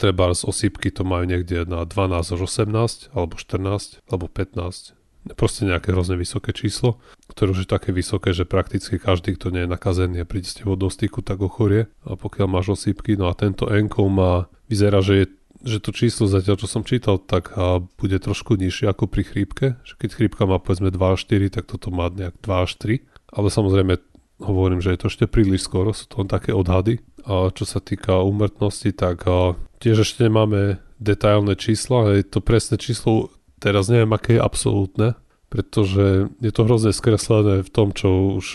Treba 0.00 0.32
z 0.32 0.42
osýpky 0.48 0.88
to 0.88 1.04
majú 1.04 1.28
niekde 1.28 1.68
na 1.68 1.84
12 1.84 2.32
až 2.32 2.40
18, 2.40 3.12
alebo 3.12 3.36
14, 3.36 4.00
alebo 4.08 4.26
15. 4.32 4.96
Proste 5.36 5.64
nejaké 5.64 5.92
hrozne 5.92 6.20
vysoké 6.20 6.52
číslo, 6.52 7.00
ktoré 7.32 7.56
už 7.56 7.64
je 7.64 7.68
také 7.68 7.92
vysoké, 7.92 8.36
že 8.36 8.44
prakticky 8.48 9.00
každý, 9.00 9.36
kto 9.36 9.52
nie 9.52 9.64
je 9.64 9.72
nakazený 9.72 10.24
a 10.24 10.28
príde 10.28 10.48
s 10.48 10.60
tebou 10.60 10.76
do 10.76 10.92
styku, 10.92 11.24
tak 11.24 11.40
ochorie. 11.40 11.88
A 12.04 12.16
pokiaľ 12.16 12.48
máš 12.48 12.76
osýpky, 12.76 13.16
no 13.16 13.28
a 13.28 13.36
tento 13.36 13.68
enkov 13.72 14.08
má, 14.08 14.48
vyzerá, 14.68 15.00
že 15.00 15.14
je 15.24 15.26
že 15.64 15.80
to 15.80 15.96
číslo 15.96 16.28
zatiaľ, 16.28 16.60
čo 16.60 16.68
som 16.68 16.84
čítal, 16.84 17.16
tak 17.16 17.56
a 17.56 17.80
bude 17.80 18.20
trošku 18.20 18.60
nižšie 18.60 18.84
ako 18.84 19.08
pri 19.08 19.24
chrípke. 19.24 19.66
Že 19.80 19.94
keď 19.96 20.10
chrípka 20.12 20.44
má 20.44 20.60
povedzme 20.60 20.92
2 20.92 21.00
až 21.00 21.24
4, 21.24 21.56
tak 21.56 21.64
toto 21.64 21.88
má 21.88 22.12
nejak 22.12 22.36
2 22.44 22.64
až 22.68 22.76
3. 22.76 23.00
Ale 23.32 23.48
samozrejme 23.48 23.96
hovorím, 24.44 24.84
že 24.84 24.92
je 24.94 25.00
to 25.00 25.08
ešte 25.08 25.26
príliš 25.26 25.66
skoro, 25.66 25.96
sú 25.96 26.04
to 26.06 26.22
len 26.22 26.28
také 26.28 26.52
odhady. 26.52 27.00
A 27.24 27.48
čo 27.50 27.64
sa 27.64 27.80
týka 27.80 28.20
úmrtnosti, 28.20 28.92
tak 28.92 29.24
a 29.24 29.56
tiež 29.80 30.04
ešte 30.04 30.28
nemáme 30.28 30.78
detailné 31.00 31.56
čísla. 31.56 32.16
Je 32.16 32.24
to 32.24 32.44
presné 32.44 32.76
číslo, 32.76 33.32
teraz 33.58 33.88
neviem, 33.88 34.12
aké 34.12 34.36
je 34.36 34.44
absolútne, 34.44 35.08
pretože 35.48 36.28
je 36.38 36.52
to 36.52 36.60
hrozne 36.68 36.92
skreslené 36.92 37.64
v 37.64 37.70
tom, 37.72 37.96
čo 37.96 38.36
už 38.36 38.46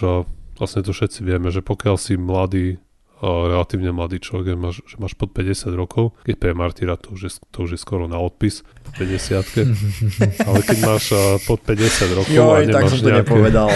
vlastne 0.62 0.86
to 0.86 0.94
všetci 0.94 1.26
vieme, 1.26 1.50
že 1.50 1.66
pokiaľ 1.66 1.96
si 1.98 2.14
mladý 2.20 2.78
relatívne 3.20 3.92
mladý 3.92 4.24
človek, 4.24 4.56
máš, 4.56 4.80
že 4.88 4.96
máš 4.96 5.12
pod 5.20 5.36
50 5.36 5.76
rokov, 5.76 6.16
keď 6.24 6.36
pre 6.40 6.52
martyra 6.56 6.96
to 6.96 7.12
už 7.12 7.22
je, 7.28 7.32
to 7.52 7.68
už 7.68 7.76
je 7.76 7.80
skoro 7.80 8.08
na 8.08 8.16
odpis, 8.16 8.64
50 8.96 9.68
ale 10.48 10.60
keď 10.64 10.78
máš 10.88 11.12
pod 11.44 11.60
50 11.68 12.16
rokov 12.16 12.32
jo, 12.32 12.48
a 12.48 12.64
nemáš 12.64 12.72
tak 12.72 12.84
som 12.88 13.00
to 13.04 13.10
nejaké... 13.12 13.20
nepovedal. 13.28 13.70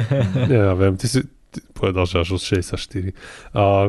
Nie, 0.52 0.60
ja 0.68 0.74
viem, 0.76 0.94
ty 1.00 1.06
si 1.08 1.24
povedal, 1.74 2.04
že 2.06 2.22
až 2.22 2.38
od 2.38 2.42
64. 2.42 3.14
A, 3.54 3.88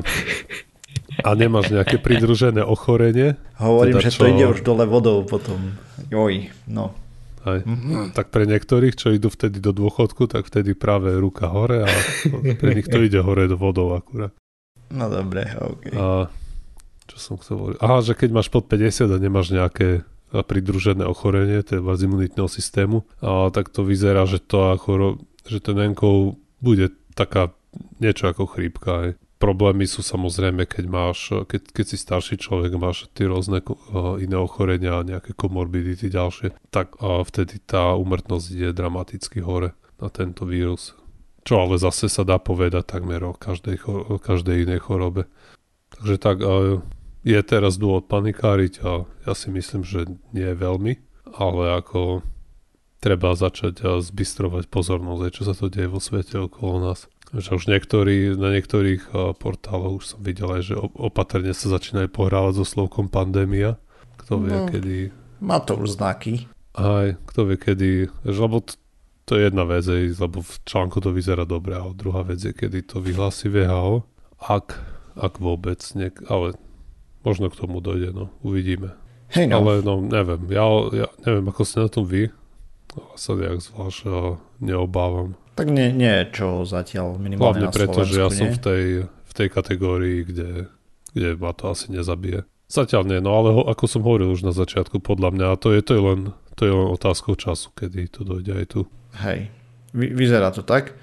a 1.21 1.29
nemáš 1.37 1.69
nejaké 1.69 2.01
pridružené 2.01 2.65
ochorenie. 2.65 3.37
Hovorím, 3.61 3.99
teda, 3.99 4.05
že 4.05 4.11
čo... 4.13 4.19
to 4.23 4.31
ide 4.31 4.45
už 4.49 4.59
dole 4.65 4.85
vodou 4.89 5.21
potom. 5.23 5.77
Joj, 6.09 6.49
no. 6.67 6.95
Aj. 7.41 7.57
Mm-hmm. 7.65 8.13
Tak 8.13 8.29
pre 8.29 8.45
niektorých, 8.45 8.93
čo 8.93 9.09
idú 9.09 9.33
vtedy 9.33 9.57
do 9.57 9.73
dôchodku, 9.73 10.29
tak 10.29 10.45
vtedy 10.45 10.77
práve 10.77 11.09
ruka 11.17 11.49
hore 11.49 11.89
a 11.89 11.89
pre 12.61 12.77
nich 12.77 12.85
to 12.85 13.01
ide 13.01 13.17
hore 13.17 13.49
do 13.49 13.57
vodou 13.57 13.97
akurát. 13.97 14.29
No 14.93 15.09
dobre, 15.09 15.49
OK. 15.57 15.83
A 15.97 16.29
čo 17.09 17.17
som 17.17 17.35
chcel 17.41 17.57
hovoriť? 17.57 17.77
Aha, 17.81 17.97
že 18.05 18.13
keď 18.13 18.29
máš 18.29 18.47
pod 18.53 18.69
50 18.69 19.09
a 19.09 19.17
nemáš 19.17 19.49
nejaké 19.49 20.05
pridružené 20.31 21.03
ochorenie, 21.03 21.59
teda 21.65 21.83
z 21.97 22.07
imunitného 22.07 22.47
systému, 22.47 23.03
a 23.19 23.51
tak 23.51 23.67
to 23.67 23.83
vyzerá, 23.83 24.23
že 24.23 24.39
to 24.39 24.71
ako, 24.77 25.19
že 25.43 25.59
ten 25.59 25.75
enkov 25.81 26.39
bude 26.63 26.93
taká 27.13 27.53
niečo 27.99 28.31
ako 28.31 28.47
chrípka. 28.47 28.89
Aj. 28.91 29.09
Problémy 29.41 29.89
sú 29.89 30.05
samozrejme, 30.05 30.69
keď 30.69 30.85
máš, 30.85 31.33
keď, 31.49 31.73
keď 31.73 31.85
si 31.87 31.97
starší 31.97 32.35
človek, 32.37 32.77
máš 32.77 33.09
tie 33.17 33.25
rôzne 33.25 33.63
uh, 33.65 34.21
iné 34.21 34.37
ochorenia 34.37 35.01
nejaké 35.01 35.33
komorbidity 35.33 36.13
ďalšie, 36.13 36.53
tak 36.69 36.99
uh, 37.01 37.25
vtedy 37.25 37.57
tá 37.63 37.97
úmrtnosť 37.97 38.47
je 38.53 38.69
dramaticky 38.69 39.41
hore 39.41 39.73
na 39.97 40.07
tento 40.13 40.45
vírus. 40.45 40.93
Čo 41.41 41.65
ale 41.65 41.81
zase 41.81 42.05
sa 42.05 42.21
dá 42.21 42.37
povedať 42.37 42.85
takmer 42.85 43.25
o 43.25 43.33
každej, 43.33 43.81
o 43.89 44.21
každej 44.21 44.69
inej 44.69 44.85
chorobe. 44.85 45.25
Takže 45.97 46.15
tak 46.21 46.37
je 47.25 47.39
teraz 47.41 47.77
dôvod 47.81 48.05
panikáriť 48.09 48.73
a 48.85 49.05
ja 49.25 49.33
si 49.33 49.49
myslím, 49.53 49.81
že 49.81 50.05
nie 50.33 50.53
veľmi, 50.53 51.01
ale 51.37 51.81
ako 51.81 52.25
treba 53.01 53.33
začať 53.33 53.81
zbystrovať 53.99 54.69
pozornosť, 54.69 55.33
čo 55.33 55.43
sa 55.49 55.57
to 55.57 55.73
deje 55.73 55.89
vo 55.89 55.97
svete 55.97 56.37
okolo 56.37 56.85
nás. 56.85 57.09
Že 57.33 57.57
už 57.57 57.63
niektorí, 57.71 58.37
na 58.37 58.53
niektorých 58.53 59.09
portáloch 59.41 60.03
už 60.03 60.05
som 60.15 60.19
videl 60.21 60.51
aj, 60.51 60.61
že 60.69 60.75
opatrne 60.77 61.51
sa 61.51 61.73
začínajú 61.73 62.13
pohrávať 62.13 62.61
so 62.61 62.65
slovkom 62.67 63.09
pandémia. 63.09 63.81
Kto 64.21 64.37
vie, 64.37 64.53
no, 64.53 64.69
kedy... 64.69 64.95
Má 65.41 65.57
to 65.65 65.81
už 65.81 65.97
znaky. 65.97 66.45
Aj, 66.77 67.17
kto 67.25 67.49
vie, 67.49 67.57
kedy... 67.57 67.89
Lebo 68.27 68.61
to 69.25 69.31
je 69.39 69.47
jedna 69.47 69.63
vec, 69.63 69.87
lebo 69.87 70.43
v 70.43 70.53
článku 70.67 70.99
to 70.99 71.15
vyzerá 71.15 71.47
dobre, 71.47 71.73
a 71.79 71.87
druhá 71.95 72.21
vec 72.21 72.43
je, 72.43 72.51
kedy 72.51 72.83
to 72.83 72.99
vyhlási 72.99 73.47
VHO, 73.47 74.03
ak, 74.43 74.75
ak 75.15 75.39
vôbec, 75.39 75.79
niek- 75.95 76.19
ale 76.27 76.59
možno 77.23 77.47
k 77.47 77.63
tomu 77.63 77.79
dojde, 77.79 78.11
no, 78.11 78.27
uvidíme. 78.43 78.91
Hey 79.31 79.47
no. 79.47 79.63
Ale 79.63 79.79
no, 79.87 80.03
neviem, 80.03 80.51
ja, 80.51 80.67
ja 80.91 81.07
neviem, 81.23 81.47
ako 81.47 81.63
ste 81.63 81.79
na 81.79 81.87
tom 81.87 82.03
vy, 82.03 82.27
sa 83.15 83.31
nejak 83.35 83.59
zvlášť 83.63 83.99
neobávam. 84.59 85.39
Tak 85.55 85.67
nie, 85.67 85.91
nie 85.91 86.27
čo 86.31 86.63
zatiaľ 86.63 87.19
minimálne 87.19 87.67
Hlavne 87.67 87.75
preto, 87.75 88.07
že 88.07 88.23
ja 88.23 88.29
nie? 88.31 88.37
som 88.37 88.47
v 88.55 88.59
tej, 88.59 88.83
v 89.07 89.33
tej 89.35 89.47
kategórii, 89.51 90.23
kde, 90.23 90.71
kde 91.11 91.29
ma 91.35 91.51
to 91.51 91.71
asi 91.71 91.91
nezabije. 91.91 92.47
Zatiaľ 92.71 93.03
nie, 93.03 93.19
no 93.19 93.35
ale 93.35 93.49
ho, 93.51 93.61
ako 93.67 93.83
som 93.83 94.01
hovoril 94.03 94.31
už 94.31 94.47
na 94.47 94.55
začiatku, 94.55 95.03
podľa 95.03 95.35
mňa, 95.35 95.47
to 95.59 95.75
je, 95.75 95.83
to 95.83 95.91
je 95.95 96.01
len 96.01 96.19
to 96.55 96.67
je 96.67 96.73
len 96.77 96.87
otázkou 96.93 97.33
času, 97.35 97.71
kedy 97.73 98.11
to 98.11 98.21
dojde 98.21 98.53
aj 98.53 98.65
tu. 98.69 98.81
Hej, 99.23 99.51
Vy, 99.91 100.13
vyzerá 100.15 100.55
to 100.55 100.63
tak. 100.63 100.95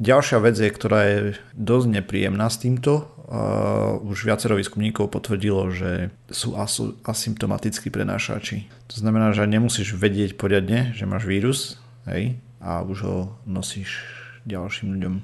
Ďalšia 0.00 0.38
vec 0.40 0.56
je, 0.56 0.70
ktorá 0.72 1.00
je 1.04 1.18
dosť 1.52 2.00
nepríjemná 2.00 2.48
s 2.48 2.58
týmto. 2.64 3.11
Uh, 3.32 3.96
už 4.12 4.28
viacero 4.28 4.60
výskumníkov 4.60 5.08
potvrdilo, 5.08 5.72
že 5.72 6.12
sú 6.28 6.52
asymptomatickí 7.00 7.88
prenášači. 7.88 8.68
To 8.92 9.00
znamená, 9.00 9.32
že 9.32 9.48
nemusíš 9.48 9.96
vedieť 9.96 10.36
poriadne, 10.36 10.92
že 10.92 11.08
máš 11.08 11.24
vírus 11.24 11.80
hej, 12.04 12.36
a 12.60 12.84
už 12.84 12.98
ho 13.08 13.16
nosíš 13.48 14.04
ďalším 14.44 15.00
ľuďom. 15.00 15.14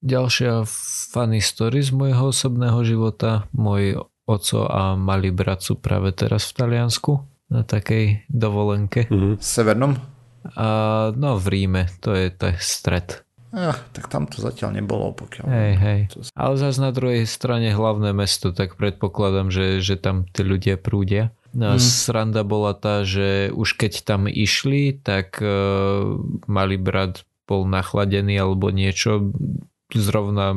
Ďalšia 0.00 0.64
funny 1.12 1.44
story 1.44 1.84
z 1.84 1.92
môjho 1.92 2.32
osobného 2.32 2.80
života. 2.88 3.44
Môj 3.52 4.00
oco 4.24 4.64
a 4.64 4.96
malý 4.96 5.28
brat 5.28 5.60
sú 5.60 5.76
práve 5.76 6.16
teraz 6.16 6.48
v 6.48 6.64
Taliansku 6.64 7.20
na 7.52 7.68
takej 7.68 8.24
dovolenke. 8.32 9.12
Mm-hmm. 9.12 9.44
Severnom? 9.44 9.92
A, 10.56 10.66
no 11.12 11.36
v 11.36 11.46
Ríme, 11.52 11.92
to 12.00 12.16
je 12.16 12.32
to 12.32 12.48
je 12.48 12.56
stred. 12.64 13.27
Ah, 13.48 13.76
tak 13.96 14.12
tam 14.12 14.28
to 14.28 14.44
zatiaľ 14.44 14.76
nebolo, 14.76 15.16
pokiaľ... 15.16 15.44
Hej, 15.48 15.72
hej. 15.80 16.00
Ale 16.36 16.54
zase 16.60 16.84
na 16.84 16.92
druhej 16.92 17.24
strane 17.24 17.72
hlavné 17.72 18.12
mesto, 18.12 18.52
tak 18.52 18.76
predpokladám, 18.76 19.48
že, 19.48 19.80
že 19.80 19.96
tam 19.96 20.28
tí 20.28 20.44
ľudia 20.44 20.76
prúdia. 20.76 21.32
No 21.56 21.72
a 21.72 21.74
mm. 21.76 21.82
sranda 21.82 22.44
bola 22.44 22.76
tá, 22.76 23.08
že 23.08 23.48
už 23.56 23.80
keď 23.80 24.04
tam 24.04 24.28
išli, 24.28 25.00
tak 25.00 25.40
uh, 25.40 26.20
malý 26.44 26.76
brat 26.76 27.24
bol 27.48 27.64
nachladený 27.64 28.36
alebo 28.36 28.68
niečo. 28.68 29.32
Zrovna 29.88 30.52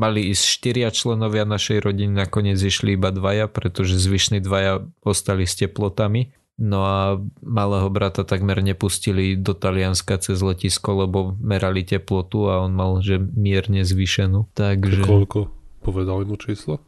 mali 0.00 0.32
ísť 0.32 0.44
štyria 0.48 0.88
členovia 0.88 1.44
našej 1.44 1.84
rodiny, 1.84 2.24
nakoniec 2.24 2.56
išli 2.56 2.96
iba 2.96 3.12
dvaja, 3.12 3.52
pretože 3.52 4.00
zvyšní 4.00 4.40
dvaja 4.40 4.88
ostali 5.04 5.44
s 5.44 5.60
teplotami 5.60 6.32
No 6.54 6.86
a 6.86 7.18
malého 7.42 7.90
brata 7.90 8.22
takmer 8.22 8.62
nepustili 8.62 9.34
do 9.34 9.58
Talianska 9.58 10.22
cez 10.22 10.38
letisko, 10.38 11.02
lebo 11.02 11.34
merali 11.42 11.82
teplotu 11.82 12.46
a 12.46 12.62
on 12.62 12.70
mal, 12.78 13.02
že 13.02 13.18
mierne 13.18 13.82
zvýšenú. 13.82 14.46
Takže... 14.54 15.02
Koľko? 15.02 15.50
Povedali 15.82 16.22
mu 16.24 16.38
číslo? 16.38 16.78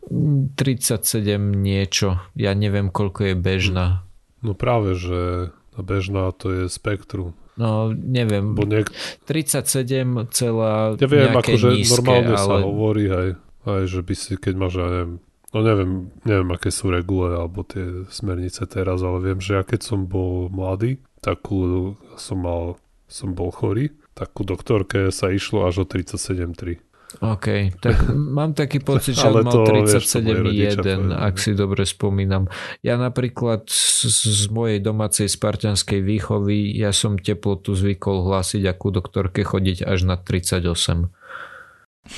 37 0.55 1.27
niečo. 1.53 2.23
Ja 2.39 2.55
neviem, 2.55 2.95
koľko 2.95 3.29
je 3.29 3.35
bežná. 3.35 4.07
No 4.41 4.55
práve, 4.55 4.95
že 4.95 5.51
bežná 5.77 6.31
to 6.31 6.55
je 6.55 6.65
spektrum. 6.71 7.35
No, 7.59 7.91
neviem. 7.91 8.55
Bo 8.55 8.69
niek- 8.69 8.93
37 9.27 10.31
celá 10.31 10.95
Ja 10.97 11.09
viem, 11.09 11.33
akože 11.33 11.69
nízke, 11.73 12.01
normálne 12.01 12.37
ale... 12.37 12.39
sa 12.39 12.57
hovorí, 12.63 13.05
hej, 13.09 13.29
aj, 13.65 13.83
že 13.89 14.01
by 14.05 14.15
si, 14.15 14.33
keď 14.37 14.55
máš, 14.55 14.75
ja 14.79 14.87
neviem, 14.93 15.13
no 15.55 15.59
neviem, 15.63 16.11
neviem, 16.27 16.51
aké 16.51 16.75
sú 16.75 16.91
regule 16.91 17.37
alebo 17.37 17.63
tie 17.63 18.07
smernice 18.11 18.67
teraz, 18.67 19.03
ale 19.03 19.23
viem, 19.23 19.39
že 19.39 19.59
ja 19.59 19.63
keď 19.63 19.81
som 19.85 20.09
bol 20.09 20.51
mladý, 20.51 20.99
takú 21.23 21.95
som 22.19 22.43
mal, 22.43 22.81
som 23.07 23.35
bol 23.35 23.51
chorý, 23.51 23.95
tak 24.17 24.33
ku 24.33 24.43
doktorke 24.43 25.13
sa 25.13 25.29
išlo 25.29 25.69
až 25.69 25.83
o 25.83 25.87
37,3. 25.87 26.87
OK, 27.23 27.79
tak 27.79 28.13
mám 28.13 28.53
taký 28.53 28.83
pocit, 28.83 29.15
že 29.15 29.31
mal 29.31 29.47
to, 29.47 29.63
vieš, 29.63 30.11
to 30.11 30.21
moji 30.21 30.43
rodičia 30.43 30.83
37,1, 30.83 30.85
povedali. 30.85 31.23
ak 31.23 31.35
si 31.39 31.51
dobre 31.55 31.83
spomínam. 31.87 32.45
Ja 32.83 32.99
napríklad 32.99 33.71
z, 33.71 34.11
z 34.11 34.45
mojej 34.51 34.83
domácej 34.83 35.31
spartianskej 35.31 36.03
výchovy, 36.03 36.75
ja 36.77 36.91
som 36.91 37.17
teplotu 37.17 37.73
zvykol 37.79 38.27
hlásiť 38.27 38.63
a 38.69 38.73
ku 38.75 38.91
doktorke 38.91 39.47
chodiť 39.47 39.87
až 39.87 39.99
na 40.03 40.17
38. 40.19 41.09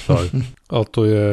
Tak. 0.08 0.26
Ale 0.72 0.84
to 0.88 1.00
je, 1.04 1.26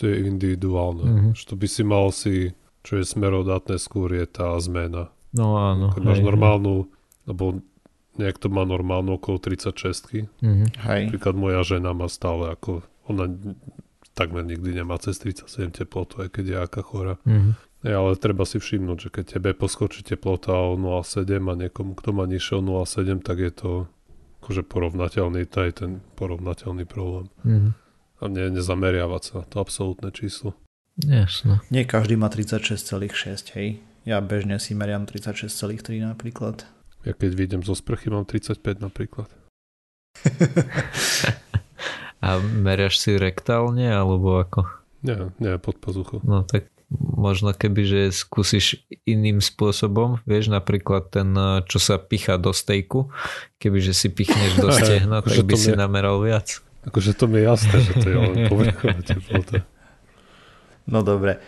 to 0.00 0.08
je 0.08 0.16
individuálne. 0.24 1.04
Mhm. 1.04 1.12
Mm-hmm. 1.12 1.32
Že 1.36 1.44
to 1.44 1.54
by 1.60 1.66
si 1.68 1.82
mal 1.84 2.06
si, 2.08 2.34
čo 2.80 2.92
je 2.96 3.04
smerodatné 3.04 3.76
skôr, 3.76 4.08
je 4.16 4.24
tá 4.24 4.56
zmena. 4.56 5.12
No 5.36 5.60
áno. 5.60 5.92
Keď 5.92 6.02
máš 6.02 6.20
hej, 6.24 6.26
normálnu, 6.26 6.88
alebo 7.28 7.60
niekto 8.16 8.50
má 8.50 8.64
normálnu 8.64 9.20
okolo 9.20 9.38
36 9.38 10.26
Mhm. 10.40 10.66
Hej. 10.88 11.02
Napríklad 11.12 11.34
moja 11.36 11.60
žena 11.62 11.92
má 11.92 12.08
stále 12.08 12.56
ako, 12.56 12.82
ona 13.06 13.28
takmer 14.16 14.42
nikdy 14.42 14.74
nemá 14.74 14.98
cez 14.98 15.20
37 15.22 15.70
teplotu, 15.70 16.24
aj 16.24 16.28
keď 16.34 16.44
je 16.44 16.56
aká 16.56 16.82
chora. 16.82 17.14
Mhm. 17.28 17.52
Ja, 17.80 18.04
ale 18.04 18.12
treba 18.20 18.44
si 18.44 18.60
všimnúť, 18.60 18.98
že 19.00 19.08
keď 19.08 19.24
tebe 19.40 19.56
poskočí 19.56 20.04
teplota 20.04 20.52
o 20.52 20.76
0,7 20.76 21.48
a 21.48 21.56
niekomu, 21.56 21.96
kto 21.96 22.12
má 22.12 22.28
nižšie 22.28 22.60
o 22.60 22.62
0,7, 22.84 23.24
tak 23.24 23.40
je 23.40 23.52
to 23.56 23.70
akože 24.44 24.68
porovnateľný, 24.68 25.48
to 25.48 25.64
je 25.64 25.72
ten 25.72 25.90
porovnateľný 26.16 26.84
problém. 26.84 27.32
Mhm. 27.44 27.70
A 28.20 28.28
ne, 28.28 28.52
nezameriavať 28.52 29.22
sa 29.24 29.32
na 29.40 29.44
to 29.48 29.56
absolútne 29.64 30.12
číslo. 30.12 30.52
Jasno. 31.00 31.64
Nie 31.72 31.88
každý 31.88 32.20
má 32.20 32.28
36,6, 32.28 33.56
hej. 33.56 33.80
Ja 34.04 34.20
bežne 34.20 34.60
si 34.60 34.76
meriam 34.76 35.08
36,3 35.08 36.04
napríklad. 36.04 36.68
Ja 37.04 37.16
keď 37.16 37.32
vidím 37.32 37.62
zo 37.64 37.72
sprchy, 37.72 38.12
mám 38.12 38.28
35 38.28 38.80
napríklad. 38.80 39.28
A 42.20 42.36
meriaš 42.36 43.00
si 43.00 43.16
rektálne, 43.16 43.88
alebo 43.88 44.36
ako? 44.36 44.68
Nie, 45.00 45.32
nie, 45.40 45.56
pod 45.56 45.80
pazuchou. 45.80 46.20
No 46.20 46.44
tak 46.44 46.68
možno 46.92 47.56
keby, 47.56 47.82
že 47.86 48.00
skúsiš 48.12 48.84
iným 49.08 49.40
spôsobom, 49.40 50.20
vieš, 50.28 50.52
napríklad 50.52 51.08
ten, 51.08 51.32
čo 51.64 51.78
sa 51.80 51.96
picha 51.96 52.36
do 52.36 52.52
stejku, 52.52 53.08
keby, 53.56 53.78
že 53.80 53.96
si 53.96 54.12
pichneš 54.12 54.60
do 54.60 54.68
stehna, 54.76 55.24
tak 55.24 55.40
by 55.46 55.54
si 55.56 55.72
nameral 55.72 56.20
viac. 56.20 56.60
Akože 56.88 57.12
to 57.12 57.28
mi 57.28 57.40
je 57.40 57.44
jasné, 57.44 57.76
že 57.84 57.92
to 58.00 58.06
je 58.08 58.16
len 58.16 58.36
povrchová 58.52 59.00
teplota. 59.04 59.68
No 60.88 61.04
dobre. 61.04 61.40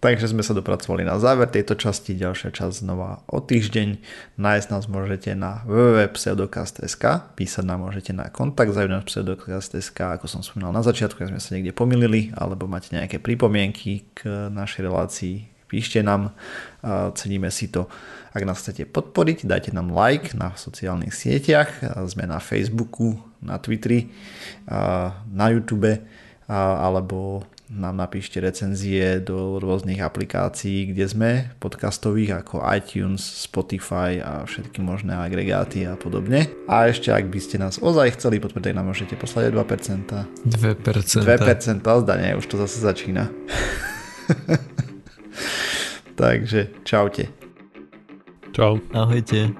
Takže 0.00 0.32
sme 0.32 0.40
sa 0.40 0.56
dopracovali 0.56 1.04
na 1.04 1.20
záver 1.20 1.44
tejto 1.52 1.76
časti. 1.76 2.16
Ďalšia 2.16 2.56
časť 2.56 2.80
znova 2.80 3.20
o 3.28 3.36
týždeň. 3.36 4.00
Nájsť 4.40 4.68
nás 4.72 4.88
môžete 4.88 5.36
na 5.36 5.60
www.pseudokast.sk 5.68 7.36
Písať 7.36 7.64
nám 7.68 7.84
môžete 7.84 8.16
na 8.16 8.32
kontakt 8.32 8.72
zavinač 8.72 9.12
pseudokast.sk 9.12 10.16
Ako 10.16 10.24
som 10.24 10.40
spomínal 10.40 10.72
na 10.72 10.80
začiatku, 10.80 11.20
ak 11.20 11.36
sme 11.36 11.40
sa 11.40 11.52
niekde 11.52 11.76
pomýlili 11.76 12.32
alebo 12.32 12.64
máte 12.64 12.96
nejaké 12.96 13.20
pripomienky 13.20 14.08
k 14.16 14.48
našej 14.48 14.88
relácii, 14.88 15.52
píšte 15.68 16.00
nám, 16.00 16.32
a 16.80 17.12
ceníme 17.12 17.52
si 17.52 17.68
to. 17.68 17.84
Ak 18.32 18.40
nás 18.48 18.64
chcete 18.64 18.88
podporiť, 18.88 19.44
dajte 19.44 19.76
nám 19.76 19.92
like 19.92 20.32
na 20.32 20.56
sociálnych 20.56 21.12
sieťach, 21.12 21.76
sme 22.08 22.24
na 22.24 22.40
Facebooku, 22.40 23.20
na 23.40 23.56
Twitteri, 23.60 24.08
na 25.32 25.46
YouTube, 25.50 25.96
alebo 26.50 27.44
nám 27.70 28.02
napíšte 28.02 28.42
recenzie 28.42 29.22
do 29.22 29.62
rôznych 29.62 30.02
aplikácií, 30.02 30.90
kde 30.90 31.06
sme, 31.06 31.30
podcastových 31.62 32.42
ako 32.42 32.66
iTunes, 32.74 33.22
Spotify 33.22 34.18
a 34.18 34.42
všetky 34.42 34.82
možné 34.82 35.14
agregáty 35.14 35.86
a 35.86 35.94
podobne. 35.94 36.50
A 36.66 36.90
ešte 36.90 37.14
ak 37.14 37.30
by 37.30 37.38
ste 37.38 37.62
nás 37.62 37.78
ozaj 37.78 38.18
chceli 38.18 38.42
podporiť, 38.42 38.74
tak 38.74 38.76
nám 38.76 38.90
môžete 38.90 39.14
poslať 39.14 39.54
aj 39.54 39.62
2%. 39.62 40.18
2%. 40.50 41.22
2% 41.22 42.02
zdanie, 42.02 42.34
už 42.34 42.46
to 42.50 42.58
zase 42.58 42.82
začína. 42.82 43.30
Takže 46.18 46.82
čaute. 46.82 47.30
Čau. 48.50 48.82
Ahojte. 48.90 49.54